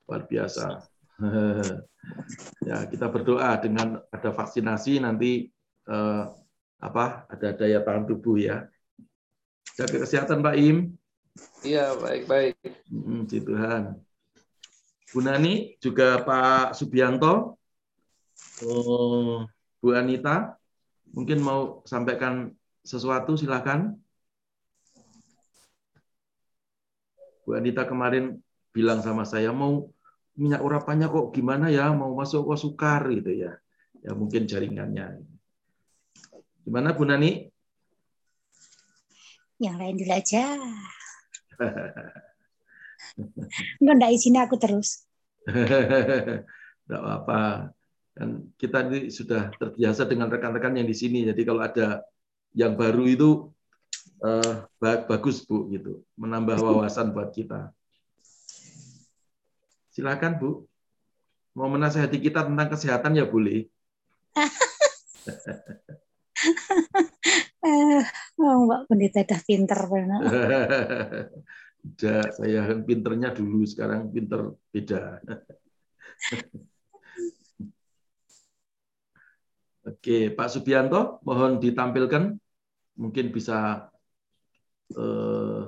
Luar 0.09 0.25
biasa. 0.25 0.89
ya, 2.69 2.87
kita 2.89 3.07
berdoa 3.11 3.59
dengan 3.61 3.99
ada 4.09 4.31
vaksinasi 4.31 5.03
nanti 5.03 5.51
eh, 5.89 6.25
apa? 6.79 7.27
Ada 7.33 7.57
daya 7.57 7.81
tahan 7.83 8.07
tubuh 8.07 8.39
ya. 8.39 8.69
Jaga 9.75 10.05
kesehatan 10.05 10.45
Pak 10.45 10.57
Im. 10.59 10.95
Iya, 11.63 11.95
baik-baik. 11.99 12.59
Hmm, 12.91 13.27
Tuhan. 13.27 13.99
Bu 15.09 15.25
Nani, 15.25 15.81
juga 15.81 16.21
Pak 16.21 16.77
Subianto, 16.77 17.57
oh, 18.69 19.49
Bu 19.81 19.97
Anita, 19.97 20.61
mungkin 21.17 21.41
mau 21.41 21.81
sampaikan 21.89 22.53
sesuatu, 22.85 23.33
silakan. 23.41 23.97
Bu 27.49 27.57
Anita 27.57 27.89
kemarin 27.89 28.37
bilang 28.69 29.01
sama 29.01 29.25
saya 29.25 29.49
mau 29.49 29.89
minyak 30.37 30.61
urapannya 30.61 31.09
kok 31.09 31.33
gimana 31.33 31.73
ya 31.73 31.91
mau 31.91 32.13
masuk 32.13 32.53
ke 32.53 32.57
sukar 32.61 33.09
gitu 33.09 33.33
ya. 33.33 33.57
Ya 34.05 34.13
mungkin 34.13 34.45
jaringannya. 34.45 35.38
Gimana 36.69 36.93
Bu 36.93 37.09
Nani? 37.09 37.49
Yang 39.57 39.77
lain 39.81 39.95
dulu 39.97 40.13
aja. 40.13 40.45
Enggak, 43.81 43.95
enggak 43.97 44.13
izin 44.13 44.37
aku 44.37 44.61
terus. 44.61 45.09
Enggak 46.85 47.01
apa-apa. 47.01 47.73
Dan 48.13 48.53
kita 48.61 48.85
ini 48.85 49.09
sudah 49.09 49.49
terbiasa 49.57 50.05
dengan 50.05 50.29
rekan-rekan 50.29 50.77
yang 50.77 50.85
di 50.85 50.93
sini. 50.93 51.25
Jadi 51.25 51.41
kalau 51.49 51.65
ada 51.65 52.05
yang 52.53 52.77
baru 52.77 53.09
itu 53.09 53.49
uh, 54.23 54.67
bagus 55.09 55.47
bu 55.47 55.71
gitu 55.73 56.03
menambah 56.19 56.59
wawasan 56.59 57.15
buat 57.15 57.31
kita 57.31 57.71
silakan 59.95 60.39
bu 60.39 60.51
mau 61.55 61.67
menasehati 61.71 62.19
kita 62.23 62.47
tentang 62.47 62.69
kesehatan 62.71 63.19
ya 63.19 63.27
boleh 63.27 63.67
oh, 68.39 68.67
Mbak 68.67 68.81
Pendeta 68.89 69.21
dah 69.27 69.41
pinter. 69.43 69.81
Udah, 71.89 72.23
saya 72.35 72.75
pinternya 72.83 73.31
dulu, 73.33 73.65
sekarang 73.65 74.11
pinter 74.11 74.53
beda. 74.71 75.23
Oke, 79.89 80.37
Pak 80.37 80.49
Subianto, 80.53 81.17
mohon 81.25 81.57
ditampilkan 81.57 82.37
mungkin 82.99 83.33
bisa 83.33 83.89
eh, 84.93 85.65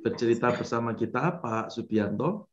bercerita 0.00 0.48
bersama 0.50 0.96
kita 0.96 1.38
Pak 1.38 1.70
Subianto. 1.70 2.50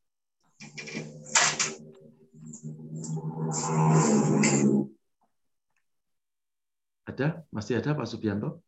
Ada? 7.08 7.48
Masih 7.56 7.80
ada 7.80 7.96
Pak 7.96 8.04
Subianto? 8.04 8.60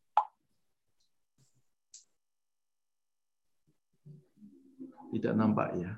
Tidak 5.12 5.34
nampak 5.36 5.76
ya. 5.76 5.92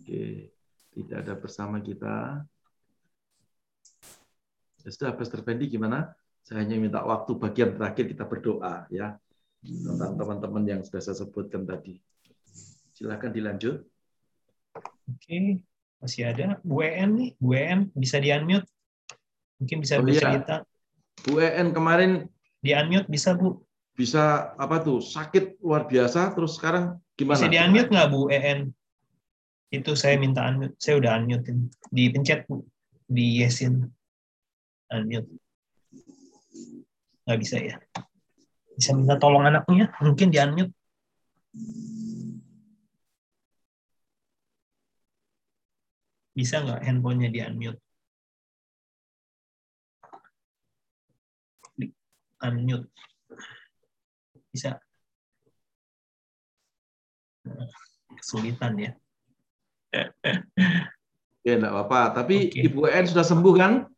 Oke, 0.00 0.48
tidak 0.96 1.16
ada 1.20 1.34
bersama 1.36 1.84
kita. 1.84 2.40
Ya 4.80 4.88
sudah, 4.88 5.12
Pastor 5.12 5.44
Fendi 5.44 5.68
gimana? 5.68 6.16
Saya 6.40 6.64
hanya 6.64 6.80
minta 6.80 7.04
waktu 7.04 7.36
bagian 7.36 7.76
terakhir 7.76 8.08
kita 8.08 8.24
berdoa 8.24 8.88
ya 8.88 9.20
tentang 9.60 10.16
teman-teman 10.16 10.64
yang 10.64 10.80
sudah 10.80 11.04
saya 11.04 11.20
sebutkan 11.20 11.68
tadi. 11.68 12.00
Silakan 12.96 13.36
dilanjut. 13.36 13.84
Oke, 15.12 15.60
masih 16.00 16.24
ada 16.24 16.56
Bu 16.64 16.80
En 16.80 17.10
nih, 17.20 17.30
Bu 17.36 17.52
En 17.52 17.92
bisa 17.92 18.16
di 18.16 18.32
unmute. 18.32 18.64
Mungkin 19.60 19.76
bisa 19.84 20.00
oh, 20.00 20.06
iya. 20.06 20.24
bercerita. 20.24 20.56
Bu 21.26 21.42
En 21.42 21.74
kemarin 21.74 22.30
di 22.62 22.74
unmute 22.74 23.10
bisa 23.10 23.34
Bu? 23.34 23.62
Bisa 23.98 24.54
apa 24.54 24.78
tuh 24.78 25.02
sakit 25.02 25.58
luar 25.58 25.90
biasa 25.90 26.30
terus 26.36 26.54
sekarang 26.54 27.02
gimana? 27.18 27.38
Bisa 27.38 27.50
di 27.50 27.58
unmute 27.58 27.90
nggak 27.90 28.10
Bu 28.14 28.30
En? 28.30 28.70
Itu 29.68 29.92
saya 29.98 30.16
minta 30.16 30.46
unmute, 30.46 30.78
saya 30.78 31.02
udah 31.02 31.18
unmute 31.18 31.50
dipencet 31.90 32.46
Bu, 32.46 32.62
di 33.10 33.42
yesin. 33.42 33.90
Unmute. 34.94 35.28
Nggak 37.26 37.38
bisa 37.42 37.56
ya. 37.58 37.76
Bisa 38.78 38.94
minta 38.94 39.18
tolong 39.18 39.44
anaknya 39.44 39.90
mungkin 39.98 40.30
di 40.30 40.38
unmute. 40.38 40.72
Bisa 46.38 46.62
nggak 46.62 46.86
handphonenya 46.86 47.28
di 47.34 47.40
unmute 47.42 47.82
di 51.78 51.86
unmute 52.44 52.88
bisa 54.52 54.78
kesulitan 58.18 58.74
ya 58.76 58.92
Ya, 61.46 61.56
enggak 61.56 61.72
apa-apa. 61.72 62.00
Tapi 62.12 62.52
okay. 62.52 62.68
Ibu 62.68 62.92
En 62.92 63.08
sudah 63.08 63.24
sembuh 63.24 63.54
kan? 63.56 63.88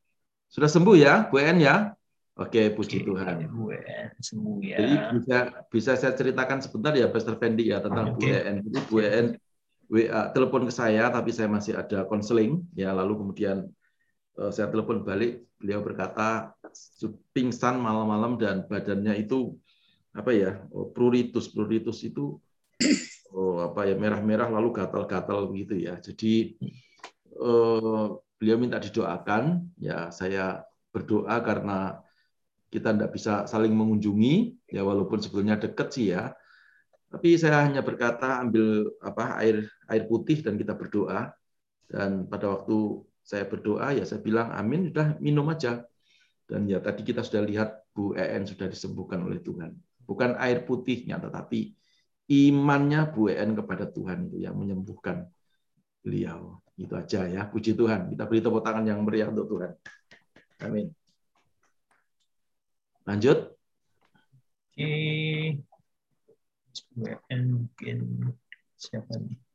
Sudah 0.47 0.71
sembuh 0.71 0.95
ya, 0.95 1.27
Bu 1.27 1.43
En 1.43 1.59
ya? 1.59 1.91
Oke, 2.39 2.71
puji 2.71 3.03
Oke, 3.03 3.07
Tuhan. 3.11 3.51
Bu 3.51 3.75
En 3.75 4.15
sembuh 4.23 4.63
ya. 4.63 4.77
Jadi 4.79 4.95
bisa 5.19 5.37
bisa 5.67 5.91
saya 5.99 6.15
ceritakan 6.15 6.63
sebentar 6.63 6.95
ya, 6.95 7.11
Pastor 7.11 7.43
Fendi 7.43 7.75
ya 7.75 7.83
tentang 7.83 8.15
okay. 8.15 8.23
Bu 8.23 8.39
En. 8.39 8.57
Jadi 8.63 8.79
Bu 8.87 8.97
En 9.03 9.27
WA 9.91 10.31
telepon 10.31 10.71
ke 10.71 10.73
saya, 10.73 11.11
tapi 11.11 11.35
saya 11.35 11.51
masih 11.51 11.75
ada 11.75 12.07
konseling 12.07 12.63
ya. 12.79 12.95
Lalu 12.95 13.19
kemudian 13.19 13.67
uh, 14.39 14.51
saya 14.55 14.71
telepon 14.71 15.03
balik, 15.03 15.51
beliau 15.59 15.83
berkata 15.83 16.55
pingsan 17.33 17.81
malam-malam 17.81 18.37
dan 18.41 18.67
badannya 18.67 19.21
itu 19.23 19.57
apa 20.11 20.35
ya 20.35 20.67
oh, 20.75 20.91
pruritus 20.91 21.47
pruritus 21.51 22.03
itu 22.03 22.37
oh, 23.37 23.63
apa 23.63 23.87
ya 23.87 23.95
merah-merah 23.95 24.51
lalu 24.51 24.75
gatal-gatal 24.75 25.51
begitu 25.51 25.79
ya. 25.79 25.99
Jadi 26.01 26.57
uh, 27.39 28.17
beliau 28.41 28.57
minta 28.59 28.81
didoakan, 28.81 29.75
ya 29.79 30.09
saya 30.11 30.65
berdoa 30.91 31.39
karena 31.45 32.01
kita 32.71 32.95
tidak 32.95 33.11
bisa 33.15 33.45
saling 33.47 33.75
mengunjungi. 33.75 34.67
Ya 34.71 34.83
walaupun 34.87 35.19
sebetulnya 35.23 35.59
dekat 35.59 35.89
sih 35.95 36.15
ya. 36.15 36.35
Tapi 37.11 37.35
saya 37.35 37.67
hanya 37.67 37.83
berkata 37.83 38.39
ambil 38.39 38.87
apa 39.03 39.43
air 39.43 39.67
air 39.91 40.07
putih 40.07 40.43
dan 40.47 40.55
kita 40.55 40.79
berdoa. 40.79 41.35
Dan 41.91 42.31
pada 42.31 42.55
waktu 42.55 43.03
saya 43.27 43.45
berdoa 43.51 43.95
ya 43.95 44.07
saya 44.07 44.23
bilang 44.23 44.55
amin 44.55 44.95
sudah 44.95 45.19
minum 45.19 45.47
aja 45.51 45.83
dan 46.51 46.67
ya 46.67 46.83
tadi 46.83 47.07
kita 47.07 47.23
sudah 47.23 47.47
lihat 47.47 47.87
Bu 47.95 48.19
EN 48.19 48.43
sudah 48.43 48.67
disembuhkan 48.67 49.23
oleh 49.23 49.39
Tuhan 49.39 49.71
bukan 50.03 50.35
air 50.43 50.67
putihnya 50.67 51.23
tetapi 51.23 51.71
imannya 52.27 53.15
Bu 53.15 53.31
EN 53.31 53.55
kepada 53.55 53.87
Tuhan 53.87 54.27
itu 54.27 54.43
yang 54.43 54.59
menyembuhkan 54.59 55.31
beliau 56.03 56.59
itu 56.75 56.91
aja 56.99 57.31
ya 57.31 57.47
puji 57.47 57.79
Tuhan 57.79 58.11
kita 58.11 58.27
beri 58.27 58.43
tepuk 58.43 58.67
tangan 58.67 58.83
yang 58.83 58.99
meriah 59.07 59.31
untuk 59.31 59.47
Tuhan 59.47 59.71
amin 60.67 60.91
Lanjut. 63.11 63.39
Oke. 64.71 64.93
mungkin 67.35 67.99
siapa 68.79 69.19
nih? 69.19 69.50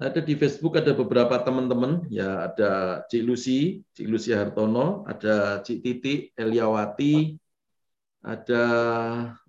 Ada 0.00 0.24
di 0.24 0.32
Facebook 0.32 0.80
ada 0.80 0.96
beberapa 0.96 1.36
teman-teman, 1.44 2.08
ya 2.08 2.48
ada 2.48 3.04
Cik 3.12 3.20
Lucy, 3.20 3.84
Cik 3.92 4.08
Lucy 4.08 4.32
Hartono, 4.32 5.04
ada 5.04 5.60
Cik 5.60 5.78
Titi 5.84 6.14
Eliawati, 6.32 7.36
ada 8.24 8.64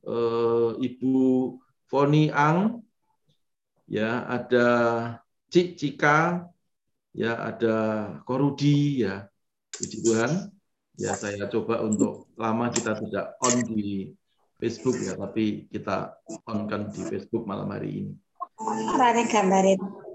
eh, 0.04 0.70
Ibu 0.76 1.16
Foni 1.88 2.28
Ang, 2.36 2.84
ya 3.88 4.28
ada 4.28 4.68
Cik 5.48 5.80
Cika, 5.80 6.44
ya 7.16 7.32
ada 7.40 7.76
Korudi, 8.28 9.08
ya 9.08 9.32
puji 9.72 10.04
Tuhan 10.04 10.52
ya 11.02 11.18
saya 11.18 11.50
coba 11.50 11.82
untuk 11.82 12.30
lama 12.38 12.70
kita 12.70 12.94
tidak 13.02 13.34
on 13.42 13.66
di 13.66 14.14
Facebook 14.62 15.02
ya, 15.02 15.18
tapi 15.18 15.66
kita 15.74 16.22
on 16.46 16.70
kan 16.70 16.94
di 16.94 17.02
Facebook 17.02 17.50
malam 17.50 17.74
hari 17.74 18.06
ini. 18.06 18.14
Mari 18.94 19.26
gambarin. 19.26 20.11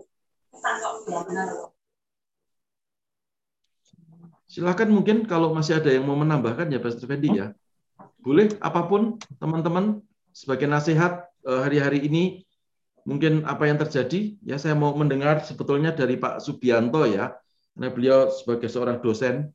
Silakan 4.47 4.89
mungkin 4.95 5.27
kalau 5.27 5.53
masih 5.53 5.83
ada 5.83 5.91
yang 5.91 6.07
mau 6.07 6.17
menambahkan 6.17 6.71
ya 6.71 6.79
Pastor 6.79 7.11
Fendi 7.11 7.35
ya. 7.35 7.53
Boleh 8.23 8.55
apa 8.63 8.87
pun 8.87 9.19
teman-teman 9.43 10.01
sebagai 10.31 10.71
nasihat 10.71 11.27
eh, 11.45 11.61
hari-hari 11.61 12.07
ini 12.07 12.47
mungkin 13.07 13.47
apa 13.47 13.71
yang 13.71 13.79
terjadi 13.79 14.35
ya 14.43 14.59
saya 14.59 14.75
mau 14.75 14.91
mendengar 14.99 15.43
sebetulnya 15.43 15.93
dari 15.93 16.17
Pak 16.17 16.41
Subianto 16.41 17.05
ya. 17.05 17.35
Karena 17.77 17.93
beliau 17.93 18.33
sebagai 18.33 18.73
seorang 18.73 19.03
dosen 19.05 19.53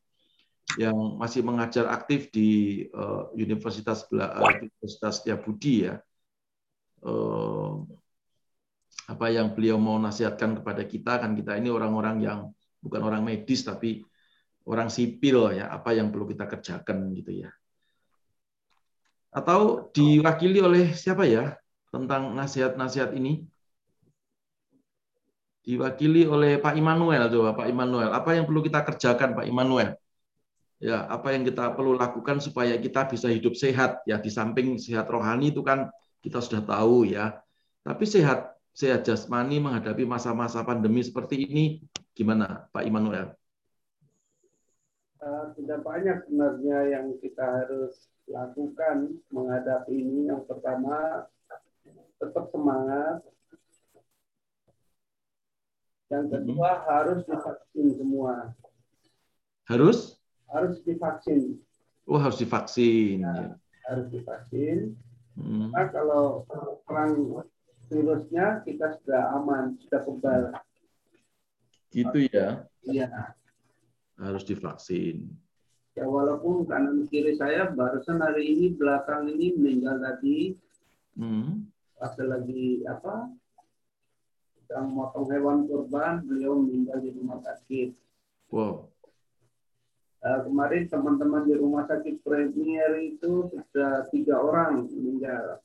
yang 0.78 0.94
masih 1.18 1.42
mengajar 1.42 1.90
aktif 1.90 2.30
di 2.30 2.82
eh, 2.86 3.22
Universitas 3.34 4.06
eh, 4.12 4.60
Universitas 4.60 5.24
ya. 5.26 5.40
Apa 9.10 9.26
yang 9.34 9.50
beliau 9.56 9.80
mau 9.82 9.98
nasihatkan 9.98 10.62
kepada 10.62 10.86
kita 10.86 11.18
kan 11.18 11.34
kita 11.34 11.58
ini 11.58 11.72
orang-orang 11.74 12.22
yang 12.22 12.38
bukan 12.78 13.02
orang 13.02 13.22
medis 13.26 13.66
tapi 13.66 14.02
orang 14.66 14.86
sipil 14.86 15.50
ya 15.54 15.70
apa 15.74 15.90
yang 15.94 16.14
perlu 16.14 16.30
kita 16.30 16.46
kerjakan 16.46 17.10
gitu 17.18 17.46
ya. 17.46 17.50
Atau 19.32 19.90
diwakili 19.96 20.60
oleh 20.60 20.92
siapa 20.92 21.24
ya 21.24 21.56
tentang 21.88 22.36
nasihat-nasihat 22.36 23.16
ini? 23.16 23.42
Diwakili 25.62 26.26
oleh 26.26 26.58
Pak 26.58 26.74
Immanuel 26.74 27.30
coba 27.30 27.54
Pak 27.54 27.66
Immanuel. 27.70 28.10
Apa 28.10 28.34
yang 28.34 28.44
perlu 28.44 28.60
kita 28.60 28.82
kerjakan 28.82 29.38
Pak 29.38 29.46
Immanuel? 29.46 29.94
Ya 30.82 31.06
apa 31.06 31.30
yang 31.30 31.46
kita 31.46 31.70
perlu 31.78 31.94
lakukan 31.94 32.42
supaya 32.42 32.74
kita 32.74 33.06
bisa 33.06 33.30
hidup 33.30 33.54
sehat? 33.54 34.02
Ya 34.02 34.18
di 34.18 34.26
samping 34.26 34.74
sehat 34.82 35.06
rohani 35.06 35.54
itu 35.54 35.62
kan 35.62 35.86
kita 36.18 36.42
sudah 36.42 36.66
tahu 36.66 37.06
ya. 37.06 37.38
Tapi 37.86 38.04
sehat 38.06 38.51
sehat 38.72 39.04
jasmani 39.04 39.60
menghadapi 39.60 40.04
masa-masa 40.08 40.64
pandemi 40.64 41.04
seperti 41.04 41.44
ini 41.44 41.64
gimana 42.16 42.68
Pak 42.72 42.84
Immanuel 42.84 43.36
Eh, 45.22 45.44
tidak 45.54 45.86
banyak 45.86 46.18
sebenarnya 46.26 46.98
yang 46.98 47.14
kita 47.22 47.46
harus 47.46 48.10
lakukan 48.26 49.22
menghadapi 49.30 49.94
ini. 49.94 50.26
Yang 50.26 50.50
pertama, 50.50 51.30
tetap 52.18 52.50
semangat. 52.50 53.22
Yang 56.10 56.26
kedua, 56.26 56.70
harus 56.90 57.22
divaksin 57.22 57.88
semua. 57.94 58.50
harus 59.70 60.18
Harus 60.50 60.82
divaksin. 60.84 61.56
oh 62.04 62.18
harus 62.18 62.36
divaksin 62.42 63.22
ya. 63.22 63.56
Harus 63.88 64.06
divaksin. 64.10 64.98
Hmm. 65.38 65.70
Nah, 65.70 65.86
kalau 65.94 66.44
perang 66.82 67.46
virusnya 67.92 68.64
kita 68.64 68.96
sudah 68.98 69.36
aman, 69.36 69.76
sudah 69.78 70.00
kebal. 70.00 70.42
gitu 71.92 72.24
ya 72.32 72.64
Iya. 72.82 73.36
harus 74.16 74.42
divaksin 74.42 75.28
Ya 75.92 76.08
walaupun 76.08 76.64
kanan 76.64 77.04
kiri 77.04 77.36
saya 77.36 77.68
barusan 77.68 78.16
hari 78.16 78.48
ini 78.48 78.72
belakang 78.72 79.28
ini 79.28 79.52
meninggal 79.52 80.00
tadi 80.00 80.56
Hmm. 81.12 81.68
pas 81.94 82.16
lagi 82.16 82.80
apa 82.88 83.28
sedang 84.56 84.88
motong 84.88 85.28
hewan 85.28 85.68
kurban 85.68 86.24
beliau 86.24 86.56
meninggal 86.56 86.96
di 86.96 87.12
rumah 87.12 87.44
sakit. 87.44 87.92
wow 88.48 88.88
Eh, 90.22 90.40
kemarin 90.46 90.86
teman-teman 90.86 91.44
di 91.44 91.58
rumah 91.58 91.84
sakit 91.84 92.22
Premier 92.22 92.94
itu 93.02 93.50
sudah 93.50 94.06
tiga 94.08 94.38
orang 94.38 94.86
meninggal. 94.86 95.58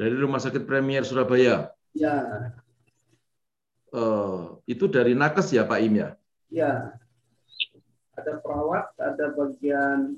Dari 0.00 0.16
Rumah 0.16 0.40
Sakit 0.40 0.64
Premier 0.64 1.04
Surabaya 1.04 1.68
Ya, 1.92 2.16
Eh, 3.90 4.42
itu 4.70 4.86
dari 4.86 5.18
nakes 5.18 5.50
ya 5.50 5.66
Pak 5.66 5.82
Im 5.82 5.98
ya 5.98 6.08
ya. 6.46 6.94
Ada 8.14 8.38
perawat, 8.38 8.94
ada 9.02 9.34
bagian 9.34 10.14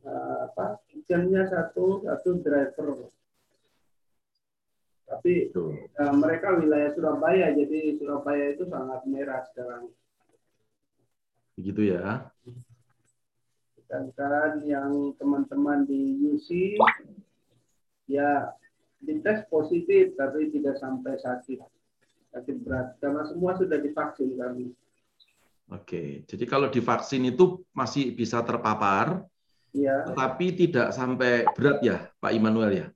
eh, 0.00 0.36
apa 0.48 0.80
kitchennya 0.88 1.44
satu, 1.50 2.06
satu 2.08 2.40
driver. 2.40 3.12
Tapi 5.08 5.52
eh, 5.52 6.12
mereka 6.16 6.56
wilayah 6.56 6.92
Surabaya, 6.96 7.52
jadi 7.52 8.00
Surabaya 8.00 8.56
itu 8.56 8.64
sangat 8.68 9.00
merah 9.04 9.44
sekarang. 9.52 9.92
begitu 11.58 11.90
ya 11.92 12.30
Sedangkan 13.76 14.62
yang 14.62 15.12
teman-teman 15.20 15.84
di 15.84 16.16
UC 16.32 16.78
ya 18.10 18.50
dites 18.98 19.46
positif 19.46 20.16
tapi 20.18 20.50
tidak 20.50 20.80
sampai 20.80 21.14
sakit. 21.20 21.60
Sakit 22.34 22.56
berat 22.64 22.98
karena 22.98 23.22
semua 23.28 23.56
sudah 23.56 23.78
divaksin 23.80 24.36
kami. 24.36 24.72
oke 25.68 26.24
jadi 26.24 26.44
kalau 26.48 26.72
divaksin 26.72 27.28
itu 27.28 27.60
masih 27.76 28.16
bisa 28.16 28.40
terpapar 28.40 29.28
Ya, 29.76 30.08
tetapi 30.08 30.56
tidak 30.56 30.96
sampai 30.96 31.44
berat 31.52 31.78
ya 31.84 32.08
Pak 32.18 32.32
Immanuel 32.32 32.72
ya? 32.72 32.86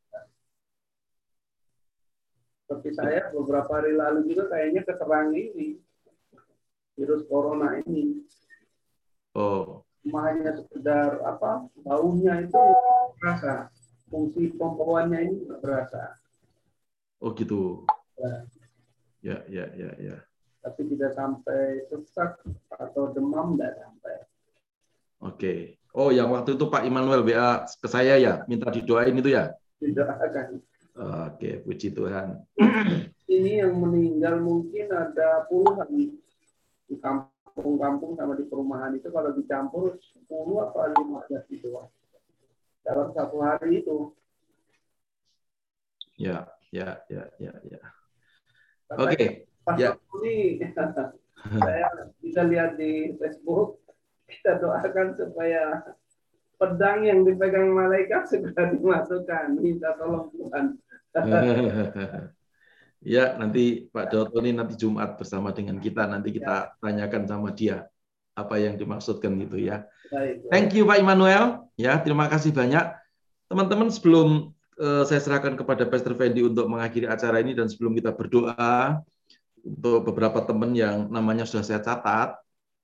Seperti 2.64 2.96
saya 2.96 3.28
beberapa 3.28 3.68
hari 3.68 3.92
lalu 3.92 4.32
juga 4.32 4.48
kayaknya 4.48 4.80
keserang 4.88 5.36
ini 5.36 5.76
virus 6.96 7.28
corona 7.28 7.76
ini. 7.84 8.24
oh. 9.36 9.84
Cuma 10.02 10.32
hanya 10.32 10.58
sekedar 10.58 11.22
apa 11.22 11.68
baunya 11.86 12.42
itu 12.42 12.58
terasa, 13.20 13.70
fungsi 14.12 14.52
pembawanya 14.52 15.24
ini 15.24 15.48
nggak 15.48 15.60
terasa. 15.64 16.20
oh 17.24 17.32
gitu 17.32 17.88
Ya, 18.20 18.44
ya 19.24 19.36
ya 19.48 19.64
ya 19.72 19.90
ya 19.98 20.16
tapi 20.62 20.86
tidak 20.86 21.16
sampai 21.16 21.82
sesak 21.90 22.38
atau 22.70 23.10
demam 23.10 23.56
tidak 23.56 23.80
sampai. 23.80 24.14
oke 25.18 25.52
oh 25.96 26.12
yang 26.12 26.28
waktu 26.30 26.54
itu 26.54 26.68
Pak 26.68 26.84
Immanuel 26.84 27.24
WA 27.24 27.64
ke 27.66 27.88
saya 27.88 28.20
ya 28.20 28.44
minta 28.46 28.68
didoain 28.68 29.16
itu 29.16 29.32
ya 29.32 29.50
Tidak 29.80 30.06
akan. 30.06 30.46
oke 31.32 31.50
puji 31.66 31.88
Tuhan 31.90 32.44
Ini 33.26 33.64
yang 33.64 33.80
meninggal 33.80 34.38
mungkin 34.38 34.92
ada 34.92 35.48
puluhan 35.48 35.88
di 35.88 36.12
kampung-kampung 37.00 38.12
sama 38.14 38.36
di 38.36 38.44
perumahan 38.44 38.92
itu 38.92 39.08
kalau 39.08 39.32
dicampur 39.32 39.96
10 40.28 40.28
apa 40.60 40.92
15 40.92 41.48
gitu. 41.48 41.72
Dalam 42.83 43.09
satu 43.14 43.39
hari 43.43 43.83
itu. 43.83 44.12
ya 46.18 46.47
ya 46.70 47.03
ya 47.11 47.24
ya 47.41 47.53
ya. 47.66 47.80
Oke 48.95 49.49
Pas 49.62 49.78
ya. 49.78 49.95
ini 50.22 50.59
saya 51.62 51.89
bisa 52.22 52.43
lihat 52.47 52.78
di 52.78 53.14
Facebook 53.18 53.83
kita 54.30 54.62
doakan 54.62 55.14
supaya 55.18 55.83
pedang 56.59 57.03
yang 57.03 57.26
dipegang 57.26 57.74
malaikat 57.74 58.26
segera 58.30 58.70
dimasukkan. 58.70 59.59
Minta 59.59 59.95
tolong 59.99 60.30
Tuhan. 60.35 60.64
Ya 63.03 63.35
nanti 63.35 63.91
Pak 63.91 64.14
Doto 64.14 64.39
ini 64.39 64.55
nanti 64.55 64.78
Jumat 64.78 65.18
bersama 65.18 65.51
dengan 65.51 65.83
kita. 65.83 66.07
Nanti 66.07 66.30
kita 66.30 66.78
tanyakan 66.78 67.26
sama 67.26 67.51
dia 67.51 67.91
apa 68.33 68.57
yang 68.57 68.80
dimaksudkan 68.80 69.37
gitu 69.41 69.61
ya 69.61 69.85
Baik. 70.12 70.45
Thank 70.53 70.76
you 70.76 70.85
Pak 70.85 71.01
Immanuel. 71.01 71.64
Ya, 71.80 71.97
terima 71.97 72.28
kasih 72.28 72.53
banyak. 72.53 72.85
Teman-teman 73.49 73.89
sebelum 73.89 74.53
eh, 74.76 75.03
saya 75.09 75.24
serahkan 75.24 75.57
kepada 75.57 75.89
Pastor 75.89 76.12
Fendi 76.12 76.45
untuk 76.45 76.68
mengakhiri 76.68 77.09
acara 77.09 77.41
ini 77.41 77.57
dan 77.57 77.72
sebelum 77.72 77.97
kita 77.97 78.12
berdoa 78.12 79.01
untuk 79.64 80.12
beberapa 80.12 80.45
teman 80.45 80.76
yang 80.76 81.09
namanya 81.09 81.49
sudah 81.49 81.64
saya 81.64 81.80
catat, 81.80 82.37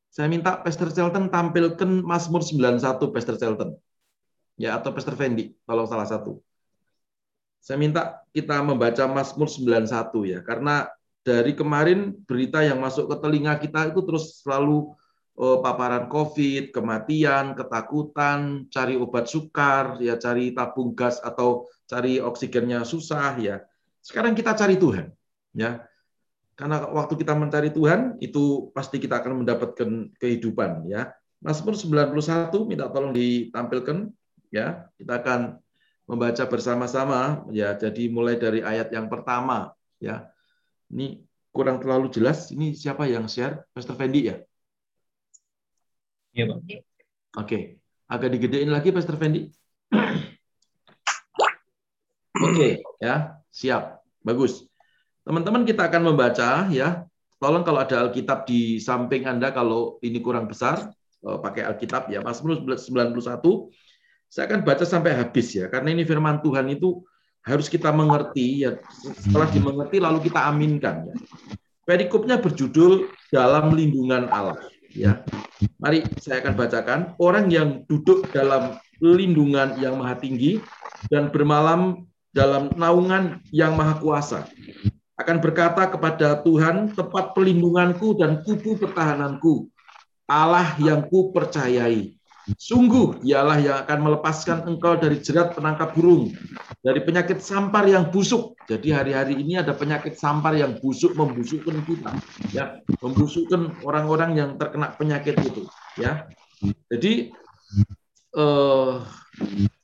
saya 0.08 0.24
minta 0.24 0.56
Pastor 0.56 0.88
Shelton 0.88 1.28
tampilkan 1.28 2.00
Mazmur 2.00 2.40
91 2.40 2.80
Pastor 3.12 3.36
Shelton. 3.36 3.76
Ya, 4.56 4.80
atau 4.80 4.90
Pastor 4.96 5.12
Fendi, 5.12 5.52
tolong 5.68 5.84
salah 5.84 6.08
satu. 6.08 6.40
Saya 7.60 7.76
minta 7.76 8.24
kita 8.32 8.56
membaca 8.64 9.04
Mazmur 9.04 9.52
91 9.52 9.84
ya, 10.24 10.40
karena 10.40 10.88
dari 11.20 11.52
kemarin 11.52 12.16
berita 12.24 12.64
yang 12.64 12.80
masuk 12.80 13.04
ke 13.04 13.16
telinga 13.20 13.52
kita 13.60 13.92
itu 13.92 14.00
terus 14.00 14.40
selalu 14.40 14.96
eh, 15.38 15.58
paparan 15.62 16.10
COVID, 16.10 16.74
kematian, 16.74 17.54
ketakutan, 17.54 18.66
cari 18.74 18.98
obat 18.98 19.30
sukar, 19.30 20.02
ya 20.02 20.18
cari 20.18 20.50
tabung 20.50 20.98
gas 20.98 21.22
atau 21.22 21.70
cari 21.86 22.18
oksigennya 22.18 22.82
susah 22.82 23.38
ya. 23.38 23.62
Sekarang 24.02 24.34
kita 24.34 24.58
cari 24.58 24.74
Tuhan, 24.74 25.14
ya. 25.54 25.86
Karena 26.58 26.90
waktu 26.90 27.14
kita 27.14 27.38
mencari 27.38 27.70
Tuhan 27.70 28.18
itu 28.18 28.74
pasti 28.74 28.98
kita 28.98 29.22
akan 29.22 29.46
mendapatkan 29.46 30.10
kehidupan, 30.18 30.90
ya. 30.90 31.14
Mazmur 31.38 31.78
91 31.78 32.66
minta 32.66 32.90
tolong 32.90 33.14
ditampilkan, 33.14 34.10
ya. 34.50 34.90
Kita 34.98 35.22
akan 35.22 35.54
membaca 36.10 36.44
bersama-sama, 36.50 37.46
ya. 37.54 37.78
Jadi 37.78 38.10
mulai 38.10 38.40
dari 38.40 38.58
ayat 38.58 38.90
yang 38.90 39.06
pertama, 39.06 39.70
ya. 40.02 40.26
Ini 40.90 41.22
kurang 41.54 41.78
terlalu 41.78 42.10
jelas. 42.10 42.50
Ini 42.50 42.74
siapa 42.74 43.06
yang 43.06 43.30
share? 43.30 43.68
Pastor 43.70 43.94
Fendi 43.94 44.32
ya? 44.32 44.47
Iya, 46.38 46.54
Pak. 46.54 46.58
Oke, 47.42 47.82
agak 48.06 48.30
digedein 48.30 48.70
lagi 48.70 48.94
Pastor 48.94 49.18
Fendi. 49.18 49.50
Oke, 52.38 52.78
ya, 53.02 53.42
siap. 53.50 54.06
Bagus. 54.22 54.62
Teman-teman 55.26 55.66
kita 55.66 55.90
akan 55.90 56.14
membaca 56.14 56.70
ya 56.70 57.02
tolong 57.42 57.66
kalau 57.66 57.82
ada 57.82 58.06
Alkitab 58.06 58.46
di 58.46 58.78
samping 58.78 59.26
Anda 59.26 59.50
kalau 59.50 59.98
ini 59.98 60.22
kurang 60.22 60.46
besar 60.46 60.94
eh, 61.26 61.38
pakai 61.42 61.66
Alkitab 61.66 62.06
ya 62.08 62.22
Mazmur 62.22 62.62
91 62.64 63.18
saya 64.30 64.44
akan 64.48 64.60
baca 64.64 64.84
sampai 64.88 65.12
habis 65.18 65.52
ya 65.52 65.68
karena 65.68 65.92
ini 65.92 66.08
firman 66.08 66.40
Tuhan 66.40 66.64
itu 66.72 67.04
harus 67.44 67.68
kita 67.68 67.92
mengerti 67.92 68.64
ya 68.64 68.80
setelah 69.20 69.52
dimengerti 69.52 70.00
lalu 70.00 70.18
kita 70.24 70.48
aminkan 70.48 71.12
ya. 71.12 71.14
Perikopnya 71.84 72.40
berjudul 72.40 73.12
dalam 73.28 73.76
lindungan 73.76 74.32
Allah 74.32 74.56
ya. 74.92 75.22
Mari 75.78 76.04
saya 76.18 76.42
akan 76.44 76.54
bacakan. 76.54 77.00
Orang 77.18 77.48
yang 77.48 77.86
duduk 77.86 78.28
dalam 78.34 78.76
lindungan 78.98 79.78
yang 79.78 79.96
maha 79.98 80.18
tinggi 80.18 80.58
dan 81.08 81.30
bermalam 81.30 82.06
dalam 82.34 82.74
naungan 82.74 83.40
yang 83.54 83.78
maha 83.78 83.98
kuasa 84.02 84.44
akan 85.18 85.42
berkata 85.42 85.86
kepada 85.90 86.38
Tuhan 86.46 86.94
tempat 86.94 87.34
pelindunganku 87.34 88.14
dan 88.18 88.42
kubu 88.46 88.78
pertahananku. 88.78 89.66
Allah 90.30 90.76
yang 90.78 91.08
ku 91.08 91.34
percayai 91.34 92.17
Sungguh 92.56 93.20
dialah 93.20 93.60
yang 93.60 93.76
akan 93.84 93.98
melepaskan 94.08 94.64
engkau 94.64 94.96
dari 94.96 95.20
jerat 95.20 95.52
penangkap 95.52 95.92
burung, 95.92 96.32
dari 96.80 97.04
penyakit 97.04 97.44
sampar 97.44 97.84
yang 97.84 98.08
busuk. 98.08 98.56
Jadi 98.64 98.88
hari-hari 98.88 99.36
ini 99.36 99.60
ada 99.60 99.76
penyakit 99.76 100.16
sampar 100.16 100.56
yang 100.56 100.80
busuk 100.80 101.12
membusukkan 101.12 101.84
kita, 101.84 102.12
ya, 102.56 102.80
membusukkan 103.04 103.84
orang-orang 103.84 104.30
yang 104.40 104.50
terkena 104.56 104.96
penyakit 104.96 105.36
itu, 105.44 105.68
ya. 106.00 106.24
Jadi 106.88 107.36
eh, 108.32 108.94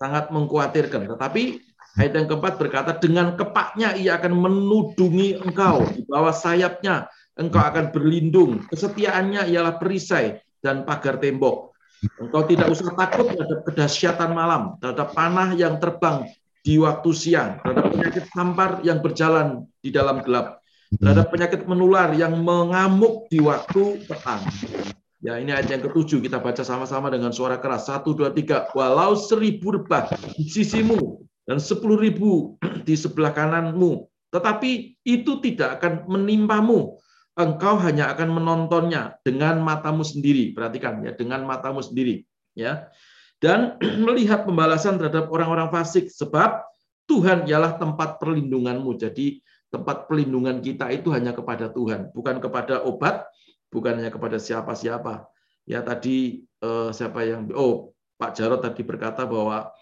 sangat 0.00 0.32
mengkhawatirkan. 0.32 1.04
Tetapi 1.04 1.42
ayat 2.00 2.12
yang 2.16 2.26
keempat 2.32 2.54
berkata, 2.56 2.96
dengan 2.96 3.36
kepaknya 3.36 3.92
ia 3.92 4.16
akan 4.16 4.32
menudungi 4.40 5.36
engkau 5.44 5.84
di 5.92 6.00
bawah 6.08 6.32
sayapnya, 6.32 7.12
engkau 7.36 7.60
akan 7.60 7.92
berlindung. 7.92 8.64
Kesetiaannya 8.72 9.52
ialah 9.52 9.76
perisai 9.76 10.40
dan 10.64 10.88
pagar 10.88 11.20
tembok 11.20 11.73
Engkau 12.20 12.42
tidak 12.46 12.68
usah 12.72 12.92
takut 12.94 13.26
terhadap 13.32 13.60
kedahsyatan 13.66 14.30
malam, 14.32 14.76
terhadap 14.78 15.12
panah 15.16 15.52
yang 15.56 15.78
terbang 15.78 16.28
di 16.64 16.80
waktu 16.80 17.10
siang, 17.12 17.60
terhadap 17.60 17.84
penyakit 17.92 18.24
sampar 18.32 18.70
yang 18.80 18.98
berjalan 19.04 19.68
di 19.84 19.92
dalam 19.92 20.24
gelap, 20.24 20.64
terhadap 20.96 21.28
penyakit 21.28 21.60
menular 21.68 22.16
yang 22.16 22.32
mengamuk 22.40 23.28
di 23.28 23.40
waktu 23.40 24.00
petang. 24.08 24.40
Ya, 25.24 25.40
ini 25.40 25.56
ayat 25.56 25.72
yang 25.72 25.82
ketujuh 25.88 26.20
kita 26.20 26.36
baca 26.36 26.60
sama-sama 26.60 27.08
dengan 27.08 27.32
suara 27.32 27.56
keras. 27.56 27.88
Satu, 27.88 28.12
dua, 28.12 28.28
tiga. 28.28 28.68
Walau 28.76 29.16
seribu 29.16 29.72
rebah 29.72 30.12
di 30.36 30.44
sisimu 30.44 31.24
dan 31.48 31.56
sepuluh 31.56 31.96
ribu 31.96 32.60
di 32.88 32.92
sebelah 32.92 33.32
kananmu, 33.32 34.04
tetapi 34.28 35.00
itu 35.00 35.32
tidak 35.40 35.80
akan 35.80 36.04
menimpamu 36.12 37.00
engkau 37.34 37.78
hanya 37.82 38.14
akan 38.14 38.30
menontonnya 38.30 39.18
dengan 39.26 39.58
matamu 39.62 40.06
sendiri. 40.06 40.54
Perhatikan 40.54 41.02
ya, 41.02 41.12
dengan 41.14 41.42
matamu 41.42 41.82
sendiri, 41.82 42.22
ya. 42.54 42.88
Dan 43.42 43.76
melihat 44.06 44.46
pembalasan 44.46 44.96
terhadap 44.96 45.28
orang-orang 45.30 45.68
fasik 45.70 46.08
sebab 46.08 46.62
Tuhan 47.04 47.44
ialah 47.44 47.76
tempat 47.76 48.16
perlindunganmu. 48.22 48.96
Jadi 48.96 49.42
tempat 49.68 50.06
perlindungan 50.06 50.62
kita 50.62 50.88
itu 50.94 51.10
hanya 51.10 51.34
kepada 51.34 51.68
Tuhan, 51.68 52.14
bukan 52.14 52.38
kepada 52.38 52.86
obat, 52.86 53.26
bukan 53.74 53.98
hanya 53.98 54.14
kepada 54.14 54.38
siapa-siapa. 54.38 55.26
Ya 55.66 55.82
tadi 55.82 56.46
eh, 56.46 56.90
siapa 56.94 57.26
yang 57.26 57.50
oh 57.58 57.92
Pak 58.14 58.38
Jarot 58.38 58.62
tadi 58.62 58.86
berkata 58.86 59.26
bahwa 59.26 59.74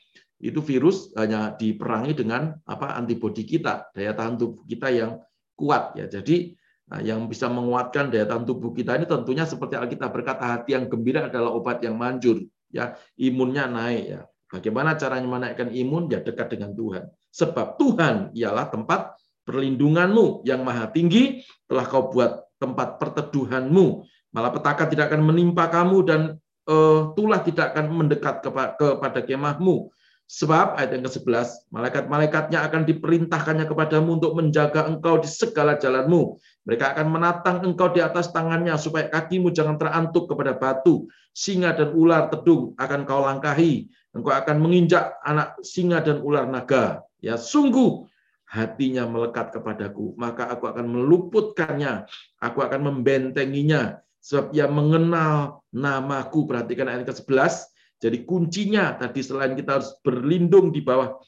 itu 0.43 0.59
virus 0.59 1.15
hanya 1.15 1.55
diperangi 1.55 2.19
dengan 2.19 2.57
apa 2.67 2.99
antibodi 2.99 3.47
kita, 3.47 3.93
daya 3.95 4.17
tahan 4.17 4.35
tubuh 4.41 4.65
kita 4.67 4.89
yang 4.91 5.21
kuat 5.55 5.95
ya. 5.95 6.11
Jadi 6.11 6.57
yang 7.01 7.25
bisa 7.25 7.49
menguatkan 7.49 8.13
daya 8.13 8.29
tahan 8.29 8.45
tubuh 8.45 8.77
kita 8.77 9.01
ini 9.01 9.09
tentunya 9.09 9.49
seperti 9.49 9.81
Alkitab 9.81 10.13
berkata 10.13 10.45
hati 10.45 10.77
yang 10.77 10.93
gembira 10.93 11.33
adalah 11.33 11.57
obat 11.57 11.81
yang 11.81 11.97
manjur, 11.97 12.45
ya 12.69 12.93
imunnya 13.17 13.65
naik 13.65 14.05
ya. 14.05 14.21
Bagaimana 14.53 15.01
caranya 15.01 15.25
menaikkan 15.25 15.73
imun? 15.73 16.13
Ya 16.13 16.21
dekat 16.21 16.53
dengan 16.53 16.77
Tuhan. 16.77 17.09
Sebab 17.33 17.81
Tuhan 17.81 18.37
ialah 18.37 18.69
tempat 18.69 19.17
perlindunganmu 19.49 20.45
yang 20.45 20.61
maha 20.61 20.93
tinggi, 20.93 21.41
telah 21.65 21.89
kau 21.89 22.13
buat 22.13 22.53
tempat 22.61 23.01
perteduhanmu. 23.01 24.05
Malapetaka 24.37 24.93
tidak 24.93 25.09
akan 25.09 25.25
menimpa 25.25 25.73
kamu 25.73 25.99
dan 26.05 26.21
uh, 26.69 27.17
tulah 27.17 27.41
tidak 27.41 27.73
akan 27.73 28.05
mendekat 28.05 28.45
kepada 28.45 29.25
kemahmu. 29.25 29.89
Sebab 30.33 30.81
ayat 30.81 30.97
yang 30.97 31.05
ke-11, 31.05 31.69
malaikat-malaikatnya 31.69 32.65
akan 32.65 32.89
diperintahkannya 32.89 33.69
kepadamu 33.69 34.17
untuk 34.17 34.33
menjaga 34.33 34.89
engkau 34.89 35.21
di 35.21 35.29
segala 35.29 35.77
jalanmu. 35.77 36.41
Mereka 36.63 36.95
akan 36.95 37.07
menatang 37.11 37.57
engkau 37.67 37.91
di 37.91 37.99
atas 37.99 38.31
tangannya 38.31 38.79
supaya 38.79 39.11
kakimu 39.11 39.51
jangan 39.51 39.79
terantuk 39.79 40.31
kepada 40.31 40.55
batu. 40.55 41.11
Singa 41.35 41.75
dan 41.75 41.91
ular 41.97 42.31
tedung 42.31 42.79
akan 42.79 43.03
kau 43.03 43.27
langkahi. 43.27 43.91
Engkau 44.15 44.31
akan 44.31 44.57
menginjak 44.63 45.19
anak 45.27 45.59
singa 45.67 45.99
dan 46.05 46.23
ular 46.23 46.47
naga. 46.47 47.03
Ya 47.19 47.35
sungguh 47.35 48.07
hatinya 48.47 49.09
melekat 49.09 49.51
kepadaku, 49.51 50.13
maka 50.15 50.47
aku 50.53 50.69
akan 50.71 50.87
meluputkannya. 50.87 52.07
Aku 52.39 52.63
akan 52.63 52.81
membentenginya 52.93 53.99
sebab 54.23 54.55
ia 54.55 54.71
mengenal 54.71 55.65
namaku. 55.75 56.47
Perhatikan 56.47 56.87
ayat 56.87 57.11
ke-11 57.11 57.73
jadi 58.03 58.19
kuncinya 58.27 58.99
tadi 58.99 59.23
selain 59.23 59.55
kita 59.55 59.79
harus 59.79 59.95
berlindung 60.03 60.75
di 60.75 60.83
bawah 60.83 61.23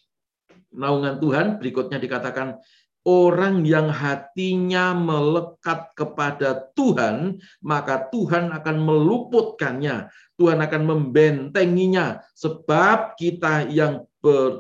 naungan 0.75 1.23
Tuhan, 1.23 1.47
berikutnya 1.63 2.03
dikatakan 2.03 2.59
orang 3.05 3.69
yang 3.69 3.93
hatinya 3.93 4.97
melekat 4.97 5.93
kepada 5.93 6.73
Tuhan, 6.73 7.39
maka 7.61 8.09
Tuhan 8.09 8.51
akan 8.51 8.77
meluputkannya. 8.81 10.09
Tuhan 10.35 10.59
akan 10.59 10.83
membentenginya 10.83 12.19
sebab 12.35 13.15
kita 13.15 13.71
yang 13.71 14.03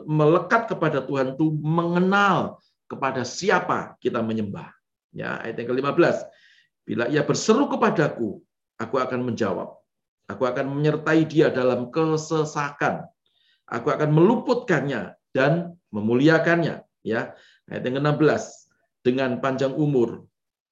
melekat 0.07 0.71
kepada 0.71 1.03
Tuhan 1.03 1.35
itu 1.35 1.57
mengenal 1.59 2.63
kepada 2.85 3.25
siapa 3.25 3.97
kita 3.99 4.21
menyembah. 4.21 4.71
Ya, 5.11 5.41
ayat 5.41 5.59
yang 5.59 5.75
ke-15. 5.75 6.17
Bila 6.85 7.05
ia 7.09 7.25
berseru 7.25 7.67
kepadaku, 7.67 8.45
aku 8.77 8.97
akan 9.01 9.25
menjawab. 9.25 9.73
Aku 10.29 10.45
akan 10.45 10.69
menyertai 10.69 11.25
dia 11.25 11.49
dalam 11.49 11.89
kesesakan. 11.89 13.09
Aku 13.65 13.89
akan 13.89 14.13
meluputkannya 14.13 15.17
dan 15.33 15.81
memuliakannya. 15.93 16.85
Ya, 17.05 17.37
ayat 17.71 17.83
yang 17.87 18.01
ke-16. 18.01 18.45
Dengan 19.05 19.37
panjang 19.45 19.77
umur 19.77 20.25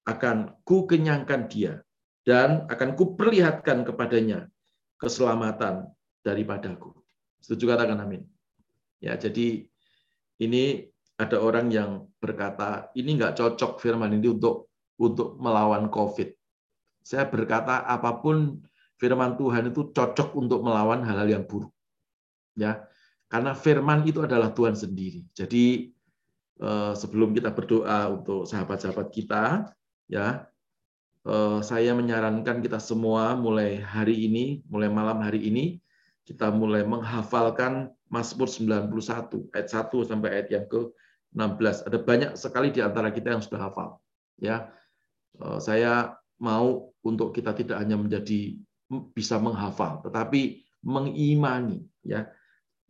akan 0.08 0.56
ku 0.64 0.88
kenyangkan 0.88 1.52
dia 1.52 1.84
dan 2.24 2.64
akan 2.72 2.96
ku 2.96 3.12
perlihatkan 3.12 3.84
kepadanya 3.84 4.48
keselamatan 4.96 5.92
daripadaku. 6.24 6.96
Setuju 7.44 7.76
katakan 7.76 8.00
amin. 8.00 8.24
Ya, 9.04 9.20
jadi 9.20 9.68
ini 10.40 10.88
ada 11.20 11.38
orang 11.44 11.68
yang 11.68 12.08
berkata 12.18 12.88
ini 12.96 13.20
nggak 13.20 13.36
cocok 13.36 13.82
firman 13.82 14.16
ini 14.16 14.32
untuk 14.32 14.72
untuk 14.96 15.36
melawan 15.36 15.92
COVID. 15.92 16.32
Saya 17.04 17.28
berkata 17.28 17.84
apa 17.84 18.16
pun 18.22 18.64
firman 18.96 19.36
Tuhan 19.36 19.74
itu 19.74 19.92
cocok 19.92 20.38
untuk 20.38 20.64
melawan 20.64 21.04
hal-hal 21.04 21.28
yang 21.28 21.44
buruk. 21.44 21.74
Ya. 22.56 22.86
Karena 23.28 23.56
firman 23.56 24.04
itu 24.06 24.22
adalah 24.22 24.52
Tuhan 24.52 24.76
sendiri. 24.76 25.24
Jadi 25.32 25.91
sebelum 26.94 27.34
kita 27.34 27.50
berdoa 27.50 28.06
untuk 28.14 28.46
sahabat-sahabat 28.46 29.10
kita, 29.10 29.74
ya, 30.06 30.46
eh, 31.26 31.58
saya 31.62 31.92
menyarankan 31.96 32.62
kita 32.62 32.78
semua 32.78 33.34
mulai 33.34 33.82
hari 33.82 34.30
ini, 34.30 34.62
mulai 34.70 34.86
malam 34.92 35.18
hari 35.22 35.42
ini, 35.42 35.82
kita 36.22 36.54
mulai 36.54 36.86
menghafalkan 36.86 37.90
Mazmur 38.06 38.46
91 38.46 39.50
ayat 39.50 39.68
1 39.72 40.06
sampai 40.06 40.28
ayat 40.38 40.48
yang 40.54 40.66
ke-16. 40.70 41.88
Ada 41.88 41.98
banyak 41.98 42.30
sekali 42.38 42.70
di 42.70 42.78
antara 42.78 43.10
kita 43.10 43.34
yang 43.34 43.42
sudah 43.42 43.70
hafal. 43.70 43.98
Ya. 44.38 44.70
Eh, 45.40 45.58
saya 45.58 46.14
mau 46.38 46.94
untuk 47.02 47.34
kita 47.34 47.54
tidak 47.54 47.82
hanya 47.82 47.98
menjadi 47.98 48.54
bisa 49.16 49.40
menghafal, 49.40 50.04
tetapi 50.04 50.62
mengimani. 50.84 51.86
Ya, 52.02 52.28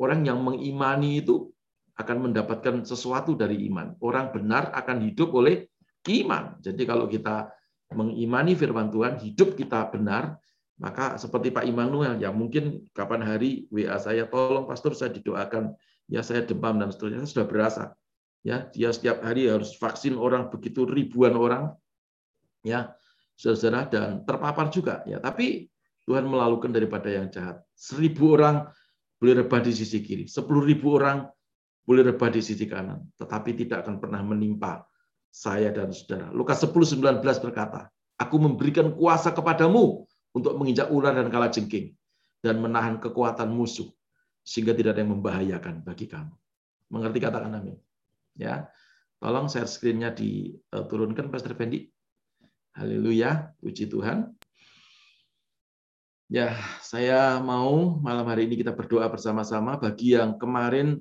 orang 0.00 0.24
yang 0.24 0.40
mengimani 0.40 1.20
itu 1.20 1.52
akan 1.96 2.30
mendapatkan 2.30 2.88
sesuatu 2.88 3.36
dari 3.36 3.68
iman. 3.68 3.96
Orang 4.00 4.32
benar 4.32 4.72
akan 4.72 5.04
hidup 5.04 5.32
oleh 5.36 5.68
iman. 6.08 6.56
Jadi 6.58 6.82
kalau 6.88 7.06
kita 7.06 7.52
mengimani 7.92 8.56
firman 8.56 8.88
Tuhan, 8.88 9.20
hidup 9.20 9.54
kita 9.54 9.92
benar, 9.92 10.40
maka 10.80 11.20
seperti 11.20 11.52
Pak 11.52 11.68
Immanuel, 11.68 12.16
ya 12.18 12.32
mungkin 12.32 12.88
kapan 12.96 13.22
hari 13.22 13.68
WA 13.68 14.00
saya, 14.00 14.26
tolong 14.26 14.64
pastor 14.64 14.96
saya 14.96 15.12
didoakan, 15.12 15.76
ya 16.08 16.24
saya 16.24 16.42
demam 16.42 16.80
dan 16.80 16.88
seterusnya, 16.90 17.28
sudah 17.28 17.46
berasa. 17.46 17.84
Ya, 18.42 18.66
dia 18.74 18.90
setiap 18.90 19.22
hari 19.22 19.46
harus 19.46 19.78
vaksin 19.78 20.18
orang 20.18 20.50
begitu 20.50 20.82
ribuan 20.82 21.38
orang, 21.38 21.70
ya 22.66 22.90
saudara 23.38 23.86
dan 23.86 24.26
terpapar 24.26 24.72
juga. 24.74 25.06
Ya, 25.06 25.22
tapi 25.22 25.70
Tuhan 26.08 26.26
melalukan 26.26 26.74
daripada 26.74 27.06
yang 27.06 27.30
jahat. 27.30 27.62
Seribu 27.78 28.34
orang 28.34 28.66
boleh 29.22 29.46
rebah 29.46 29.62
di 29.62 29.70
sisi 29.70 30.02
kiri, 30.02 30.26
sepuluh 30.26 30.66
ribu 30.66 30.98
orang 30.98 31.30
boleh 31.82 32.02
rebah 32.06 32.30
di 32.30 32.40
sisi 32.42 32.64
kanan, 32.70 33.02
tetapi 33.18 33.58
tidak 33.58 33.86
akan 33.86 33.98
pernah 33.98 34.22
menimpa 34.22 34.86
saya 35.32 35.72
dan 35.72 35.90
saudara. 35.90 36.30
Lukas 36.30 36.62
10, 36.62 37.02
19 37.02 37.24
berkata, 37.42 37.90
Aku 38.20 38.38
memberikan 38.38 38.94
kuasa 38.94 39.34
kepadamu 39.34 40.06
untuk 40.30 40.54
menginjak 40.54 40.92
ular 40.94 41.16
dan 41.16 41.26
kala 41.32 41.50
jengking 41.50 41.96
dan 42.38 42.62
menahan 42.62 43.02
kekuatan 43.02 43.50
musuh 43.50 43.90
sehingga 44.46 44.74
tidak 44.74 44.94
ada 44.94 45.02
yang 45.02 45.18
membahayakan 45.18 45.82
bagi 45.82 46.06
kamu. 46.06 46.34
Mengerti 46.92 47.18
katakan 47.18 47.50
amin. 47.56 47.74
Ya. 48.36 48.68
Tolong 49.22 49.46
share 49.46 49.70
screen-nya 49.70 50.10
diturunkan 50.10 51.30
Pastor 51.30 51.54
Fendi. 51.54 51.86
Haleluya, 52.74 53.54
puji 53.62 53.86
Tuhan. 53.86 54.34
Ya, 56.26 56.58
saya 56.82 57.38
mau 57.38 58.00
malam 58.02 58.26
hari 58.26 58.50
ini 58.50 58.58
kita 58.58 58.74
berdoa 58.74 59.06
bersama-sama 59.06 59.78
bagi 59.78 60.18
yang 60.18 60.40
kemarin 60.40 60.98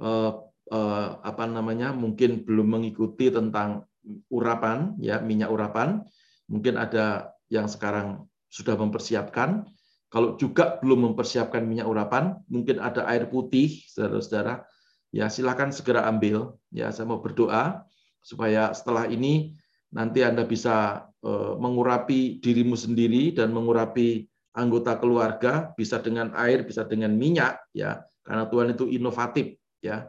eh, 0.00 0.32
eh, 0.72 1.08
apa 1.20 1.44
namanya 1.44 1.92
mungkin 1.92 2.42
belum 2.42 2.80
mengikuti 2.80 3.28
tentang 3.28 3.84
urapan 4.32 4.96
ya 4.98 5.20
minyak 5.20 5.52
urapan. 5.52 6.02
Mungkin 6.50 6.80
ada 6.80 7.36
yang 7.52 7.70
sekarang 7.70 8.26
sudah 8.50 8.74
mempersiapkan. 8.74 9.68
Kalau 10.10 10.34
juga 10.34 10.82
belum 10.82 11.14
mempersiapkan 11.14 11.62
minyak 11.62 11.86
urapan 11.86 12.42
mungkin 12.50 12.82
ada 12.82 13.06
air 13.06 13.30
putih 13.30 13.86
saudara-saudara. 13.86 14.66
Ya 15.14 15.30
silakan 15.30 15.70
segera 15.70 16.06
ambil. 16.10 16.58
Ya 16.74 16.90
saya 16.90 17.06
mau 17.06 17.22
berdoa 17.22 17.86
supaya 18.22 18.74
setelah 18.74 19.06
ini 19.06 19.54
nanti 19.94 20.26
Anda 20.26 20.42
bisa 20.42 21.06
eh, 21.22 21.54
mengurapi 21.54 22.42
dirimu 22.42 22.74
sendiri 22.74 23.30
dan 23.30 23.54
mengurapi 23.54 24.26
anggota 24.50 24.98
keluarga 24.98 25.70
bisa 25.78 26.02
dengan 26.02 26.34
air 26.34 26.66
bisa 26.66 26.82
dengan 26.82 27.14
minyak 27.14 27.62
ya. 27.70 28.02
Karena 28.26 28.50
Tuhan 28.50 28.74
itu 28.74 28.90
inovatif 28.90 29.54
ya 29.84 30.08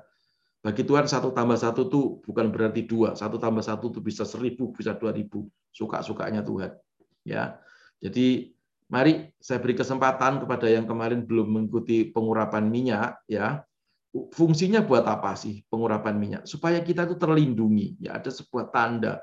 bagi 0.62 0.86
Tuhan 0.86 1.10
satu 1.10 1.34
tambah 1.34 1.58
satu 1.58 1.90
itu 1.90 2.02
bukan 2.22 2.54
berarti 2.54 2.86
dua. 2.86 3.18
Satu 3.18 3.42
tambah 3.42 3.66
satu 3.66 3.90
itu 3.90 3.98
bisa 3.98 4.22
seribu, 4.30 4.70
bisa 4.70 4.94
dua 4.94 5.10
ribu. 5.10 5.50
Suka-sukanya 5.74 6.46
Tuhan. 6.46 6.78
Ya, 7.26 7.58
Jadi 7.98 8.54
mari 8.86 9.34
saya 9.42 9.58
beri 9.58 9.74
kesempatan 9.74 10.38
kepada 10.42 10.70
yang 10.70 10.86
kemarin 10.86 11.26
belum 11.26 11.50
mengikuti 11.50 12.14
pengurapan 12.14 12.70
minyak. 12.70 13.18
ya 13.26 13.66
Fungsinya 14.14 14.86
buat 14.86 15.02
apa 15.10 15.34
sih 15.34 15.66
pengurapan 15.66 16.14
minyak? 16.22 16.44
Supaya 16.46 16.78
kita 16.86 17.10
itu 17.10 17.18
terlindungi. 17.18 17.98
Ya 17.98 18.22
Ada 18.22 18.30
sebuah 18.30 18.70
tanda. 18.70 19.18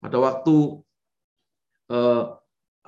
Pada 0.00 0.16
waktu 0.16 0.56
eh, 1.92 2.24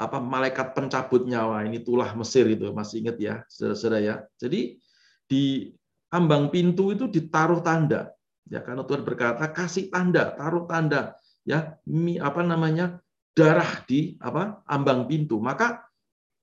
apa 0.01 0.19
malaikat 0.25 0.73
pencabut 0.73 1.29
nyawa 1.29 1.69
ini 1.69 1.85
tulah 1.85 2.17
Mesir 2.17 2.49
itu 2.49 2.73
masih 2.73 3.05
ingat 3.05 3.17
ya 3.21 3.35
saudara-saudara 3.45 4.01
ya. 4.01 4.15
Jadi 4.41 4.81
di 5.29 5.69
ambang 6.11 6.51
pintu 6.51 6.95
itu 6.95 7.07
ditaruh 7.07 7.63
tanda. 7.63 8.15
Ya, 8.51 8.61
karena 8.61 8.83
Tuhan 8.83 9.07
berkata 9.07 9.47
kasih 9.55 9.95
tanda, 9.95 10.35
taruh 10.35 10.67
tanda 10.67 11.15
ya, 11.47 11.79
mi, 11.87 12.19
apa 12.19 12.43
namanya? 12.43 12.99
darah 13.31 13.87
di 13.87 14.19
apa? 14.19 14.61
ambang 14.67 15.07
pintu. 15.07 15.39
Maka 15.39 15.87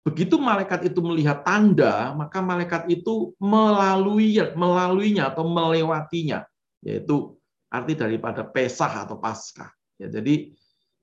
begitu 0.07 0.39
malaikat 0.39 0.87
itu 0.87 1.03
melihat 1.03 1.43
tanda, 1.43 2.15
maka 2.15 2.39
malaikat 2.39 2.87
itu 2.87 3.35
melalui 3.37 4.39
melaluinya 4.55 5.27
atau 5.27 5.43
melewatinya, 5.45 6.47
yaitu 6.79 7.35
arti 7.67 7.93
daripada 7.93 8.47
Pesah 8.47 9.03
atau 9.03 9.19
Paskah. 9.19 9.67
Ya, 9.99 10.07
jadi 10.07 10.55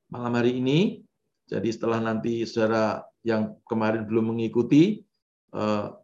malam 0.09 0.41
hari 0.41 0.57
ini 0.57 1.05
jadi 1.45 1.69
setelah 1.69 2.01
nanti 2.01 2.49
saudara 2.49 3.05
yang 3.21 3.61
kemarin 3.69 4.09
belum 4.09 4.33
mengikuti 4.33 5.04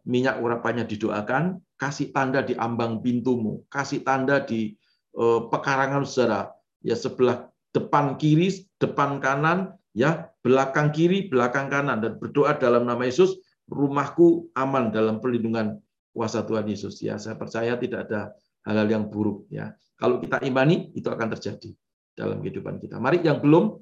minyak 0.07 0.39
urapannya 0.39 0.87
didoakan, 0.87 1.59
kasih 1.75 2.15
tanda 2.15 2.39
di 2.45 2.55
ambang 2.55 3.03
pintumu, 3.03 3.65
kasih 3.67 4.05
tanda 4.05 4.39
di 4.39 4.77
uh, 5.17 5.49
pekarangan 5.51 6.07
saudara, 6.07 6.53
ya 6.85 6.95
sebelah 6.95 7.49
depan 7.75 8.15
kiri, 8.15 8.69
depan 8.79 9.19
kanan, 9.19 9.75
ya 9.91 10.31
belakang 10.45 10.95
kiri, 10.95 11.27
belakang 11.27 11.67
kanan, 11.67 11.99
dan 11.99 12.15
berdoa 12.21 12.55
dalam 12.55 12.87
nama 12.87 13.03
Yesus, 13.03 13.41
rumahku 13.67 14.51
aman 14.55 14.93
dalam 14.93 15.19
perlindungan 15.19 15.83
kuasa 16.15 16.43
Tuhan 16.47 16.69
Yesus. 16.69 17.01
Ya, 17.03 17.19
saya 17.19 17.35
percaya 17.35 17.75
tidak 17.75 18.07
ada 18.07 18.35
hal-hal 18.67 18.87
yang 18.87 19.03
buruk. 19.09 19.49
Ya, 19.51 19.75
kalau 19.99 20.21
kita 20.23 20.39
imani 20.47 20.95
itu 20.95 21.07
akan 21.07 21.27
terjadi 21.33 21.75
dalam 22.15 22.39
kehidupan 22.39 22.79
kita. 22.79 22.99
Mari 22.99 23.23
yang 23.23 23.39
belum, 23.39 23.79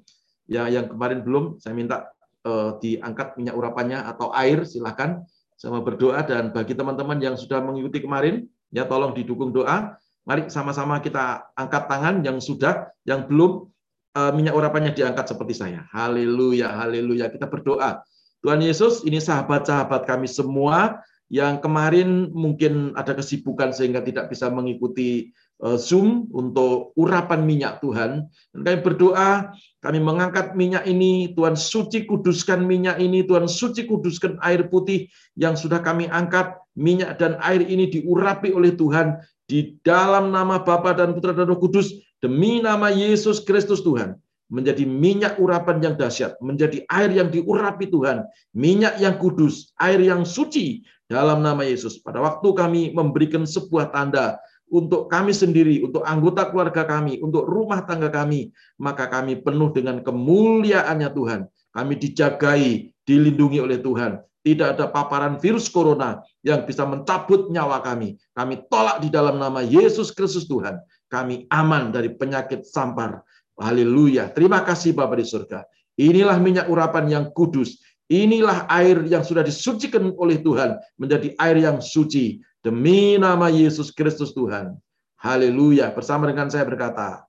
ya 0.49 0.65
yang 0.69 0.87
kemarin 0.87 1.25
belum, 1.25 1.57
saya 1.59 1.73
minta 1.75 2.09
uh, 2.45 2.77
diangkat 2.79 3.35
minyak 3.35 3.57
urapannya 3.57 4.01
atau 4.07 4.31
air, 4.31 4.63
silakan 4.63 5.25
sama 5.59 5.83
berdoa 5.83 6.23
dan 6.23 6.55
bagi 6.55 6.71
teman-teman 6.71 7.19
yang 7.19 7.35
sudah 7.35 7.59
mengikuti 7.59 7.99
kemarin 7.99 8.47
ya 8.71 8.87
tolong 8.87 9.11
didukung 9.11 9.51
doa. 9.51 9.99
Mari 10.23 10.47
sama-sama 10.47 11.03
kita 11.03 11.51
angkat 11.51 11.83
tangan 11.91 12.23
yang 12.23 12.39
sudah 12.39 12.87
yang 13.03 13.27
belum 13.27 13.67
eh, 14.15 14.31
minyak 14.31 14.55
urapannya 14.55 14.95
diangkat 14.95 15.35
seperti 15.35 15.59
saya. 15.59 15.83
Haleluya 15.91 16.79
haleluya. 16.79 17.27
Kita 17.27 17.51
berdoa. 17.51 17.99
Tuhan 18.39 18.63
Yesus 18.63 19.03
ini 19.03 19.19
sahabat-sahabat 19.19 20.07
kami 20.07 20.31
semua 20.31 21.03
yang 21.27 21.59
kemarin 21.59 22.31
mungkin 22.31 22.95
ada 22.95 23.11
kesibukan 23.11 23.75
sehingga 23.75 23.99
tidak 23.99 24.31
bisa 24.31 24.47
mengikuti 24.47 25.35
Zoom 25.59 26.31
untuk 26.31 26.95
urapan 26.95 27.43
minyak 27.43 27.83
Tuhan. 27.83 28.31
Dan 28.55 28.59
kami 28.63 28.79
berdoa, 28.79 29.51
kami 29.83 29.99
mengangkat 29.99 30.55
minyak 30.55 30.87
ini, 30.87 31.35
Tuhan 31.35 31.59
suci 31.59 32.07
kuduskan 32.07 32.63
minyak 32.63 32.95
ini, 33.03 33.27
Tuhan 33.27 33.51
suci 33.51 33.83
kuduskan 33.83 34.39
air 34.39 34.71
putih 34.71 35.11
yang 35.35 35.59
sudah 35.59 35.83
kami 35.83 36.07
angkat, 36.07 36.55
minyak 36.79 37.19
dan 37.19 37.35
air 37.43 37.59
ini 37.59 37.91
diurapi 37.91 38.55
oleh 38.55 38.71
Tuhan 38.71 39.19
di 39.51 39.75
dalam 39.83 40.31
nama 40.31 40.63
Bapa 40.63 40.95
dan 40.95 41.11
Putra 41.11 41.35
dan 41.35 41.51
Roh 41.51 41.59
Kudus, 41.59 41.91
demi 42.23 42.63
nama 42.63 42.87
Yesus 42.87 43.43
Kristus 43.43 43.83
Tuhan 43.83 44.15
menjadi 44.49 44.81
minyak 44.81 45.37
urapan 45.37 45.77
yang 45.77 45.93
dahsyat, 45.93 46.41
menjadi 46.41 46.81
air 46.89 47.13
yang 47.13 47.29
diurapi 47.29 47.85
Tuhan, 47.85 48.25
minyak 48.57 48.97
yang 48.97 49.21
kudus, 49.21 49.69
air 49.77 50.01
yang 50.01 50.25
suci 50.25 50.81
dalam 51.05 51.45
nama 51.45 51.61
Yesus. 51.61 52.01
Pada 52.01 52.17
waktu 52.17 52.49
kami 52.57 52.81
memberikan 52.97 53.45
sebuah 53.45 53.93
tanda 53.93 54.41
untuk 54.69 55.09
kami 55.09 55.33
sendiri, 55.33 55.81
untuk 55.81 56.05
anggota 56.05 56.47
keluarga 56.49 56.85
kami, 56.85 57.17
untuk 57.19 57.45
rumah 57.49 57.83
tangga 57.83 58.13
kami, 58.13 58.53
maka 58.77 59.09
kami 59.09 59.41
penuh 59.41 59.73
dengan 59.73 60.01
kemuliaannya 60.05 61.09
Tuhan. 61.09 61.41
Kami 61.73 61.93
dijagai, 61.97 62.93
dilindungi 63.05 63.59
oleh 63.61 63.81
Tuhan. 63.81 64.21
Tidak 64.39 64.77
ada 64.79 64.87
paparan 64.87 65.35
virus 65.37 65.67
corona 65.67 66.23
yang 66.45 66.63
bisa 66.63 66.87
mencabut 66.87 67.51
nyawa 67.51 67.83
kami. 67.83 68.15
Kami 68.31 68.55
tolak 68.71 69.03
di 69.03 69.11
dalam 69.11 69.35
nama 69.35 69.59
Yesus 69.59 70.15
Kristus 70.15 70.47
Tuhan. 70.47 70.79
Kami 71.11 71.49
aman 71.51 71.91
dari 71.91 72.13
penyakit 72.15 72.63
sampar. 72.63 73.25
Haleluya. 73.59 74.31
Terima 74.31 74.63
kasih 74.63 74.95
Bapak 74.95 75.19
di 75.19 75.27
surga. 75.27 75.67
Inilah 75.99 76.39
minyak 76.39 76.71
urapan 76.71 77.11
yang 77.11 77.25
kudus. 77.35 77.83
Inilah 78.09 78.65
air 78.71 79.05
yang 79.05 79.21
sudah 79.21 79.45
disucikan 79.45 80.09
oleh 80.17 80.41
Tuhan 80.41 80.81
menjadi 80.97 81.35
air 81.37 81.61
yang 81.61 81.77
suci 81.77 82.41
Demi 82.59 83.15
nama 83.15 83.47
Yesus 83.47 83.87
Kristus 83.95 84.35
Tuhan. 84.35 84.75
Haleluya. 85.15 85.95
Bersama 85.95 86.27
dengan 86.27 86.51
saya 86.51 86.67
berkata, 86.67 87.23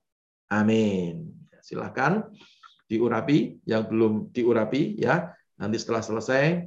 amin. 0.50 1.30
Silakan 1.62 2.26
diurapi 2.90 3.62
yang 3.62 3.86
belum 3.86 4.34
diurapi 4.34 4.98
ya. 4.98 5.30
Nanti 5.54 5.78
setelah 5.78 6.02
selesai 6.02 6.66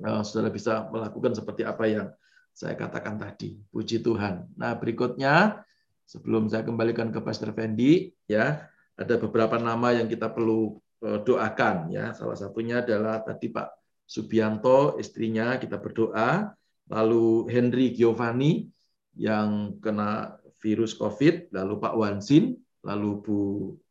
uh, 0.00 0.24
saudara 0.24 0.48
bisa 0.48 0.88
melakukan 0.88 1.36
seperti 1.36 1.60
apa 1.68 1.84
yang 1.84 2.08
saya 2.56 2.72
katakan 2.72 3.20
tadi. 3.20 3.60
Puji 3.68 4.00
Tuhan. 4.00 4.48
Nah, 4.56 4.72
berikutnya 4.80 5.60
sebelum 6.08 6.48
saya 6.48 6.64
kembalikan 6.64 7.12
ke 7.12 7.20
Pastor 7.20 7.52
Fendi 7.52 8.16
ya, 8.24 8.64
ada 8.96 9.14
beberapa 9.20 9.60
nama 9.60 9.92
yang 9.92 10.08
kita 10.08 10.32
perlu 10.32 10.80
uh, 11.04 11.20
doakan 11.20 11.92
ya. 11.92 12.16
Salah 12.16 12.40
satunya 12.40 12.80
adalah 12.80 13.20
tadi 13.20 13.52
Pak 13.52 13.68
Subianto, 14.08 14.96
istrinya 14.96 15.60
kita 15.60 15.76
berdoa 15.76 16.48
lalu 16.88 17.48
Henry 17.48 17.94
Giovanni 17.94 18.68
yang 19.14 19.78
kena 19.80 20.40
virus 20.60 20.96
COVID, 20.96 21.52
lalu 21.52 21.74
Pak 21.80 21.94
Wansin, 21.94 22.56
lalu 22.84 23.10
Bu 23.20 23.38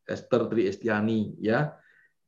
Esther 0.04 0.46
Tri 0.50 0.68
Estiani 0.68 1.34
ya. 1.38 1.74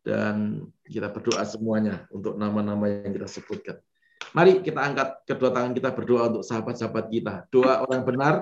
Dan 0.06 0.62
kita 0.86 1.10
berdoa 1.10 1.42
semuanya 1.42 2.06
untuk 2.14 2.38
nama-nama 2.38 2.86
yang 2.86 3.10
kita 3.10 3.26
sebutkan. 3.26 3.82
Mari 4.30 4.62
kita 4.62 4.78
angkat 4.78 5.26
kedua 5.26 5.50
tangan 5.50 5.74
kita 5.74 5.90
berdoa 5.90 6.30
untuk 6.30 6.46
sahabat-sahabat 6.46 7.10
kita. 7.10 7.34
Doa 7.50 7.82
orang 7.82 8.06
benar 8.06 8.34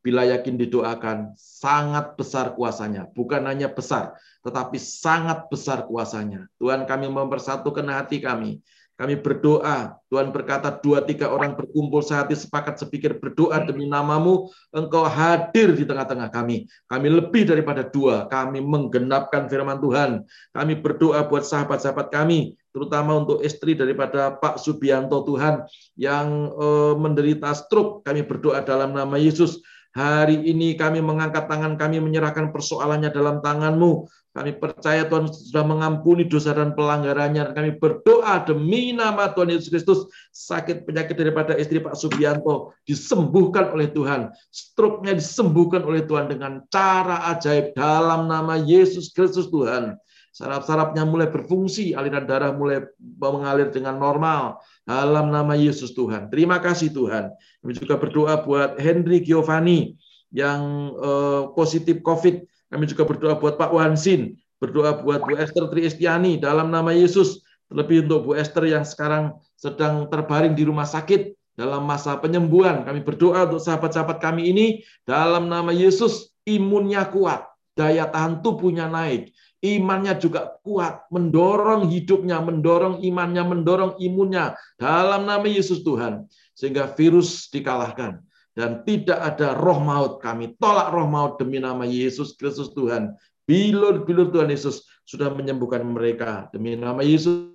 bila 0.00 0.24
yakin 0.24 0.56
didoakan 0.56 1.36
sangat 1.36 2.16
besar 2.16 2.56
kuasanya. 2.56 3.04
Bukan 3.12 3.44
hanya 3.44 3.68
besar, 3.68 4.16
tetapi 4.40 4.80
sangat 4.80 5.44
besar 5.52 5.84
kuasanya. 5.84 6.48
Tuhan 6.56 6.88
kami 6.88 7.12
mempersatukan 7.12 7.84
hati 7.92 8.24
kami 8.24 8.64
kami 9.00 9.16
berdoa, 9.16 9.96
Tuhan 10.12 10.28
berkata 10.28 10.68
dua 10.76 11.00
tiga 11.00 11.32
orang 11.32 11.56
berkumpul 11.56 12.04
sehati 12.04 12.36
sepakat 12.36 12.76
sepikir 12.76 13.16
berdoa 13.16 13.64
demi 13.64 13.88
namamu, 13.88 14.52
engkau 14.76 15.08
hadir 15.08 15.72
di 15.72 15.88
tengah-tengah 15.88 16.28
kami. 16.28 16.68
Kami 16.84 17.08
lebih 17.08 17.48
daripada 17.48 17.80
dua, 17.80 18.28
kami 18.28 18.60
menggenapkan 18.60 19.48
firman 19.48 19.80
Tuhan. 19.80 20.28
Kami 20.52 20.84
berdoa 20.84 21.24
buat 21.32 21.48
sahabat-sahabat 21.48 22.12
kami, 22.12 22.60
terutama 22.76 23.24
untuk 23.24 23.40
istri 23.40 23.72
daripada 23.72 24.36
Pak 24.36 24.60
Subianto 24.60 25.24
Tuhan 25.24 25.64
yang 25.96 26.52
eh, 26.52 26.94
menderita 27.00 27.56
stroke. 27.56 28.04
Kami 28.04 28.28
berdoa 28.28 28.60
dalam 28.60 28.92
nama 28.92 29.16
Yesus, 29.16 29.64
Hari 29.90 30.46
ini 30.46 30.78
kami 30.78 31.02
mengangkat 31.02 31.50
tangan 31.50 31.74
kami 31.74 31.98
menyerahkan 31.98 32.54
persoalannya 32.54 33.10
dalam 33.10 33.42
tanganmu. 33.42 34.06
Kami 34.30 34.54
percaya 34.62 35.10
Tuhan 35.10 35.26
sudah 35.26 35.66
mengampuni 35.66 36.22
dosa 36.22 36.54
dan 36.54 36.70
pelanggarannya. 36.78 37.50
Kami 37.50 37.82
berdoa 37.82 38.46
demi 38.46 38.94
nama 38.94 39.34
Tuhan 39.34 39.50
Yesus 39.50 39.74
Kristus. 39.74 40.06
Sakit 40.30 40.86
penyakit 40.86 41.18
daripada 41.18 41.58
istri 41.58 41.82
Pak 41.82 41.98
Subianto 41.98 42.70
disembuhkan 42.86 43.74
oleh 43.74 43.90
Tuhan. 43.90 44.30
Stroke-nya 44.54 45.18
disembuhkan 45.18 45.82
oleh 45.82 46.06
Tuhan 46.06 46.30
dengan 46.30 46.62
cara 46.70 47.26
ajaib 47.34 47.74
dalam 47.74 48.30
nama 48.30 48.54
Yesus 48.54 49.10
Kristus 49.10 49.50
Tuhan. 49.50 49.98
Saraf-sarafnya 50.30 51.02
mulai 51.02 51.26
berfungsi, 51.26 51.98
aliran 51.98 52.22
darah 52.22 52.54
mulai 52.54 52.86
mengalir 53.18 53.74
dengan 53.74 53.98
normal. 53.98 54.62
Dalam 54.86 55.34
nama 55.34 55.58
Yesus 55.58 55.90
Tuhan. 55.90 56.30
Terima 56.30 56.62
kasih 56.62 56.94
Tuhan. 56.94 57.34
Kami 57.66 57.72
juga 57.74 57.98
berdoa 57.98 58.46
buat 58.46 58.78
Henry 58.78 59.26
Giovanni 59.26 59.98
yang 60.30 60.94
uh, 60.94 61.50
positif 61.58 61.98
COVID 62.06 62.46
kami 62.70 62.86
juga 62.86 63.02
berdoa 63.02 63.34
buat 63.34 63.58
Pak 63.58 63.74
Wansin, 63.74 64.38
berdoa 64.62 65.02
buat 65.02 65.26
Bu 65.26 65.34
Esther 65.34 65.66
Triestiani 65.66 66.38
dalam 66.38 66.70
nama 66.70 66.94
Yesus. 66.94 67.42
Terlebih 67.66 68.06
untuk 68.06 68.30
Bu 68.30 68.32
Esther 68.38 68.66
yang 68.70 68.86
sekarang 68.86 69.34
sedang 69.58 70.06
terbaring 70.06 70.54
di 70.54 70.62
rumah 70.62 70.86
sakit 70.86 71.34
dalam 71.58 71.82
masa 71.82 72.14
penyembuhan. 72.22 72.86
Kami 72.86 73.02
berdoa 73.02 73.50
untuk 73.50 73.62
sahabat-sahabat 73.62 74.22
kami 74.22 74.54
ini 74.54 74.66
dalam 75.02 75.50
nama 75.50 75.74
Yesus 75.74 76.30
imunnya 76.46 77.10
kuat, 77.10 77.46
daya 77.74 78.06
tahan 78.06 78.42
tubuhnya 78.42 78.86
naik, 78.86 79.34
imannya 79.62 80.14
juga 80.22 80.54
kuat, 80.62 81.10
mendorong 81.10 81.90
hidupnya, 81.90 82.38
mendorong 82.38 83.02
imannya, 83.02 83.42
mendorong 83.42 83.92
imunnya 83.98 84.54
dalam 84.78 85.26
nama 85.26 85.46
Yesus 85.46 85.82
Tuhan. 85.82 86.30
Sehingga 86.54 86.90
virus 86.94 87.50
dikalahkan 87.50 88.22
dan 88.54 88.82
tidak 88.82 89.18
ada 89.18 89.54
roh 89.56 89.78
maut. 89.78 90.18
Kami 90.18 90.56
tolak 90.58 90.90
roh 90.90 91.06
maut 91.06 91.38
demi 91.38 91.62
nama 91.62 91.86
Yesus 91.86 92.34
Kristus 92.34 92.70
Tuhan. 92.74 93.14
Bilur-bilur 93.46 94.30
Tuhan 94.30 94.50
Yesus 94.50 94.86
sudah 95.02 95.30
menyembuhkan 95.34 95.82
mereka. 95.82 96.46
Demi 96.54 96.78
nama 96.78 97.02
Yesus 97.02 97.50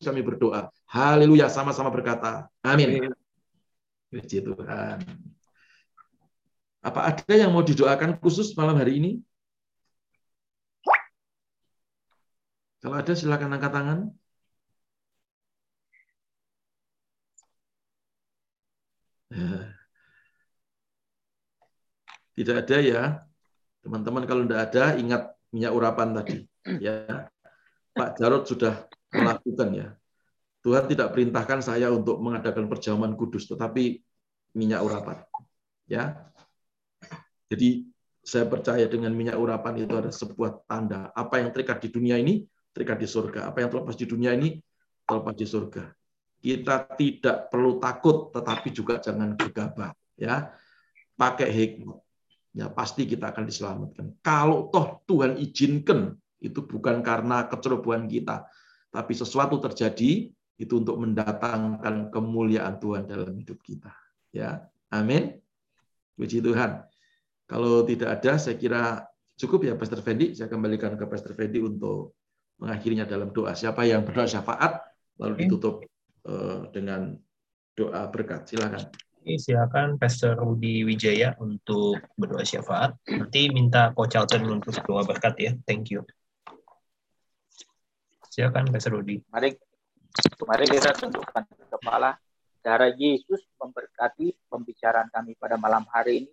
kami 0.00 0.20
berdoa. 0.24 0.68
Haleluya, 0.88 1.48
sama-sama 1.48 1.88
berkata. 1.92 2.48
Amin. 2.64 3.12
Puji 4.08 4.40
Tuhan. 4.40 5.04
Apa 6.80 7.00
ada 7.12 7.32
yang 7.34 7.52
mau 7.52 7.60
didoakan 7.60 8.16
khusus 8.22 8.56
malam 8.56 8.80
hari 8.80 9.00
ini? 9.00 9.10
Kalau 12.78 12.94
ada 12.94 13.12
silakan 13.12 13.52
angkat 13.58 13.72
tangan. 13.74 13.98
Ya. 19.28 19.77
Tidak 22.38 22.54
ada 22.54 22.78
ya. 22.78 23.02
Teman-teman 23.82 24.22
kalau 24.22 24.46
tidak 24.46 24.70
ada, 24.70 24.94
ingat 24.94 25.34
minyak 25.50 25.74
urapan 25.74 26.14
tadi. 26.14 26.38
Ya, 26.68 27.32
Pak 27.96 28.20
Jarod 28.20 28.44
sudah 28.44 28.84
melakukan 29.08 29.72
ya. 29.72 29.88
Tuhan 30.60 30.84
tidak 30.84 31.16
perintahkan 31.16 31.64
saya 31.64 31.88
untuk 31.88 32.20
mengadakan 32.20 32.68
perjamuan 32.68 33.16
kudus, 33.16 33.48
tetapi 33.48 34.04
minyak 34.52 34.84
urapan. 34.84 35.24
Ya, 35.88 36.28
jadi 37.48 37.88
saya 38.20 38.44
percaya 38.44 38.84
dengan 38.84 39.16
minyak 39.16 39.40
urapan 39.40 39.80
itu 39.80 39.96
ada 39.96 40.12
sebuah 40.12 40.68
tanda. 40.68 41.08
Apa 41.16 41.40
yang 41.40 41.56
terikat 41.56 41.80
di 41.80 41.88
dunia 41.88 42.20
ini, 42.20 42.44
terikat 42.76 43.00
di 43.00 43.08
surga. 43.08 43.48
Apa 43.48 43.64
yang 43.64 43.72
terlepas 43.72 43.96
di 43.96 44.04
dunia 44.04 44.36
ini, 44.36 44.60
terlepas 45.08 45.32
di 45.32 45.46
surga. 45.48 45.88
Kita 46.36 46.84
tidak 47.00 47.48
perlu 47.48 47.80
takut, 47.80 48.28
tetapi 48.36 48.68
juga 48.76 49.00
jangan 49.00 49.32
gegabah. 49.40 49.96
Ya, 50.20 50.52
pakai 51.16 51.48
hikmat 51.48 52.04
ya 52.58 52.66
pasti 52.74 53.06
kita 53.06 53.30
akan 53.30 53.46
diselamatkan. 53.46 54.18
Kalau 54.18 54.66
toh 54.74 55.06
Tuhan 55.06 55.38
izinkan, 55.38 56.18
itu 56.42 56.66
bukan 56.66 57.06
karena 57.06 57.46
kecerobohan 57.46 58.10
kita, 58.10 58.50
tapi 58.90 59.14
sesuatu 59.14 59.62
terjadi 59.62 60.26
itu 60.58 60.74
untuk 60.74 60.98
mendatangkan 60.98 62.10
kemuliaan 62.10 62.82
Tuhan 62.82 63.06
dalam 63.06 63.30
hidup 63.38 63.62
kita. 63.62 63.94
Ya, 64.34 64.66
amin. 64.90 65.38
Puji 66.18 66.42
Tuhan. 66.42 66.82
Kalau 67.46 67.86
tidak 67.86 68.18
ada, 68.18 68.42
saya 68.42 68.58
kira 68.58 69.06
cukup 69.38 69.70
ya 69.70 69.78
Pastor 69.78 70.02
Fendi. 70.02 70.34
Saya 70.34 70.50
kembalikan 70.50 70.98
ke 70.98 71.06
Pastor 71.06 71.38
Fendi 71.38 71.62
untuk 71.62 72.18
mengakhirinya 72.58 73.06
dalam 73.06 73.30
doa. 73.30 73.54
Siapa 73.54 73.86
yang 73.86 74.02
berdoa 74.02 74.26
syafaat, 74.26 74.82
lalu 75.22 75.46
ditutup 75.46 75.86
eh, 76.26 76.60
dengan 76.74 77.14
doa 77.78 78.10
berkat. 78.10 78.50
Silakan. 78.50 78.90
Silakan 79.24 79.98
Pastor 80.00 80.38
Rudi 80.38 80.86
Wijaya 80.86 81.36
untuk 81.42 82.00
berdoa 82.16 82.46
syafaat. 82.46 82.96
Nanti 83.08 83.50
minta 83.52 83.92
Coach 83.92 84.16
Alton 84.16 84.60
untuk 84.60 84.72
berdoa 84.80 85.04
berkat 85.04 85.34
ya. 85.36 85.52
Thank 85.68 85.92
you. 85.92 86.06
Silakan 88.30 88.70
Pastor 88.70 88.96
Rudi. 89.00 89.18
Mari, 89.34 89.52
mari 90.46 90.64
kita 90.70 90.94
tundukkan 90.94 91.42
kepala. 91.68 92.14
Darah 92.62 92.92
Yesus 92.92 93.42
memberkati 93.58 94.34
pembicaraan 94.46 95.08
kami 95.10 95.34
pada 95.34 95.58
malam 95.58 95.82
hari 95.90 96.24
ini. 96.26 96.32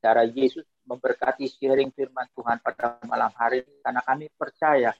Darah 0.00 0.24
Yesus 0.24 0.64
memberkati 0.88 1.46
sharing 1.46 1.92
firman 1.92 2.26
Tuhan 2.32 2.58
pada 2.62 3.02
malam 3.04 3.30
hari 3.36 3.66
ini. 3.66 3.74
Karena 3.84 4.00
kami 4.00 4.26
percaya 4.32 4.94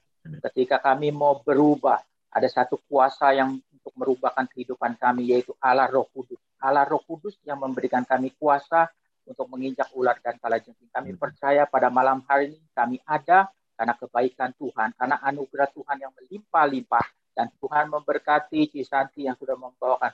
ketika 0.51 0.77
kami 0.79 1.09
mau 1.11 1.41
berubah, 1.41 2.01
ada 2.31 2.47
satu 2.47 2.79
kuasa 2.87 3.35
yang 3.35 3.59
untuk 3.81 3.97
merubahkan 3.97 4.45
kehidupan 4.53 5.01
kami, 5.01 5.33
yaitu 5.33 5.57
Allah 5.59 5.89
Roh 5.89 6.07
Kudus 6.13 6.39
Allah 6.61 6.85
Roh 6.85 7.01
Kudus 7.01 7.41
yang 7.49 7.57
memberikan 7.57 8.05
kami 8.05 8.37
kuasa 8.37 8.93
untuk 9.25 9.49
menginjak 9.49 9.89
ular 9.97 10.21
dan 10.21 10.37
kalajengking. 10.37 10.93
Kami 10.93 11.17
hmm. 11.17 11.21
percaya 11.21 11.65
pada 11.65 11.89
malam 11.89 12.21
hari 12.29 12.53
ini 12.53 12.69
kami 12.77 13.01
ada 13.09 13.49
karena 13.81 13.97
kebaikan 13.97 14.53
Tuhan, 14.61 14.93
karena 14.93 15.17
anugerah 15.25 15.73
Tuhan 15.73 15.97
yang 16.05 16.13
melimpah-limpah 16.13 17.07
dan 17.33 17.49
Tuhan 17.57 17.89
memberkati 17.89 18.69
Cisanti 18.69 19.25
yang 19.25 19.41
sudah 19.41 19.57
membawakan 19.57 20.13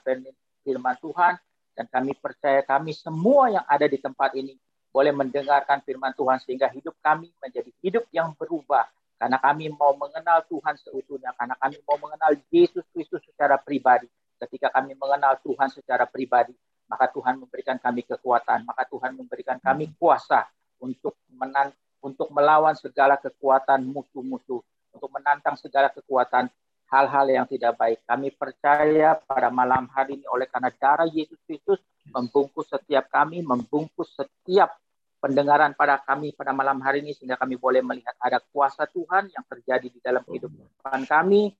firman 0.63 0.95
Tuhan 1.03 1.35
dan 1.75 1.85
kami 1.91 2.15
percaya 2.15 2.63
kami 2.63 2.95
semua 2.95 3.51
yang 3.51 3.65
ada 3.67 3.83
di 3.85 3.99
tempat 3.99 4.31
ini 4.39 4.55
boleh 4.89 5.11
mendengarkan 5.11 5.83
firman 5.83 6.15
Tuhan 6.15 6.39
sehingga 6.41 6.71
hidup 6.71 6.95
kami 7.03 7.27
menjadi 7.43 7.69
hidup 7.83 8.07
yang 8.15 8.31
berubah 8.39 8.87
karena 9.17 9.41
kami 9.41 9.73
mau 9.73 9.97
mengenal 9.97 10.45
Tuhan 10.45 10.77
seutuhnya 10.77 11.33
karena 11.33 11.57
kami 11.57 11.81
mau 11.89 11.97
mengenal 11.97 12.37
Yesus 12.53 12.85
Kristus 12.93 13.25
secara 13.25 13.57
pribadi. 13.57 14.05
Ketika 14.37 14.69
kami 14.69 14.93
mengenal 14.93 15.41
Tuhan 15.41 15.73
secara 15.73 16.05
pribadi, 16.05 16.53
maka 16.85 17.09
Tuhan 17.09 17.41
memberikan 17.41 17.81
kami 17.81 18.05
kekuatan, 18.05 18.69
maka 18.69 18.85
Tuhan 18.85 19.17
memberikan 19.17 19.57
kami 19.57 19.89
kuasa 19.97 20.45
untuk 20.77 21.17
menan 21.33 21.73
untuk 22.05 22.29
melawan 22.29 22.77
segala 22.77 23.17
kekuatan 23.17 23.81
musuh-musuh, 23.89 24.61
untuk 24.93 25.09
menantang 25.09 25.57
segala 25.57 25.89
kekuatan 25.89 26.45
hal-hal 26.87 27.25
yang 27.27 27.45
tidak 27.49 27.75
baik. 27.75 27.99
Kami 28.07 28.31
percaya 28.31 29.17
pada 29.17 29.49
malam 29.49 29.89
hari 29.91 30.21
ini 30.21 30.25
oleh 30.29 30.47
karena 30.47 30.71
darah 30.71 31.09
Yesus 31.09 31.41
Kristus 31.43 31.81
membungkus 32.13 32.71
setiap 32.71 33.11
kami, 33.11 33.43
membungkus 33.43 34.15
setiap 34.15 34.77
pendengaran 35.17 35.73
pada 35.73 35.97
kami 36.01 36.33
pada 36.33 36.53
malam 36.53 36.77
hari 36.81 37.01
ini 37.01 37.13
sehingga 37.13 37.37
kami 37.37 37.57
boleh 37.57 37.81
melihat 37.81 38.13
ada 38.21 38.37
kuasa 38.39 38.85
Tuhan 38.89 39.33
yang 39.33 39.45
terjadi 39.49 39.87
di 39.89 39.99
dalam 40.01 40.21
kehidupan 40.23 41.09
kami 41.09 41.53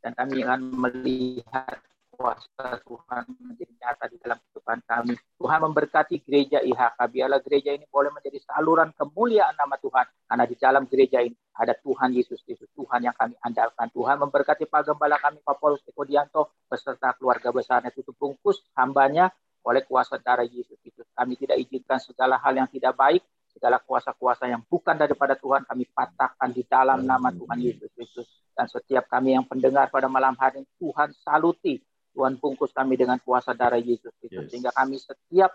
dan 0.00 0.16
kami 0.16 0.40
akan 0.46 0.60
melihat 0.88 1.76
kuasa 2.20 2.76
Tuhan 2.84 3.24
menjadi 3.40 3.72
nyata 3.80 4.04
di 4.12 4.20
dalam 4.20 4.36
kehidupan 4.44 4.78
kami. 4.84 5.16
Tuhan 5.40 5.58
memberkati 5.64 6.20
gereja 6.20 6.60
IHK. 6.60 7.00
Biarlah 7.08 7.40
gereja 7.40 7.72
ini 7.72 7.88
boleh 7.88 8.12
menjadi 8.12 8.36
saluran 8.44 8.92
kemuliaan 8.92 9.56
nama 9.56 9.80
Tuhan. 9.80 10.04
Karena 10.28 10.44
di 10.44 10.56
dalam 10.60 10.84
gereja 10.84 11.24
ini 11.24 11.32
ada 11.56 11.72
Tuhan 11.72 12.12
Yesus 12.12 12.44
Kristus, 12.44 12.68
Tuhan 12.76 13.08
yang 13.08 13.16
kami 13.16 13.40
andalkan. 13.40 13.88
Tuhan 13.88 14.20
memberkati 14.20 14.68
Pak 14.68 14.92
Gembala 14.92 15.16
kami, 15.16 15.40
Pak 15.40 15.56
Paulus 15.56 15.80
Ekodianto, 15.88 16.52
beserta 16.68 17.16
keluarga 17.16 17.48
besarnya 17.56 17.88
tutup 17.88 18.12
bungkus 18.20 18.60
hambanya 18.76 19.32
oleh 19.64 19.82
kuasa 19.84 20.16
darah 20.16 20.46
Yesus 20.46 20.76
Kristus. 20.80 21.08
Kami 21.12 21.36
tidak 21.36 21.60
izinkan 21.60 22.00
segala 22.00 22.40
hal 22.40 22.56
yang 22.56 22.68
tidak 22.68 22.96
baik 22.96 23.22
segala 23.50 23.82
kuasa-kuasa 23.82 24.46
yang 24.46 24.62
bukan 24.64 24.94
daripada 24.94 25.34
Tuhan 25.34 25.66
kami 25.66 25.84
patahkan 25.90 26.48
di 26.54 26.62
dalam 26.64 27.02
nama 27.02 27.34
Tuhan 27.34 27.58
Yesus 27.58 27.90
Kristus. 27.92 28.26
Dan 28.54 28.70
setiap 28.70 29.10
kami 29.10 29.34
yang 29.34 29.44
pendengar 29.44 29.90
pada 29.90 30.06
malam 30.06 30.36
hari 30.38 30.62
ini, 30.62 30.70
Tuhan 30.78 31.10
saluti, 31.18 31.80
Tuhan 32.14 32.38
bungkus 32.38 32.70
kami 32.70 32.94
dengan 32.94 33.18
kuasa 33.20 33.52
darah 33.56 33.80
Yesus 33.80 34.14
Kristus. 34.22 34.46
Yes. 34.46 34.50
Sehingga 34.54 34.70
kami 34.70 34.96
setiap 35.02 35.50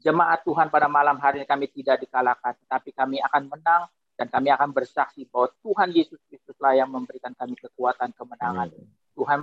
jemaat 0.00 0.44
Tuhan 0.44 0.68
pada 0.68 0.86
malam 0.86 1.16
hari 1.18 1.42
ini 1.42 1.48
kami 1.48 1.66
tidak 1.72 2.04
dikalahkan, 2.04 2.54
tapi 2.68 2.92
kami 2.92 3.18
akan 3.24 3.42
menang 3.48 3.82
dan 4.16 4.26
kami 4.32 4.48
akan 4.52 4.72
bersaksi 4.72 5.28
bahwa 5.28 5.52
Tuhan 5.60 5.88
Yesus 5.92 6.20
Kristuslah 6.28 6.76
yang 6.76 6.88
memberikan 6.88 7.32
kami 7.36 7.56
kekuatan 7.56 8.12
kemenangan. 8.16 8.72
Amen. 8.72 8.88
Tuhan 9.16 9.40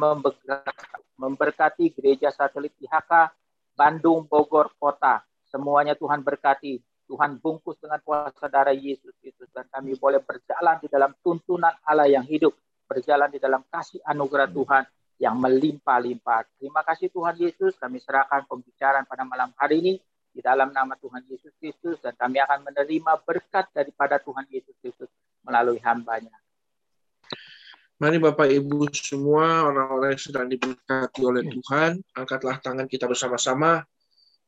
memberkati 1.17 1.89
gereja 1.97 2.29
satelit 2.29 2.77
IHK, 2.77 3.33
Bandung, 3.73 4.25
Bogor, 4.29 4.73
Kota. 4.77 5.25
Semuanya 5.49 5.93
Tuhan 5.93 6.25
berkati 6.25 6.81
Tuhan 7.05 7.37
bungkus 7.37 7.77
dengan 7.77 7.99
kuasa 8.01 8.47
darah 8.49 8.73
Yesus 8.73 9.13
Kristus 9.21 9.45
dan 9.53 9.67
kami 9.69 9.93
boleh 9.99 10.23
berjalan 10.23 10.79
di 10.81 10.87
dalam 10.89 11.11
tuntunan 11.21 11.73
Allah 11.85 12.09
yang 12.09 12.25
hidup, 12.25 12.55
berjalan 12.89 13.29
di 13.29 13.37
dalam 13.37 13.61
kasih 13.69 14.01
anugerah 14.07 14.49
Tuhan 14.49 14.83
yang 15.21 15.35
melimpah-limpah. 15.37 16.57
Terima 16.57 16.81
kasih 16.81 17.13
Tuhan 17.13 17.37
Yesus, 17.37 17.77
kami 17.77 18.01
serahkan 18.01 18.49
pembicaraan 18.49 19.05
pada 19.05 19.23
malam 19.27 19.53
hari 19.59 19.83
ini 19.83 19.93
di 20.33 20.41
dalam 20.41 20.73
nama 20.73 20.97
Tuhan 20.97 21.21
Yesus 21.29 21.53
Kristus 21.61 22.01
dan 22.01 22.17
kami 22.17 22.41
akan 22.41 22.65
menerima 22.65 23.21
berkat 23.21 23.69
daripada 23.69 24.17
Tuhan 24.17 24.49
Yesus 24.49 24.73
Kristus 24.81 25.11
melalui 25.45 25.77
hambanya. 25.85 26.33
Mari 28.03 28.19
Bapak 28.19 28.51
Ibu 28.51 28.91
semua 28.91 29.63
orang-orang 29.63 30.19
yang 30.19 30.23
sedang 30.27 30.51
diberkati 30.51 31.23
oleh 31.23 31.47
Tuhan, 31.47 32.03
angkatlah 32.11 32.59
tangan 32.59 32.83
kita 32.83 33.07
bersama-sama 33.07 33.79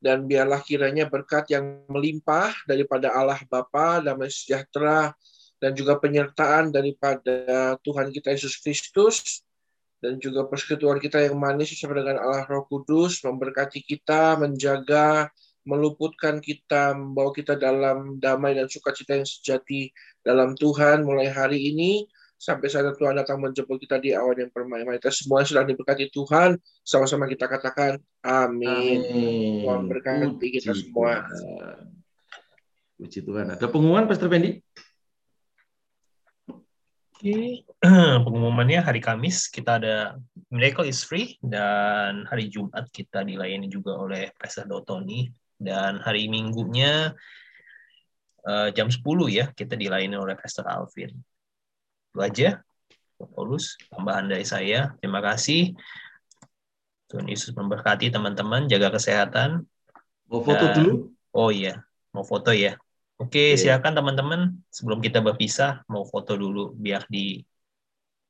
dan 0.04 0.28
biarlah 0.28 0.60
kiranya 0.60 1.08
berkat 1.08 1.48
yang 1.56 1.88
melimpah 1.88 2.52
daripada 2.68 3.16
Allah 3.16 3.40
Bapa, 3.48 4.04
damai 4.04 4.28
sejahtera 4.28 5.16
dan 5.64 5.72
juga 5.72 5.96
penyertaan 5.96 6.76
daripada 6.76 7.80
Tuhan 7.80 8.12
kita 8.12 8.36
Yesus 8.36 8.60
Kristus 8.60 9.48
dan 10.04 10.20
juga 10.20 10.44
persekutuan 10.52 11.00
kita 11.00 11.24
yang 11.24 11.40
manis 11.40 11.72
bersama 11.72 12.04
dengan 12.04 12.20
Allah 12.28 12.44
Roh 12.52 12.68
Kudus 12.68 13.24
memberkati 13.24 13.88
kita, 13.88 14.36
menjaga, 14.36 15.32
meluputkan 15.64 16.44
kita, 16.44 16.92
membawa 16.92 17.32
kita 17.32 17.56
dalam 17.56 18.20
damai 18.20 18.60
dan 18.60 18.68
sukacita 18.68 19.16
yang 19.16 19.24
sejati 19.24 19.96
dalam 20.28 20.60
Tuhan 20.60 21.08
mulai 21.08 21.32
hari 21.32 21.72
ini 21.72 22.04
sampai 22.36 22.68
saat 22.68 22.94
Tuhan 22.96 23.16
datang 23.16 23.40
menjemput 23.40 23.80
kita 23.80 23.98
di 23.98 24.12
awan 24.12 24.48
yang 24.48 24.52
permai. 24.52 24.84
Kita 25.00 25.12
semua 25.12 25.42
sedang 25.48 25.66
diberkati 25.66 26.12
Tuhan, 26.12 26.60
sama-sama 26.84 27.26
kita 27.26 27.48
katakan 27.48 27.98
amin. 28.22 29.00
Amin. 29.02 29.64
Tuhan 29.64 29.82
berkati 29.90 30.48
kita 30.62 30.72
semua. 30.76 31.26
Puji 32.96 33.28
Tuhan. 33.28 33.56
Ada 33.56 33.68
pengumuman, 33.68 34.08
Pastor 34.08 34.32
Fendi? 34.32 34.64
Oke, 37.16 37.64
pengumumannya 38.28 38.84
hari 38.84 39.00
Kamis 39.00 39.48
kita 39.48 39.80
ada 39.80 40.20
Miracle 40.52 40.88
is 40.88 41.00
Free 41.02 41.40
dan 41.40 42.28
hari 42.28 42.52
Jumat 42.52 42.92
kita 42.92 43.24
dilayani 43.24 43.72
juga 43.72 43.96
oleh 43.96 44.36
Pastor 44.36 44.68
Dotoni 44.68 45.32
dan 45.56 46.04
hari 46.04 46.28
Minggunya 46.28 47.16
eh, 48.44 48.70
jam 48.76 48.92
10 48.92 49.00
ya 49.32 49.48
kita 49.56 49.80
dilayani 49.80 50.16
oleh 50.20 50.36
Pastor 50.36 50.68
Alvin. 50.68 51.16
Itu 52.16 52.24
aja, 52.24 52.64
Paulus, 53.36 53.76
tambahan 53.92 54.32
dari 54.32 54.48
saya. 54.48 54.96
Terima 55.04 55.20
kasih. 55.20 55.76
Tuhan 57.12 57.28
Yesus 57.28 57.52
memberkati 57.52 58.08
teman-teman, 58.08 58.72
jaga 58.72 58.88
kesehatan. 58.96 59.68
Mau 60.32 60.40
foto 60.40 60.64
Dan- 60.64 60.76
dulu? 60.80 60.94
Oh 61.36 61.52
iya, 61.52 61.84
mau 62.16 62.24
foto 62.24 62.56
ya. 62.56 62.80
Oke, 63.20 63.60
silakan 63.60 64.00
teman-teman. 64.00 64.42
Sebelum 64.72 65.04
kita 65.04 65.20
berpisah, 65.20 65.84
mau 65.92 66.08
foto 66.08 66.40
dulu 66.40 66.72
biar 66.72 67.04
di 67.12 67.44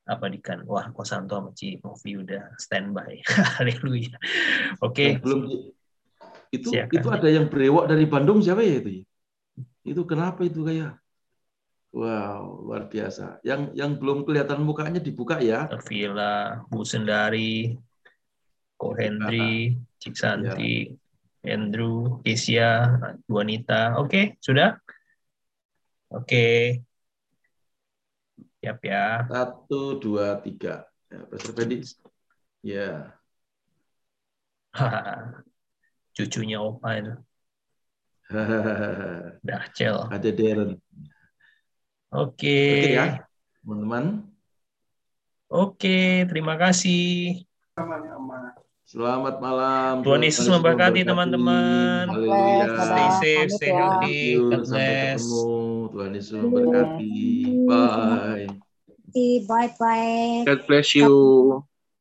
apa 0.10 0.34
di 0.34 0.42
kan. 0.42 0.66
Wah, 0.66 0.90
Kosanto 0.90 1.38
sama 1.38 1.54
Ci 1.54 1.78
Novi 1.86 2.18
udah 2.18 2.58
standby. 2.58 3.22
Haleluya. 3.62 4.18
Oke. 4.82 5.14
Yang 5.14 5.22
belum 5.22 5.42
itu 6.50 6.70
Silakan. 6.74 6.98
itu 6.98 7.08
ada 7.14 7.30
yang 7.30 7.46
berewok 7.54 7.86
dari 7.86 8.06
Bandung 8.10 8.42
siapa 8.42 8.66
ya 8.66 8.82
itu? 8.82 8.90
ya? 8.98 9.04
Itu 9.94 10.10
kenapa 10.10 10.42
itu 10.42 10.66
kayak? 10.66 11.05
Wow, 11.96 12.68
luar 12.68 12.92
biasa. 12.92 13.40
Yang 13.40 13.72
yang 13.72 13.96
belum 13.96 14.28
kelihatan 14.28 14.68
mukanya 14.68 15.00
dibuka 15.00 15.40
ya. 15.40 15.72
Villa, 15.88 16.60
Bu 16.68 16.84
Sendari, 16.84 17.72
Ko 18.76 18.92
Hendri, 19.00 19.80
Cik 20.04 20.20
Santi, 20.20 20.92
Andrew, 21.40 22.20
Kesia, 22.20 23.00
Bu 23.24 23.40
Anita. 23.40 23.96
Oke, 23.96 24.36
sudah? 24.44 24.76
Oke. 26.12 26.84
Siap 28.60 28.80
ya. 28.84 29.24
Satu, 29.32 29.96
dua, 29.96 30.44
tiga. 30.44 30.84
Ya, 31.08 31.24
Pastor 31.32 31.56
Fendi. 31.56 31.80
Ya. 32.60 33.16
Cucunya 36.20 36.60
Opa 36.60 37.00
itu. 37.00 37.16
Dahcel. 39.48 40.12
Ada 40.12 40.30
Darren. 40.36 40.76
Oke. 42.14 42.60
Oke 42.78 42.90
ya, 42.94 43.06
teman-teman. 43.66 44.06
Oke, 45.46 46.26
terima 46.26 46.58
kasih. 46.58 47.46
Selamat 48.86 49.42
malam. 49.42 50.06
Tuhan 50.06 50.22
Yesus 50.22 50.46
memberkati 50.46 51.02
teman-teman. 51.06 52.06
Haleluya. 52.10 52.66
Stay 52.78 53.10
safe, 53.22 53.52
stay 53.58 53.72
healthy. 53.74 54.38
God 54.38 54.62
Sampai 54.66 54.94
bless. 54.94 55.22
ketemu. 55.26 55.46
Tuhan 55.90 56.12
Yesus 56.14 56.34
memberkati. 56.38 57.16
Bye. 57.66 58.48
Bye 59.48 59.72
bye. 59.80 60.44
God 60.46 60.60
bless 60.70 60.94
you. 60.94 61.66